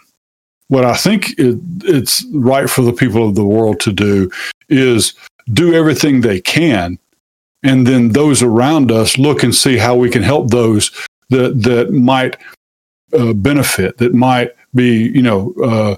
What 0.68 0.84
I 0.84 0.94
think 0.94 1.38
it, 1.38 1.58
it's 1.84 2.24
right 2.32 2.68
for 2.68 2.82
the 2.82 2.92
people 2.92 3.28
of 3.28 3.34
the 3.34 3.44
world 3.44 3.78
to 3.80 3.92
do 3.92 4.30
is 4.68 5.14
do 5.52 5.74
everything 5.74 6.20
they 6.20 6.40
can, 6.40 6.98
and 7.62 7.86
then 7.86 8.10
those 8.10 8.42
around 8.42 8.90
us 8.90 9.18
look 9.18 9.42
and 9.42 9.54
see 9.54 9.76
how 9.76 9.94
we 9.94 10.10
can 10.10 10.22
help 10.22 10.50
those 10.50 10.90
that 11.30 11.62
that 11.62 11.92
might 11.92 12.36
uh, 13.12 13.32
benefit 13.34 13.98
that 13.98 14.14
might 14.14 14.50
be, 14.74 15.08
you 15.08 15.22
know, 15.22 15.52
uh, 15.62 15.96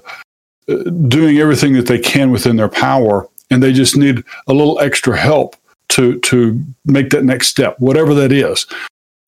doing 1.07 1.37
everything 1.37 1.73
that 1.73 1.87
they 1.87 1.99
can 1.99 2.31
within 2.31 2.55
their 2.55 2.69
power, 2.69 3.27
and 3.49 3.63
they 3.63 3.71
just 3.71 3.95
need 3.95 4.23
a 4.47 4.53
little 4.53 4.79
extra 4.79 5.15
help 5.17 5.55
to 5.89 6.19
to 6.19 6.61
make 6.85 7.09
that 7.11 7.23
next 7.23 7.47
step, 7.47 7.79
whatever 7.79 8.13
that 8.13 8.31
is. 8.31 8.65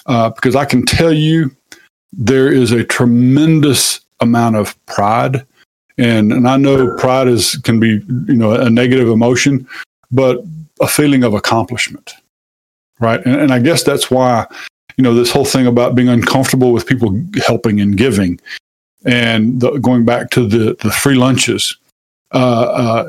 Uh, 0.07 0.29
because 0.29 0.55
I 0.55 0.65
can 0.65 0.85
tell 0.85 1.11
you, 1.11 1.51
there 2.13 2.51
is 2.51 2.71
a 2.71 2.83
tremendous 2.83 3.99
amount 4.21 4.55
of 4.55 4.73
pride, 4.85 5.45
and 5.97 6.31
and 6.31 6.47
I 6.47 6.57
know 6.57 6.95
pride 6.95 7.27
is 7.27 7.57
can 7.57 7.79
be 7.79 8.01
you 8.27 8.35
know 8.35 8.53
a 8.53 8.69
negative 8.69 9.09
emotion, 9.09 9.67
but 10.11 10.43
a 10.79 10.87
feeling 10.87 11.23
of 11.23 11.33
accomplishment, 11.33 12.13
right? 12.99 13.23
And, 13.25 13.35
and 13.35 13.51
I 13.51 13.59
guess 13.59 13.83
that's 13.83 14.09
why 14.09 14.47
you 14.97 15.03
know 15.03 15.13
this 15.13 15.31
whole 15.31 15.45
thing 15.45 15.67
about 15.67 15.95
being 15.95 16.09
uncomfortable 16.09 16.71
with 16.71 16.87
people 16.87 17.21
helping 17.45 17.81
and 17.81 17.97
giving, 17.97 18.39
and 19.05 19.59
the, 19.59 19.71
going 19.79 20.05
back 20.05 20.29
to 20.31 20.47
the 20.47 20.75
the 20.81 20.91
free 20.91 21.15
lunches. 21.15 21.75
Uh, 22.31 23.05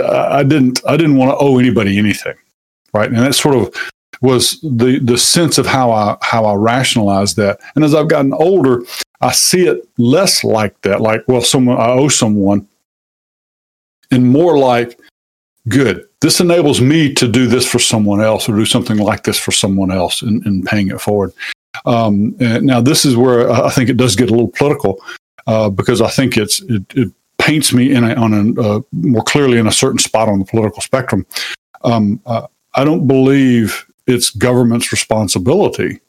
uh, 0.00 0.38
I 0.38 0.42
didn't 0.42 0.80
I 0.86 0.96
didn't 0.96 1.16
want 1.16 1.32
to 1.32 1.36
owe 1.36 1.58
anybody 1.58 1.98
anything, 1.98 2.34
right? 2.94 3.08
And 3.08 3.18
that's 3.18 3.40
sort 3.40 3.56
of 3.56 3.74
was 4.22 4.60
the 4.62 5.00
the 5.02 5.18
sense 5.18 5.58
of 5.58 5.66
how 5.66 5.90
I 5.90 6.16
how 6.22 6.44
I 6.44 6.54
rationalized 6.54 7.36
that. 7.36 7.60
And 7.74 7.84
as 7.84 7.94
I've 7.94 8.08
gotten 8.08 8.32
older, 8.32 8.82
I 9.20 9.32
see 9.32 9.66
it 9.66 9.86
less 9.98 10.44
like 10.44 10.80
that. 10.82 11.00
Like, 11.00 11.24
well, 11.28 11.42
someone 11.42 11.78
I 11.78 11.90
owe 11.90 12.08
someone, 12.08 12.66
and 14.10 14.26
more 14.26 14.56
like, 14.56 14.98
good 15.68 16.08
this 16.22 16.40
enables 16.40 16.80
me 16.80 17.12
to 17.12 17.26
do 17.26 17.48
this 17.48 17.66
for 17.68 17.80
someone 17.80 18.22
else 18.22 18.48
or 18.48 18.54
do 18.54 18.64
something 18.64 18.96
like 18.96 19.24
this 19.24 19.38
for 19.38 19.50
someone 19.50 19.90
else 19.90 20.22
and, 20.22 20.46
and 20.46 20.64
paying 20.64 20.88
it 20.88 21.00
forward. 21.00 21.32
Um, 21.84 22.36
now, 22.38 22.80
this 22.80 23.04
is 23.04 23.16
where 23.16 23.50
I 23.50 23.70
think 23.70 23.90
it 23.90 23.96
does 23.96 24.14
get 24.14 24.30
a 24.30 24.32
little 24.32 24.52
political 24.52 25.02
uh, 25.48 25.68
because 25.68 26.00
I 26.00 26.08
think 26.08 26.36
it's 26.36 26.60
it, 26.62 26.84
it 26.94 27.12
paints 27.38 27.72
me 27.72 27.90
in 27.92 28.04
a, 28.04 28.14
on 28.14 28.32
a 28.32 28.60
uh, 28.60 28.80
more 28.92 29.24
clearly 29.24 29.58
in 29.58 29.66
a 29.66 29.72
certain 29.72 29.98
spot 29.98 30.28
on 30.28 30.38
the 30.38 30.44
political 30.44 30.80
spectrum. 30.80 31.26
Um, 31.82 32.20
uh, 32.24 32.46
I 32.74 32.84
don't 32.84 33.08
believe 33.08 33.84
it's 34.06 34.30
government's 34.30 34.92
responsibility 34.92 36.00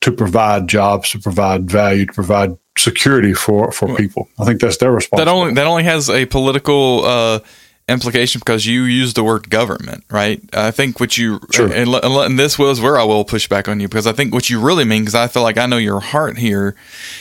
to 0.00 0.12
provide 0.12 0.68
jobs, 0.68 1.10
to 1.10 1.18
provide 1.18 1.70
value, 1.70 2.06
to 2.06 2.12
provide 2.12 2.56
security 2.76 3.34
for 3.34 3.72
for 3.72 3.94
people. 3.96 4.28
I 4.38 4.44
think 4.44 4.60
that's 4.60 4.78
their 4.78 4.92
responsibility. 4.92 5.30
That 5.30 5.40
only 5.40 5.54
that 5.54 5.66
only 5.66 5.84
has 5.84 6.10
a 6.10 6.26
political 6.26 7.04
uh, 7.04 7.40
implication 7.88 8.38
because 8.38 8.66
you 8.66 8.82
use 8.82 9.14
the 9.14 9.24
word 9.24 9.50
government, 9.50 10.04
right? 10.10 10.42
I 10.52 10.70
think 10.70 11.00
what 11.00 11.18
you 11.18 11.40
sure. 11.52 11.72
and, 11.72 11.94
and, 11.94 12.38
this 12.38 12.58
was 12.58 12.80
where 12.80 12.98
I 12.98 13.04
will 13.04 13.24
push 13.24 13.48
back 13.48 13.68
on 13.68 13.80
you 13.80 13.88
because 13.88 14.06
I 14.06 14.12
think 14.12 14.32
what 14.32 14.50
you 14.50 14.60
really 14.60 14.84
mean 14.84 15.02
because 15.02 15.14
I 15.14 15.28
feel 15.28 15.42
like 15.42 15.58
I 15.58 15.66
know 15.66 15.78
your 15.78 16.00
heart 16.00 16.38
here 16.38 16.76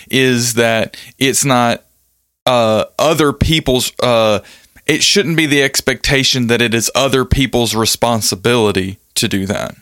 is 0.10 0.56
that 0.56 0.98
it's 1.18 1.46
not 1.46 1.84
uh, 2.46 2.86
other 2.98 3.34
people's. 3.34 3.92
Uh, 4.02 4.40
it 4.88 5.04
shouldn't 5.04 5.38
be 5.38 5.46
the 5.46 5.64
expectation 5.64 6.48
that 6.48 6.62
it 6.62 6.74
is 6.74 6.92
other 6.96 7.24
people's 7.24 7.76
responsibility 7.76 8.98
to 9.16 9.28
do 9.28 9.46
that, 9.46 9.76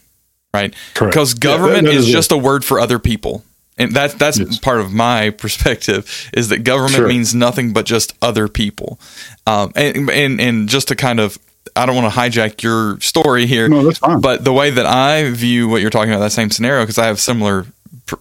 right? 0.54 0.74
Correct. 0.94 1.14
Because 1.14 1.34
government 1.34 1.84
yeah, 1.88 1.92
that, 1.92 1.96
that 1.96 2.00
is, 2.00 2.08
is 2.08 2.14
just 2.14 2.32
a 2.32 2.38
word 2.38 2.66
for 2.66 2.80
other 2.80 3.00
people 3.00 3.44
and 3.80 3.94
that's 3.94 4.14
that's 4.16 4.38
yes. 4.38 4.60
part 4.60 4.82
of 4.82 4.94
my 4.94 5.30
perspective 5.38 6.30
is 6.34 6.50
that 6.50 6.64
government 6.64 6.96
sure. 6.96 7.08
means 7.08 7.34
nothing 7.34 7.74
but 7.74 7.86
just 7.86 8.14
other 8.22 8.48
people 8.48 9.00
um, 9.48 9.72
and, 9.76 10.10
and 10.10 10.40
and 10.40 10.70
just 10.70 10.90
to 10.90 10.96
kind 10.96 11.20
of 11.20 11.40
I 11.76 11.86
don't 11.86 11.96
want 11.96 12.14
to 12.14 12.20
hijack 12.20 12.62
your 12.62 13.00
story 13.00 13.48
here 13.48 13.70
no, 13.70 13.84
that's 13.84 14.00
fine. 14.00 14.22
but 14.22 14.44
the 14.44 14.54
way 14.54 14.70
that 14.70 14.86
I 14.86 15.32
view 15.32 15.70
what 15.70 15.82
you're 15.82 15.90
talking 15.90 16.12
about 16.12 16.20
that 16.20 16.32
same 16.32 16.52
scenario 16.52 16.84
because 16.84 16.98
I 16.98 17.06
have 17.06 17.20
similar 17.20 17.66
pr- 18.06 18.16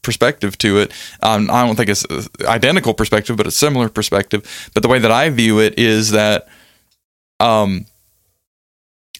perspective 0.00 0.56
to 0.58 0.78
it 0.78 0.92
um, 1.22 1.50
I 1.50 1.64
don't 1.64 1.76
think 1.76 1.90
it's 1.90 2.06
identical 2.42 2.94
perspective 2.94 3.36
but 3.36 3.46
a 3.46 3.50
similar 3.52 3.88
perspective 3.88 4.70
but 4.74 4.82
the 4.82 4.88
way 4.88 4.98
that 4.98 5.10
I 5.10 5.28
view 5.30 5.60
it 5.60 5.78
is 5.78 6.10
that 6.10 6.48
um 7.38 7.86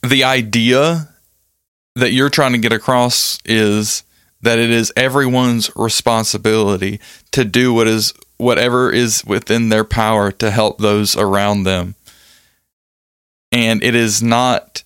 the 0.03 0.25
idea 0.25 1.12
that 1.95 2.13
you're 2.13 2.31
trying 2.31 2.53
to 2.53 2.59
get 2.59 2.73
across 2.73 3.39
is 3.45 4.03
that 4.41 4.59
it 4.59 4.71
is 4.71 4.93
everyone's 4.97 5.71
responsibility 5.77 7.01
to 7.31 7.45
do 7.45 7.73
what 7.73 7.87
is 7.87 8.13
whatever 8.39 8.91
is 8.91 9.25
within 9.25 9.69
their 9.69 9.85
power 9.85 10.33
to 10.33 10.51
help 10.51 10.79
those 10.79 11.17
around 11.17 11.63
them. 11.63 11.95
And 13.53 13.83
it 13.85 13.95
is 13.95 14.23
not 14.23 14.83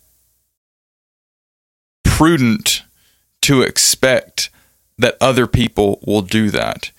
prudent 2.05 2.83
to 3.43 3.63
expect 3.63 4.51
that 4.99 5.17
other 5.21 5.47
people 5.47 6.01
will 6.07 6.23
do 6.23 6.51
that. 6.51 6.91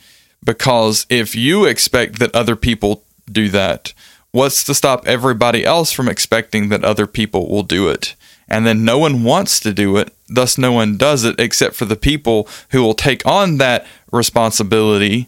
Because 0.44 1.06
if 1.10 1.36
you 1.36 1.66
expect 1.66 2.20
that 2.20 2.34
other 2.34 2.56
people 2.56 3.04
do 3.30 3.50
that, 3.50 3.94
what's 4.32 4.64
to 4.64 4.74
stop 4.74 5.06
everybody 5.08 5.66
else 5.66 5.92
from 5.92 6.08
expecting 6.08 6.70
that 6.70 6.84
other 6.84 7.06
people 7.06 7.50
will 7.50 7.64
do 7.64 7.90
it? 7.90 8.16
And 8.48 8.66
then 8.66 8.86
no 8.86 8.98
one 8.98 9.24
wants 9.24 9.60
to 9.62 9.74
do 9.74 9.98
it, 9.98 10.14
thus, 10.28 10.58
no 10.58 10.72
one 10.72 10.98
does 10.98 11.24
it 11.24 11.40
except 11.40 11.76
for 11.76 11.86
the 11.86 11.96
people 11.96 12.48
who 12.70 12.82
will 12.82 12.94
take 12.94 13.26
on 13.26 13.58
that 13.58 13.86
responsibility. 14.12 15.28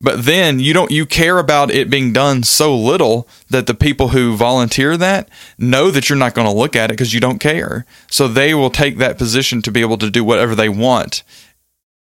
But 0.00 0.24
then 0.24 0.60
you 0.60 0.72
don't 0.72 0.92
you 0.92 1.06
care 1.06 1.38
about 1.38 1.72
it 1.72 1.90
being 1.90 2.12
done 2.12 2.44
so 2.44 2.76
little 2.76 3.26
that 3.50 3.66
the 3.66 3.74
people 3.74 4.08
who 4.08 4.36
volunteer 4.36 4.96
that 4.96 5.28
know 5.58 5.90
that 5.90 6.08
you're 6.08 6.18
not 6.18 6.34
going 6.34 6.46
to 6.46 6.54
look 6.54 6.76
at 6.76 6.90
it 6.90 6.92
because 6.92 7.12
you 7.12 7.18
don't 7.20 7.40
care. 7.40 7.84
So 8.08 8.28
they 8.28 8.54
will 8.54 8.70
take 8.70 8.98
that 8.98 9.18
position 9.18 9.60
to 9.62 9.72
be 9.72 9.80
able 9.80 9.98
to 9.98 10.10
do 10.10 10.22
whatever 10.22 10.54
they 10.54 10.68
want 10.68 11.24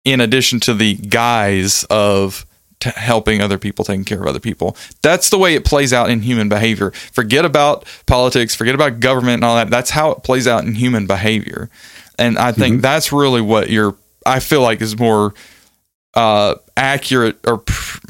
in 0.06 0.22
addition 0.22 0.60
to 0.62 0.74
the 0.74 0.96
guise 0.96 1.84
of 1.90 2.46
helping 2.84 3.42
other 3.42 3.58
people, 3.58 3.86
taking 3.86 4.06
care 4.06 4.22
of 4.22 4.28
other 4.28 4.40
people. 4.40 4.76
That's 5.02 5.30
the 5.30 5.38
way 5.38 5.56
it 5.56 5.66
plays 5.66 5.94
out 5.94 6.10
in 6.10 6.22
human 6.22 6.50
behavior. 6.50 6.92
Forget 6.92 7.46
about 7.46 7.86
politics, 8.06 8.56
forget 8.56 8.76
about 8.76 9.00
government 9.00 9.36
and 9.36 9.46
all 9.46 9.56
that. 9.56 9.70
That's 9.70 9.92
how 9.92 10.12
it 10.12 10.24
plays 10.24 10.48
out 10.48 10.64
in 10.64 10.76
human 10.76 11.08
behavior. 11.08 11.70
And 12.18 12.38
I 12.38 12.52
think 12.52 12.76
mm-hmm. 12.76 12.82
that's 12.82 13.12
really 13.12 13.42
what 13.42 13.70
you're, 13.70 13.96
I 14.26 14.40
feel 14.40 14.62
like 14.62 14.82
is 14.82 14.98
more 14.98 15.34
uh, 16.14 16.56
accurate 16.78 17.38
or 17.48 17.64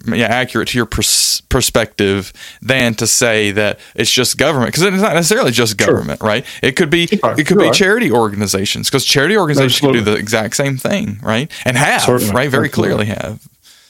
yeah, 0.07 0.25
accurate 0.25 0.67
to 0.69 0.77
your 0.77 0.85
pers- 0.85 1.41
perspective 1.47 2.33
than 2.61 2.93
to 2.95 3.07
say 3.07 3.51
that 3.51 3.79
it's 3.95 4.11
just 4.11 4.37
government 4.37 4.73
because 4.73 4.83
it's 4.83 5.01
not 5.01 5.13
necessarily 5.13 5.51
just 5.51 5.77
government, 5.77 6.19
sure. 6.19 6.27
right? 6.27 6.45
It 6.61 6.75
could 6.75 6.89
be 6.89 7.07
it 7.11 7.47
could 7.47 7.57
be 7.57 7.71
charity 7.71 8.11
organizations 8.11 8.89
because 8.89 9.05
charity 9.05 9.37
organizations 9.37 9.79
can 9.79 9.93
do 9.93 10.01
the 10.01 10.15
exact 10.15 10.55
same 10.55 10.77
thing, 10.77 11.19
right? 11.21 11.49
And 11.65 11.77
have 11.77 12.01
Certainly. 12.01 12.33
right 12.33 12.49
very 12.49 12.67
Absolutely. 12.67 13.05
clearly 13.05 13.05
have. 13.05 13.47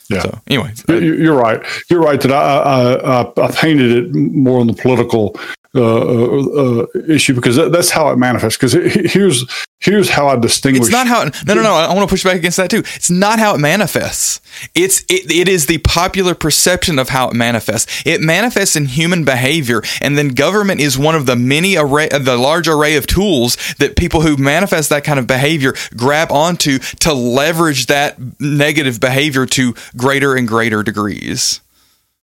Yeah. 0.09 0.21
So 0.23 0.41
anyway, 0.47 0.73
uh, 0.89 0.93
you're 0.95 1.35
right. 1.35 1.61
You're 1.89 2.01
right 2.01 2.19
that 2.21 2.31
I, 2.31 2.93
I, 2.93 3.47
I 3.47 3.51
painted 3.51 3.91
it 3.91 4.15
more 4.15 4.59
on 4.59 4.67
the 4.67 4.73
political 4.73 5.39
uh, 5.75 5.81
uh, 5.81 6.83
uh, 6.83 6.85
issue 7.07 7.33
because 7.33 7.55
that, 7.55 7.71
that's 7.71 7.89
how 7.89 8.09
it 8.09 8.17
manifests. 8.17 8.57
Because 8.57 8.73
here's 9.11 9.43
here's 9.79 10.07
how 10.07 10.27
I 10.27 10.35
distinguish. 10.35 10.83
It's 10.83 10.91
not 10.91 11.07
how. 11.07 11.23
No, 11.47 11.55
no, 11.55 11.63
no. 11.63 11.73
I 11.73 11.91
want 11.95 12.07
to 12.07 12.13
push 12.13 12.23
back 12.23 12.35
against 12.35 12.57
that 12.57 12.69
too. 12.69 12.83
It's 12.95 13.09
not 13.09 13.39
how 13.39 13.55
it 13.55 13.57
manifests. 13.57 14.39
It's 14.75 15.01
it, 15.09 15.31
it 15.31 15.47
is 15.47 15.65
the 15.65 15.79
popular 15.79 16.35
perception 16.35 16.99
of 16.99 17.09
how 17.09 17.29
it 17.29 17.33
manifests. 17.33 18.03
It 18.05 18.21
manifests 18.21 18.75
in 18.75 18.85
human 18.85 19.25
behavior, 19.25 19.81
and 19.99 20.15
then 20.15 20.29
government 20.29 20.79
is 20.79 20.95
one 20.95 21.15
of 21.15 21.25
the 21.25 21.35
many 21.35 21.75
array, 21.75 22.07
the 22.09 22.37
large 22.37 22.67
array 22.67 22.95
of 22.95 23.07
tools 23.07 23.57
that 23.79 23.95
people 23.95 24.21
who 24.21 24.37
manifest 24.37 24.89
that 24.89 25.03
kind 25.03 25.17
of 25.17 25.25
behavior 25.25 25.73
grab 25.97 26.31
onto 26.31 26.77
to 26.99 27.13
leverage 27.13 27.87
that 27.87 28.17
negative 28.39 28.99
behavior 28.99 29.47
to 29.47 29.73
greater 29.97 30.35
and 30.35 30.47
greater 30.47 30.83
degrees. 30.83 31.61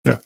Yeah. 0.06 0.20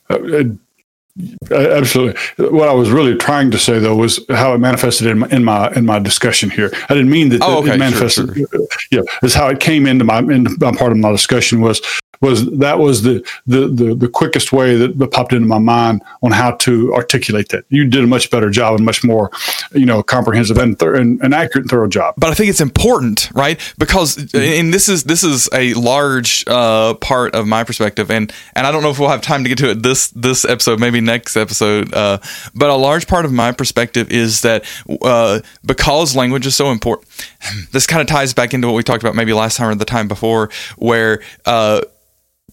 Uh, 1.50 1.56
Absolutely. 1.56 2.20
What 2.48 2.68
I 2.68 2.72
was 2.72 2.90
really 2.90 3.16
trying 3.16 3.50
to 3.50 3.58
say, 3.58 3.78
though, 3.78 3.96
was 3.96 4.24
how 4.28 4.54
it 4.54 4.58
manifested 4.58 5.06
in 5.06 5.18
my 5.20 5.28
in 5.30 5.44
my, 5.44 5.72
in 5.72 5.86
my 5.86 5.98
discussion 5.98 6.50
here. 6.50 6.70
I 6.88 6.94
didn't 6.94 7.10
mean 7.10 7.30
that, 7.30 7.42
oh, 7.42 7.58
okay, 7.58 7.74
it 7.74 7.78
manifested. 7.78 8.34
Sure, 8.36 8.46
sure. 8.50 8.66
Yeah, 8.90 9.00
is 9.22 9.34
how 9.34 9.48
it 9.48 9.60
came 9.60 9.86
into 9.86 10.04
my 10.04 10.18
into 10.18 10.56
my 10.60 10.72
part 10.72 10.92
of 10.92 10.98
my 10.98 11.10
discussion 11.10 11.60
was 11.60 11.80
was 12.20 12.50
that 12.58 12.78
was 12.78 13.02
the, 13.02 13.26
the 13.46 13.68
the 13.68 13.94
the 13.94 14.08
quickest 14.08 14.52
way 14.52 14.76
that, 14.76 14.98
that 14.98 15.10
popped 15.10 15.32
into 15.32 15.46
my 15.46 15.58
mind 15.58 16.02
on 16.22 16.32
how 16.32 16.52
to 16.52 16.94
articulate 16.94 17.48
that. 17.50 17.64
You 17.68 17.84
did 17.84 18.04
a 18.04 18.06
much 18.06 18.30
better 18.30 18.50
job 18.50 18.74
and 18.76 18.84
much 18.84 19.04
more, 19.04 19.30
you 19.72 19.86
know, 19.86 20.02
comprehensive 20.02 20.58
and, 20.58 20.78
th- 20.78 20.94
and, 20.94 21.20
and 21.22 21.34
accurate 21.34 21.64
and 21.64 21.70
thorough 21.70 21.88
job. 21.88 22.14
But 22.16 22.30
I 22.30 22.34
think 22.34 22.50
it's 22.50 22.60
important, 22.60 23.30
right? 23.34 23.60
Because 23.78 24.16
and 24.34 24.72
this 24.74 24.88
is 24.88 25.04
this 25.04 25.22
is 25.22 25.48
a 25.52 25.74
large 25.74 26.44
uh, 26.46 26.94
part 26.94 27.34
of 27.34 27.46
my 27.46 27.64
perspective, 27.64 28.10
and 28.10 28.32
and 28.54 28.66
I 28.66 28.72
don't 28.72 28.82
know 28.82 28.90
if 28.90 28.98
we'll 28.98 29.08
have 29.08 29.22
time 29.22 29.42
to 29.44 29.48
get 29.48 29.58
to 29.58 29.70
it 29.70 29.82
this 29.82 30.08
this 30.08 30.44
episode, 30.44 30.80
maybe 30.80 31.00
next 31.00 31.36
episode. 31.36 31.92
Uh, 31.94 32.18
but 32.54 32.70
a 32.70 32.76
large 32.76 33.06
part 33.06 33.24
of 33.24 33.32
my 33.32 33.52
perspective 33.52 34.10
is 34.10 34.42
that 34.42 34.64
uh, 35.02 35.40
because 35.64 36.16
language 36.16 36.46
is 36.46 36.56
so 36.56 36.70
important, 36.70 37.08
this 37.72 37.86
kind 37.86 38.00
of 38.00 38.08
ties 38.08 38.34
back 38.34 38.54
into 38.54 38.66
what 38.66 38.74
we 38.74 38.82
talked 38.82 39.02
about 39.02 39.14
maybe 39.14 39.32
last 39.32 39.56
time 39.56 39.68
or 39.68 39.74
the 39.74 39.84
time 39.84 40.08
before, 40.08 40.50
where 40.76 41.22
uh, 41.46 41.80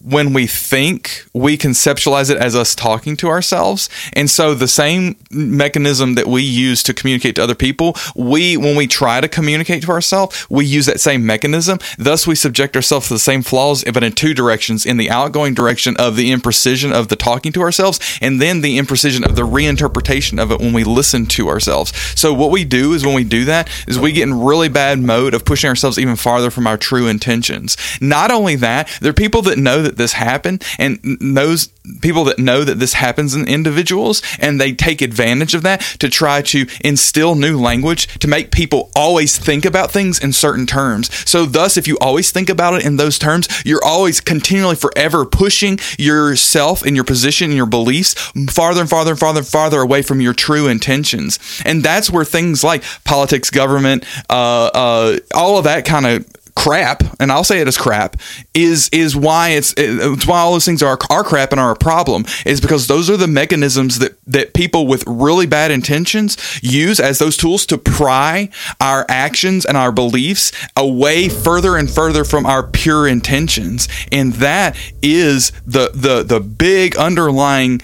when 0.02 0.32
we 0.32 0.46
think, 0.46 1.24
we 1.32 1.56
conceptualize 1.56 2.30
it 2.30 2.36
as 2.36 2.54
us 2.54 2.74
talking 2.74 3.16
to 3.16 3.28
ourselves. 3.28 3.88
And 4.12 4.30
so 4.30 4.54
the 4.54 4.68
same 4.68 5.16
mechanism 5.30 6.14
that 6.14 6.26
we 6.26 6.42
use 6.42 6.82
to 6.84 6.94
communicate 6.94 7.36
to 7.36 7.42
other 7.42 7.54
people, 7.54 7.96
we 8.14 8.56
when 8.56 8.76
we 8.76 8.86
try 8.86 9.20
to 9.20 9.28
communicate 9.28 9.82
to 9.82 9.90
ourselves, 9.90 10.46
we 10.50 10.66
use 10.66 10.86
that 10.86 11.00
same 11.00 11.24
mechanism. 11.24 11.78
Thus 11.98 12.26
we 12.26 12.34
subject 12.34 12.76
ourselves 12.76 13.08
to 13.08 13.14
the 13.14 13.18
same 13.18 13.42
flaws, 13.42 13.84
but 13.84 14.04
in 14.04 14.12
two 14.12 14.34
directions, 14.34 14.84
in 14.84 14.96
the 14.96 15.10
outgoing 15.10 15.54
direction 15.54 15.96
of 15.98 16.16
the 16.16 16.30
imprecision 16.32 16.92
of 16.92 17.08
the 17.08 17.16
talking 17.16 17.52
to 17.52 17.62
ourselves, 17.62 18.18
and 18.20 18.40
then 18.40 18.60
the 18.60 18.78
imprecision 18.78 19.26
of 19.26 19.34
the 19.34 19.42
reinterpretation 19.42 20.40
of 20.40 20.52
it 20.52 20.60
when 20.60 20.72
we 20.72 20.84
listen 20.84 21.26
to 21.26 21.48
ourselves. 21.48 21.96
So 22.18 22.32
what 22.34 22.50
we 22.50 22.64
do 22.64 22.92
is 22.92 23.04
when 23.04 23.14
we 23.14 23.24
do 23.24 23.46
that, 23.46 23.68
is 23.88 23.98
we 23.98 24.12
get 24.12 24.24
in 24.24 24.40
really 24.40 24.68
bad 24.68 24.98
mode 24.98 25.34
of 25.34 25.44
pushing 25.44 25.68
ourselves 25.68 25.98
even 25.98 26.16
farther 26.16 26.50
from 26.50 26.66
our 26.66 26.76
true 26.76 27.08
intentions. 27.08 27.76
Not 28.00 28.30
only 28.30 28.56
that, 28.56 28.88
there 29.00 29.10
are 29.10 29.14
people 29.14 29.42
that 29.42 29.58
know 29.58 29.82
that 29.82 29.95
this 29.96 30.12
happened 30.14 30.64
and 30.78 30.98
those 31.20 31.68
people 32.00 32.24
that 32.24 32.38
know 32.38 32.64
that 32.64 32.78
this 32.78 32.94
happens 32.94 33.34
in 33.34 33.46
individuals 33.46 34.22
and 34.38 34.60
they 34.60 34.72
take 34.72 35.00
advantage 35.00 35.54
of 35.54 35.62
that 35.62 35.80
to 35.98 36.08
try 36.08 36.42
to 36.42 36.66
instill 36.84 37.34
new 37.34 37.58
language 37.58 38.06
to 38.18 38.28
make 38.28 38.50
people 38.50 38.90
always 38.94 39.38
think 39.38 39.64
about 39.64 39.90
things 39.90 40.18
in 40.18 40.32
certain 40.32 40.66
terms. 40.66 41.12
So 41.28 41.46
thus 41.46 41.76
if 41.76 41.86
you 41.86 41.96
always 42.00 42.30
think 42.30 42.48
about 42.48 42.74
it 42.74 42.84
in 42.84 42.96
those 42.96 43.18
terms, 43.18 43.48
you're 43.64 43.84
always 43.84 44.20
continually 44.20 44.76
forever 44.76 45.24
pushing 45.24 45.78
yourself 45.98 46.82
and 46.82 46.96
your 46.96 47.04
position 47.04 47.50
and 47.50 47.56
your 47.56 47.66
beliefs 47.66 48.14
farther 48.50 48.80
and 48.80 48.90
farther 48.90 49.12
and 49.12 49.20
farther 49.20 49.40
and 49.40 49.48
farther 49.48 49.80
away 49.80 50.02
from 50.02 50.20
your 50.20 50.34
true 50.34 50.68
intentions. 50.68 51.38
And 51.64 51.82
that's 51.82 52.10
where 52.10 52.24
things 52.24 52.64
like 52.64 52.82
politics, 53.04 53.50
government, 53.50 54.04
uh, 54.28 54.70
uh, 54.72 55.18
all 55.34 55.58
of 55.58 55.64
that 55.64 55.84
kind 55.84 56.06
of 56.06 56.26
crap, 56.56 57.04
and 57.20 57.30
I'll 57.30 57.44
say 57.44 57.60
it 57.60 57.68
as 57.68 57.78
crap, 57.78 58.16
is 58.54 58.88
is 58.92 59.14
why 59.14 59.50
it's 59.50 59.72
it's 59.76 60.26
why 60.26 60.40
all 60.40 60.52
those 60.52 60.64
things 60.64 60.82
are 60.82 60.98
are 61.10 61.22
crap 61.22 61.52
and 61.52 61.60
are 61.60 61.70
a 61.70 61.76
problem. 61.76 62.24
Is 62.44 62.60
because 62.60 62.88
those 62.88 63.08
are 63.08 63.16
the 63.16 63.28
mechanisms 63.28 64.00
that 64.00 64.18
that 64.26 64.54
people 64.54 64.86
with 64.86 65.04
really 65.06 65.46
bad 65.46 65.70
intentions 65.70 66.36
use 66.62 66.98
as 66.98 67.18
those 67.18 67.36
tools 67.36 67.66
to 67.66 67.78
pry 67.78 68.48
our 68.80 69.06
actions 69.08 69.64
and 69.64 69.76
our 69.76 69.92
beliefs 69.92 70.50
away 70.76 71.28
further 71.28 71.76
and 71.76 71.88
further 71.88 72.24
from 72.24 72.46
our 72.46 72.66
pure 72.66 73.06
intentions, 73.06 73.88
and 74.10 74.32
that 74.34 74.76
is 75.02 75.52
the 75.66 75.90
the 75.94 76.24
the 76.24 76.40
big 76.40 76.96
underlying 76.96 77.80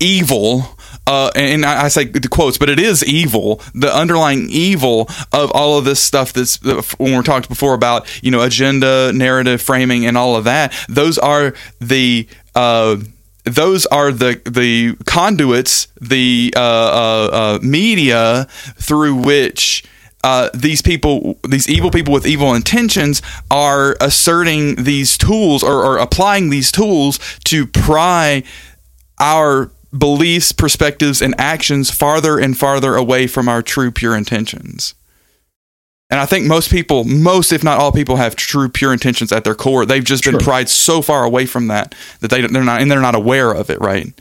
evil 0.00 0.75
uh, 1.06 1.30
and 1.36 1.64
I, 1.64 1.88
say 1.88 2.04
the 2.04 2.28
quotes, 2.28 2.58
but 2.58 2.68
it 2.68 2.80
is 2.80 3.04
evil. 3.04 3.62
The 3.74 3.94
underlying 3.94 4.48
evil 4.50 5.08
of 5.32 5.52
all 5.52 5.78
of 5.78 5.84
this 5.84 6.00
stuff 6.00 6.32
that's 6.32 6.56
when 6.98 7.14
we're 7.14 7.22
talked 7.22 7.48
before 7.48 7.74
about 7.74 8.22
you 8.24 8.30
know 8.30 8.42
agenda, 8.42 9.12
narrative 9.12 9.62
framing, 9.62 10.04
and 10.04 10.18
all 10.18 10.34
of 10.34 10.44
that. 10.44 10.74
Those 10.88 11.16
are 11.18 11.54
the 11.80 12.26
uh, 12.54 12.96
those 13.44 13.86
are 13.86 14.10
the 14.10 14.40
the 14.44 14.96
conduits, 15.04 15.88
the 16.00 16.52
uh, 16.56 16.60
uh, 16.60 17.30
uh 17.32 17.58
media 17.62 18.46
through 18.50 19.14
which. 19.14 19.84
Uh, 20.24 20.50
these 20.54 20.82
people, 20.82 21.38
these 21.48 21.68
evil 21.68 21.88
people 21.88 22.12
with 22.12 22.26
evil 22.26 22.52
intentions, 22.52 23.22
are 23.48 23.96
asserting 24.00 24.74
these 24.82 25.16
tools 25.16 25.62
or, 25.62 25.84
or 25.84 25.98
applying 25.98 26.50
these 26.50 26.72
tools 26.72 27.20
to 27.44 27.64
pry 27.64 28.42
our 29.20 29.70
beliefs, 29.96 30.52
perspectives, 30.52 31.20
and 31.22 31.34
actions 31.38 31.90
farther 31.90 32.38
and 32.38 32.56
farther 32.56 32.96
away 32.96 33.26
from 33.26 33.48
our 33.48 33.62
true, 33.62 33.90
pure 33.90 34.16
intentions. 34.16 34.94
And 36.08 36.20
I 36.20 36.26
think 36.26 36.46
most 36.46 36.70
people, 36.70 37.04
most 37.04 37.52
if 37.52 37.64
not 37.64 37.78
all 37.78 37.90
people, 37.90 38.16
have 38.16 38.36
true, 38.36 38.68
pure 38.68 38.92
intentions 38.92 39.32
at 39.32 39.42
their 39.44 39.56
core. 39.56 39.84
They've 39.84 40.04
just 40.04 40.24
been 40.24 40.38
pried 40.38 40.68
so 40.68 41.02
far 41.02 41.24
away 41.24 41.46
from 41.46 41.66
that 41.66 41.94
that 42.20 42.30
they 42.30 42.46
they're 42.46 42.62
not 42.62 42.80
and 42.80 42.90
they're 42.90 43.00
not 43.00 43.16
aware 43.16 43.52
of 43.52 43.70
it. 43.70 43.80
Right. 43.80 44.12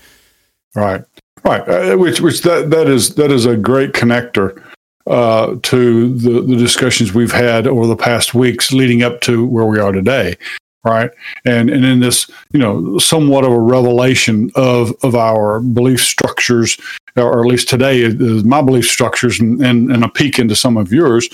Right. 0.73 1.03
Right. 1.43 1.67
Uh, 1.67 1.95
which 1.95 2.21
which 2.21 2.41
that 2.41 2.71
that 2.71 2.87
is 2.89 3.15
that 3.15 3.31
is 3.31 3.45
a 3.45 3.55
great 3.55 3.91
connector 3.91 4.59
uh, 5.05 5.57
to 5.61 6.15
the 6.15 6.41
the 6.41 6.55
discussions 6.55 7.13
we've 7.13 7.31
had 7.31 7.67
over 7.67 7.85
the 7.85 7.95
past 7.95 8.33
weeks 8.33 8.73
leading 8.73 9.03
up 9.03 9.21
to 9.21 9.45
where 9.45 9.65
we 9.65 9.79
are 9.79 9.91
today 9.91 10.35
right? 10.85 11.11
And 11.43 11.69
and 11.69 11.83
in 11.83 11.99
this, 11.99 12.29
you 12.53 12.59
know, 12.59 12.97
somewhat 12.99 13.43
of 13.43 13.51
a 13.51 13.59
revelation 13.59 14.51
of 14.55 14.93
of 15.03 15.15
our 15.15 15.59
belief 15.59 16.01
structures, 16.01 16.77
or 17.15 17.41
at 17.41 17.47
least 17.47 17.67
today 17.67 18.01
is 18.01 18.43
my 18.43 18.61
belief 18.61 18.87
structures, 18.87 19.39
and, 19.39 19.61
and, 19.61 19.91
and 19.91 20.03
a 20.03 20.09
peek 20.09 20.39
into 20.39 20.55
some 20.55 20.77
of 20.77 20.93
yours, 20.93 21.27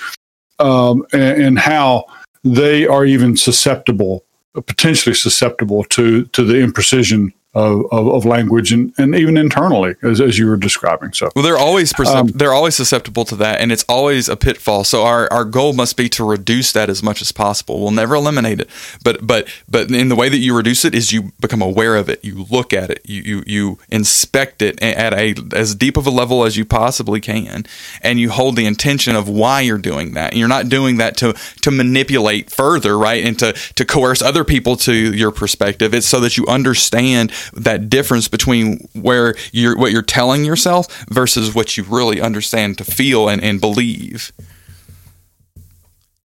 um, 0.60 1.06
and, 1.14 1.44
and 1.44 1.60
how 1.60 2.06
they 2.44 2.88
are 2.88 3.06
even 3.06 3.38
susceptible, 3.38 4.26
potentially 4.54 5.14
susceptible 5.14 5.84
to 5.86 6.26
to 6.26 6.44
the 6.44 6.56
imprecision 6.56 7.34
of, 7.54 7.86
of, 7.92 8.08
of, 8.08 8.26
language 8.26 8.72
and, 8.72 8.94
and 8.98 9.14
even 9.14 9.36
internally 9.36 9.96
as, 10.04 10.22
as 10.22 10.40
you 10.40 10.48
were 10.48 10.56
describing. 10.56 11.12
So 11.12 11.30
well, 11.36 11.44
they're 11.44 11.58
always 11.58 11.92
percept- 11.92 12.18
um, 12.18 12.28
they're 12.28 12.54
always 12.54 12.76
susceptible 12.76 13.26
to 13.26 13.36
that, 13.38 13.60
and 13.60 13.74
it's 13.74 13.84
always 13.90 14.30
a 14.30 14.38
pitfall. 14.38 14.86
So 14.86 15.04
our, 15.04 15.32
our 15.34 15.44
goal 15.44 15.74
must 15.74 15.98
be 15.98 16.08
to 16.10 16.24
reduce 16.24 16.72
that 16.72 16.90
as 16.90 17.04
much 17.04 17.22
as 17.22 17.34
possible. 17.34 17.82
We'll 17.82 17.92
never 17.92 18.16
eliminate 18.16 18.62
it, 18.62 18.70
but 19.04 19.28
but 19.28 19.50
but 19.68 19.92
in 19.92 20.08
the 20.08 20.16
way 20.16 20.30
that 20.30 20.38
you 20.38 20.56
reduce 20.56 20.86
it 20.86 20.96
is 20.96 21.12
you 21.12 21.34
become 21.42 21.62
aware 21.62 21.98
of 21.98 22.08
it, 22.08 22.24
you 22.24 22.46
look 22.50 22.72
at 22.72 22.90
it, 22.90 23.02
you 23.04 23.22
you, 23.22 23.44
you 23.46 23.80
inspect 23.90 24.62
it 24.62 24.82
at 24.82 25.14
a 25.14 25.36
as 25.54 25.76
deep 25.76 25.98
of 25.98 26.08
a 26.08 26.12
level 26.12 26.46
as 26.46 26.56
you 26.56 26.64
possibly 26.64 27.20
can, 27.20 27.66
and 28.02 28.18
you 28.18 28.30
hold 28.30 28.56
the 28.56 28.66
intention 28.66 29.14
of 29.14 29.28
why 29.28 29.60
you're 29.60 29.78
doing 29.78 30.14
that. 30.14 30.32
And 30.32 30.40
you're 30.40 30.48
not 30.48 30.70
doing 30.70 30.98
that 30.98 31.18
to 31.18 31.34
to 31.64 31.72
manipulate 31.72 32.50
further, 32.50 32.98
right, 32.98 33.26
and 33.26 33.38
to 33.40 33.52
to 33.52 33.84
coerce 33.84 34.22
other 34.22 34.46
people 34.46 34.78
to 34.78 34.94
your 34.94 35.32
perspective. 35.32 35.94
It's 35.94 36.08
so 36.08 36.22
that 36.22 36.38
you 36.38 36.48
understand 36.48 37.34
that 37.54 37.90
difference 37.90 38.28
between 38.28 38.88
where 38.94 39.36
you're 39.52 39.78
what 39.78 39.92
you're 39.92 40.02
telling 40.02 40.46
yourself 40.46 41.06
versus 41.10 41.54
what 41.54 41.78
you 41.78 41.84
really 41.84 42.22
understand 42.22 42.78
to 42.78 42.84
feel 42.84 43.30
and, 43.30 43.44
and 43.44 43.60
believe. 43.60 44.32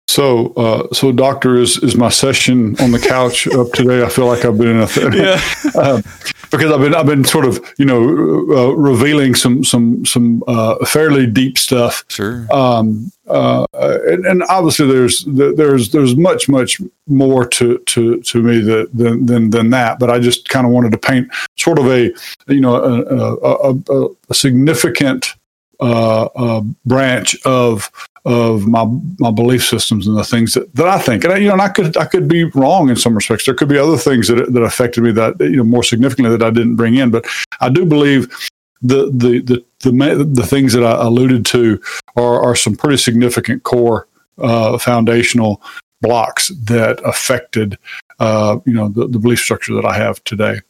So, 0.07 0.53
uh, 0.53 0.93
so 0.93 1.11
doctor, 1.11 1.55
is 1.55 1.77
is 1.83 1.95
my 1.95 2.09
session 2.09 2.75
on 2.79 2.91
the 2.91 2.99
couch 2.99 3.47
up 3.47 3.71
today? 3.73 4.03
I 4.03 4.09
feel 4.09 4.27
like 4.27 4.45
I've 4.45 4.57
been 4.57 4.69
in 4.69 4.79
a 4.79 4.87
th- 4.87 5.13
yeah. 5.13 5.41
uh, 5.75 6.01
because 6.57 6.71
I've 6.71 6.79
been 6.79 6.95
I've 6.95 7.05
been 7.05 7.23
sort 7.23 7.45
of 7.45 7.73
you 7.77 7.85
know 7.85 8.01
uh, 8.01 8.71
revealing 8.71 9.35
some 9.35 9.63
some 9.63 10.05
some 10.05 10.43
uh, 10.47 10.83
fairly 10.85 11.27
deep 11.27 11.57
stuff. 11.57 12.03
Sure. 12.07 12.47
Um, 12.51 13.11
uh, 13.27 13.65
and, 13.73 14.23
and, 14.25 14.43
obviously 14.49 14.87
there's 14.87 15.25
there's 15.25 15.91
there's 15.91 16.15
much 16.15 16.47
much 16.47 16.79
more 17.07 17.43
to 17.43 17.79
to 17.79 18.21
to 18.21 18.41
me 18.43 18.59
that, 18.61 18.89
than 18.93 19.25
than 19.25 19.49
than 19.49 19.69
that. 19.71 19.97
But 19.99 20.11
I 20.11 20.19
just 20.19 20.49
kind 20.49 20.65
of 20.65 20.71
wanted 20.71 20.91
to 20.91 20.97
paint 20.97 21.27
sort 21.57 21.79
of 21.79 21.87
a 21.87 22.11
you 22.47 22.61
know 22.61 22.75
a, 22.75 23.01
a, 23.03 23.73
a, 23.73 24.09
a 24.29 24.33
significant 24.33 25.33
uh, 25.79 26.61
branch 26.85 27.35
of 27.45 27.91
of 28.25 28.67
my 28.67 28.85
my 29.19 29.31
belief 29.31 29.63
systems 29.63 30.07
and 30.07 30.17
the 30.17 30.23
things 30.23 30.55
that, 30.55 30.73
that 30.75 30.87
I 30.87 30.97
think. 30.97 31.23
And 31.23 31.33
I, 31.33 31.37
you 31.37 31.47
know, 31.47 31.53
and 31.53 31.61
I 31.61 31.69
could 31.69 31.95
I 31.95 32.05
could 32.05 32.27
be 32.27 32.45
wrong 32.45 32.89
in 32.89 32.95
some 32.95 33.15
respects. 33.15 33.45
There 33.45 33.53
could 33.53 33.69
be 33.69 33.77
other 33.77 33.97
things 33.97 34.27
that 34.27 34.51
that 34.51 34.63
affected 34.63 35.03
me 35.03 35.11
that 35.11 35.39
you 35.39 35.57
know 35.57 35.63
more 35.63 35.83
significantly 35.83 36.35
that 36.35 36.45
I 36.45 36.49
didn't 36.49 36.75
bring 36.75 36.95
in. 36.95 37.11
But 37.11 37.25
I 37.61 37.69
do 37.69 37.85
believe 37.85 38.35
the 38.81 39.11
the 39.11 39.41
the 39.41 39.65
the, 39.81 40.23
the 40.23 40.45
things 40.45 40.73
that 40.73 40.83
I 40.83 41.03
alluded 41.05 41.45
to 41.47 41.79
are 42.15 42.41
are 42.41 42.55
some 42.55 42.75
pretty 42.75 42.97
significant 42.97 43.63
core 43.63 44.07
uh, 44.39 44.77
foundational 44.79 45.61
blocks 46.01 46.49
that 46.65 46.99
affected 47.05 47.77
uh, 48.19 48.57
you 48.65 48.73
know 48.73 48.89
the, 48.89 49.07
the 49.07 49.19
belief 49.19 49.39
structure 49.39 49.73
that 49.75 49.85
I 49.85 49.95
have 49.95 50.23
today. 50.23 50.61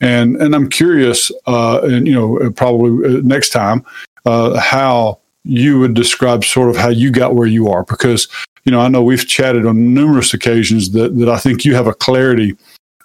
And 0.00 0.36
and 0.36 0.54
I'm 0.54 0.68
curious, 0.68 1.32
uh, 1.46 1.80
and 1.82 2.06
you 2.06 2.14
know, 2.14 2.50
probably 2.52 3.18
uh, 3.18 3.20
next 3.22 3.48
time, 3.48 3.84
uh, 4.26 4.60
how 4.60 5.20
you 5.48 5.78
would 5.80 5.94
describe 5.94 6.44
sort 6.44 6.68
of 6.68 6.76
how 6.76 6.90
you 6.90 7.10
got 7.10 7.34
where 7.34 7.46
you 7.46 7.68
are 7.68 7.82
because 7.84 8.28
you 8.64 8.72
know 8.72 8.80
I 8.80 8.88
know 8.88 9.02
we've 9.02 9.26
chatted 9.26 9.64
on 9.66 9.94
numerous 9.94 10.34
occasions 10.34 10.90
that 10.90 11.18
that 11.18 11.28
I 11.28 11.38
think 11.38 11.64
you 11.64 11.74
have 11.74 11.86
a 11.86 11.94
clarity 11.94 12.56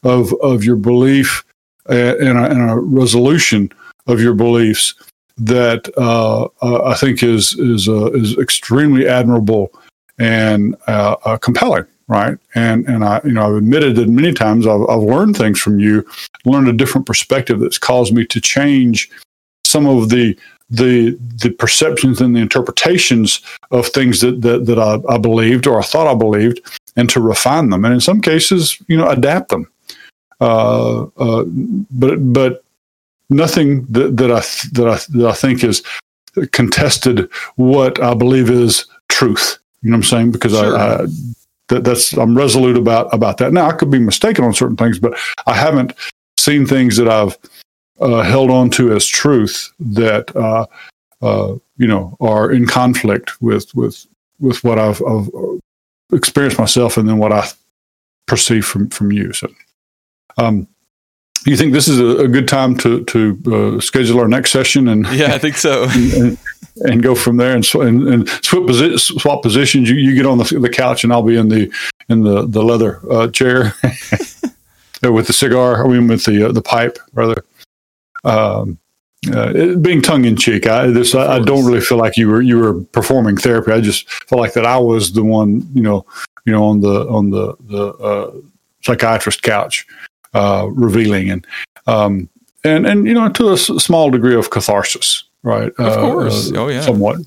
of 0.03 0.33
of 0.41 0.63
your 0.63 0.75
belief 0.75 1.43
and 1.87 2.37
a, 2.37 2.45
and 2.49 2.69
a 2.69 2.75
resolution 2.75 3.71
of 4.07 4.19
your 4.19 4.33
beliefs 4.33 4.93
that 5.37 5.89
uh, 5.97 6.43
uh, 6.61 6.83
I 6.83 6.95
think 6.95 7.23
is 7.23 7.57
is 7.57 7.87
uh, 7.87 8.11
is 8.11 8.37
extremely 8.37 9.07
admirable 9.07 9.71
and 10.19 10.75
uh, 10.87 11.15
uh, 11.23 11.37
compelling 11.37 11.87
right? 12.09 12.37
And 12.53 12.85
and 12.87 13.05
I, 13.05 13.21
you 13.23 13.31
know, 13.31 13.47
I've 13.47 13.55
admitted 13.55 13.95
that 13.95 14.09
many 14.09 14.33
times 14.33 14.67
I've, 14.67 14.81
I've 14.89 15.03
learned 15.03 15.37
things 15.37 15.59
from 15.59 15.79
you, 15.79 16.05
learned 16.45 16.67
a 16.67 16.73
different 16.73 17.07
perspective 17.07 17.61
that's 17.61 17.77
caused 17.77 18.13
me 18.13 18.25
to 18.25 18.41
change 18.41 19.09
some 19.65 19.87
of 19.87 20.09
the 20.09 20.37
the 20.73 21.17
the 21.43 21.51
perceptions 21.51 22.19
and 22.19 22.35
the 22.35 22.39
interpretations 22.39 23.41
of 23.71 23.87
things 23.87 24.21
that 24.21 24.41
that, 24.41 24.65
that 24.65 24.79
I, 24.79 24.99
I 25.07 25.17
believed 25.17 25.67
or 25.67 25.79
I 25.79 25.83
thought 25.83 26.07
I 26.07 26.15
believed, 26.15 26.61
and 26.95 27.09
to 27.11 27.21
refine 27.21 27.69
them, 27.69 27.85
and 27.85 27.93
in 27.93 28.01
some 28.01 28.21
cases, 28.21 28.81
you 28.87 28.97
know, 28.97 29.07
adapt 29.07 29.49
them. 29.49 29.69
Uh, 30.41 31.03
uh, 31.17 31.43
but 31.91 32.17
but 32.33 32.63
nothing 33.29 33.85
that, 33.85 34.17
that 34.17 34.31
I 34.31 34.41
that 34.73 34.87
I 34.87 35.17
that 35.17 35.29
I 35.29 35.33
think 35.33 35.63
is 35.63 35.83
contested 36.51 37.29
what 37.55 38.01
I 38.01 38.15
believe 38.15 38.49
is 38.49 38.85
truth. 39.09 39.59
You 39.83 39.91
know 39.91 39.97
what 39.97 40.05
I'm 40.05 40.09
saying? 40.09 40.31
Because 40.31 40.53
sure. 40.53 40.75
I, 40.75 41.03
I 41.03 41.05
that, 41.69 41.83
that's 41.83 42.13
I'm 42.13 42.35
resolute 42.35 42.77
about 42.77 43.13
about 43.13 43.37
that. 43.37 43.53
Now 43.53 43.69
I 43.69 43.73
could 43.73 43.91
be 43.91 43.99
mistaken 43.99 44.43
on 44.43 44.53
certain 44.53 44.77
things, 44.77 44.97
but 44.97 45.13
I 45.45 45.53
haven't 45.53 45.93
seen 46.39 46.65
things 46.65 46.97
that 46.97 47.07
I've 47.07 47.37
uh, 48.03 48.21
held 48.21 48.51
on 48.51 48.69
to 48.71 48.93
as 48.93 49.07
truth 49.07 49.71
that 49.79 50.35
uh, 50.35 50.65
uh, 51.21 51.55
you 51.77 51.87
know 51.87 52.15
are 52.19 52.51
in 52.51 52.67
conflict 52.67 53.41
with 53.41 53.73
with 53.73 54.05
with 54.39 54.63
what 54.63 54.77
I've, 54.77 55.01
I've, 55.07 55.29
experienced 56.11 56.59
myself, 56.59 56.97
and 56.97 57.07
then 57.07 57.17
what 57.17 57.31
I 57.31 57.47
perceive 58.27 58.65
from 58.65 58.89
from 58.89 59.11
you. 59.11 59.33
So, 59.33 59.47
um, 60.37 60.67
you 61.45 61.57
think 61.57 61.73
this 61.73 61.87
is 61.87 61.99
a, 61.99 62.23
a 62.23 62.27
good 62.27 62.47
time 62.47 62.77
to 62.79 63.03
to 63.05 63.77
uh, 63.77 63.79
schedule 63.79 64.19
our 64.19 64.27
next 64.27 64.51
session? 64.51 64.87
And 64.87 65.07
yeah, 65.13 65.33
I 65.33 65.37
think 65.37 65.57
so. 65.57 65.83
and, 65.89 66.37
and, 66.81 67.03
go 67.03 67.15
from 67.15 67.37
there 67.37 67.55
and, 67.55 67.65
and, 67.75 68.07
and 68.07 68.29
swap, 68.43 68.63
posi- 68.63 68.99
swap 68.99 69.43
positions. 69.43 69.89
You, 69.89 69.95
you 69.95 70.15
get 70.15 70.25
on 70.25 70.37
the, 70.37 70.59
the 70.59 70.69
couch, 70.69 71.03
and 71.03 71.13
I'll 71.13 71.23
be 71.23 71.37
in 71.37 71.49
the 71.49 71.71
in 72.09 72.23
the 72.23 72.45
the 72.45 72.63
leather 72.63 72.99
uh, 73.09 73.27
chair 73.29 73.73
with 75.03 75.27
the 75.27 75.33
cigar. 75.33 75.85
I 75.85 75.87
mean, 75.87 76.07
with 76.07 76.25
the 76.25 76.49
uh, 76.49 76.51
the 76.51 76.61
pipe 76.61 76.97
rather. 77.13 77.43
Um, 78.23 78.79
uh, 79.31 79.75
being 79.75 80.01
tongue 80.01 80.25
in 80.25 80.35
cheek, 80.35 80.67
I 80.67 80.87
this 80.87 81.15
I, 81.15 81.37
I, 81.37 81.39
don't 81.39 81.65
really 81.65 81.79
feel 81.79 81.97
like 81.97 82.17
you 82.17 82.27
were 82.27 82.41
you 82.41 82.57
were 82.57 82.81
performing 82.91 83.37
therapy. 83.37 83.71
I 83.71 83.79
just 83.79 84.09
felt 84.09 84.41
like 84.41 84.53
that 84.53 84.65
I 84.65 84.77
was 84.77 85.13
the 85.13 85.23
one, 85.23 85.65
you 85.73 85.81
know, 85.81 86.05
you 86.45 86.51
know, 86.51 86.65
on 86.65 86.81
the 86.81 87.07
on 87.07 87.29
the 87.29 87.55
the 87.69 87.87
uh, 87.93 88.31
psychiatrist 88.81 89.41
couch, 89.43 89.85
uh, 90.33 90.67
revealing 90.71 91.29
and 91.29 91.47
um, 91.87 92.29
and 92.63 92.85
and 92.85 93.07
you 93.07 93.13
know 93.13 93.29
to 93.29 93.49
a 93.49 93.53
s- 93.53 93.83
small 93.83 94.09
degree 94.09 94.35
of 94.35 94.49
catharsis, 94.49 95.23
right? 95.43 95.71
Of 95.77 95.79
uh, 95.79 96.01
course, 96.01 96.51
oh 96.53 96.67
yeah, 96.67 96.81
somewhat. 96.81 97.19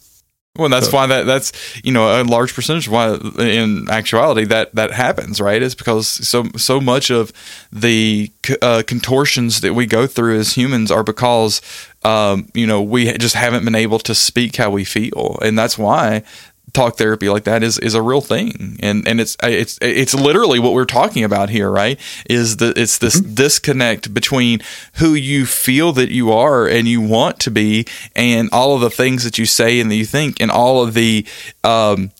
Well, 0.59 0.69
that's 0.69 0.91
so. 0.91 0.97
why 0.97 1.07
that 1.07 1.27
that's 1.27 1.53
you 1.85 1.93
know 1.93 2.21
a 2.21 2.25
large 2.25 2.55
percentage 2.55 2.87
of 2.87 2.93
why 2.93 3.19
in 3.39 3.89
actuality 3.91 4.45
that 4.47 4.75
that 4.75 4.93
happens, 4.93 5.41
right? 5.41 5.63
Is 5.63 5.75
because 5.75 6.09
so 6.09 6.45
so 6.57 6.81
much 6.81 7.11
of 7.11 7.33
the 7.73 8.31
uh, 8.63 8.83
contortions 8.87 9.61
that 9.61 9.75
we 9.75 9.87
go 9.87 10.07
through 10.07 10.39
as 10.39 10.55
humans 10.55 10.91
are 10.91 11.03
because 11.03 11.61
um, 12.05 12.49
you 12.55 12.67
know 12.67 12.83
we 12.83 13.13
just 13.19 13.35
haven't 13.35 13.65
been 13.65 13.75
able 13.75 13.99
to 14.01 14.15
speak 14.15 14.57
how 14.57 14.71
we 14.71 14.85
feel, 14.85 15.39
and 15.43 15.59
that's 15.59 15.77
why 15.79 16.23
talk 16.77 16.99
therapy 16.99 17.31
like 17.31 17.45
that 17.45 17.63
is 17.63 17.79
is 17.79 17.95
a 17.95 18.03
real 18.03 18.21
thing 18.21 18.77
and 18.81 19.09
and 19.09 19.19
it's 19.19 19.35
it's 19.43 19.79
it's 19.81 20.15
literally 20.15 20.59
what 20.59 20.75
we're 20.75 20.85
talking 20.85 21.25
about 21.25 21.49
here 21.49 21.71
right 21.71 21.99
is 22.29 22.59
that 22.59 22.77
it's 22.77 22.99
this 22.99 23.19
mm-hmm. 23.19 23.33
disconnect 23.33 24.13
between 24.13 24.61
who 24.97 25.15
you 25.15 25.47
feel 25.47 25.93
that 25.93 26.11
you 26.11 26.31
are 26.31 26.67
and 26.67 26.87
you 26.87 27.01
want 27.01 27.41
to 27.41 27.51
be 27.51 27.87
and 28.15 28.51
all 28.53 28.75
of 28.75 28.83
the 28.83 28.91
things 28.91 29.25
that 29.25 29.39
you 29.39 29.47
say 29.47 29.81
and 29.81 29.91
that 29.91 29.95
you 29.97 30.05
think 30.05 30.39
and 30.39 30.51
all 30.51 30.83
of 30.83 30.93
the 30.93 31.27
um, 31.65 32.11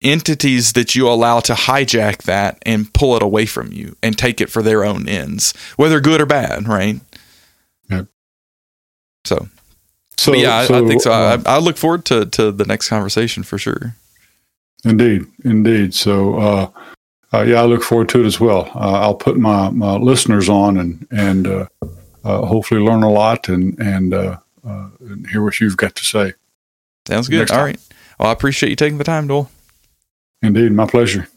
entities 0.00 0.74
that 0.74 0.94
you 0.94 1.08
allow 1.08 1.40
to 1.40 1.52
hijack 1.52 2.22
that 2.22 2.62
and 2.62 2.94
pull 2.94 3.16
it 3.16 3.22
away 3.22 3.46
from 3.46 3.72
you 3.72 3.96
and 4.00 4.16
take 4.16 4.40
it 4.40 4.48
for 4.48 4.62
their 4.62 4.84
own 4.84 5.08
ends 5.08 5.52
whether 5.74 5.98
good 5.98 6.20
or 6.20 6.26
bad 6.26 6.68
right 6.68 7.00
yeah. 7.90 8.02
so 9.24 9.48
so 10.16 10.34
yeah, 10.34 10.64
so, 10.66 10.74
I, 10.74 10.84
I, 10.84 10.88
think 10.88 11.02
so. 11.02 11.12
Uh, 11.12 11.42
I, 11.46 11.56
I, 11.56 11.58
look 11.58 11.76
forward 11.76 12.04
to 12.06 12.26
to 12.26 12.52
the 12.52 12.64
next 12.64 12.88
conversation 12.88 13.42
for 13.42 13.58
sure. 13.58 13.96
Indeed, 14.84 15.26
indeed. 15.44 15.94
So 15.94 16.36
uh, 16.36 16.70
uh, 17.32 17.42
yeah, 17.42 17.62
I 17.62 17.64
look 17.64 17.82
forward 17.82 18.08
to 18.10 18.20
it 18.20 18.26
as 18.26 18.38
well. 18.40 18.70
Uh, 18.74 19.00
I'll 19.00 19.14
put 19.14 19.36
my, 19.36 19.70
my 19.70 19.96
listeners 19.96 20.48
on 20.48 20.78
and 20.78 21.06
and 21.10 21.46
uh, 21.46 21.66
uh, 22.24 22.46
hopefully 22.46 22.80
learn 22.80 23.02
a 23.02 23.10
lot 23.10 23.48
and 23.48 23.78
and, 23.78 24.14
and, 24.14 25.26
hear 25.30 25.42
what 25.42 25.60
you've 25.60 25.76
got 25.76 25.94
to 25.96 26.04
say. 26.04 26.34
Sounds 27.06 27.28
good. 27.28 27.50
All 27.50 27.64
right. 27.64 27.80
Well, 28.18 28.28
I 28.28 28.32
appreciate 28.32 28.70
you 28.70 28.76
taking 28.76 28.98
the 28.98 29.04
time, 29.04 29.26
Doyle. 29.26 29.50
Indeed, 30.42 30.72
my 30.72 30.86
pleasure. 30.86 31.28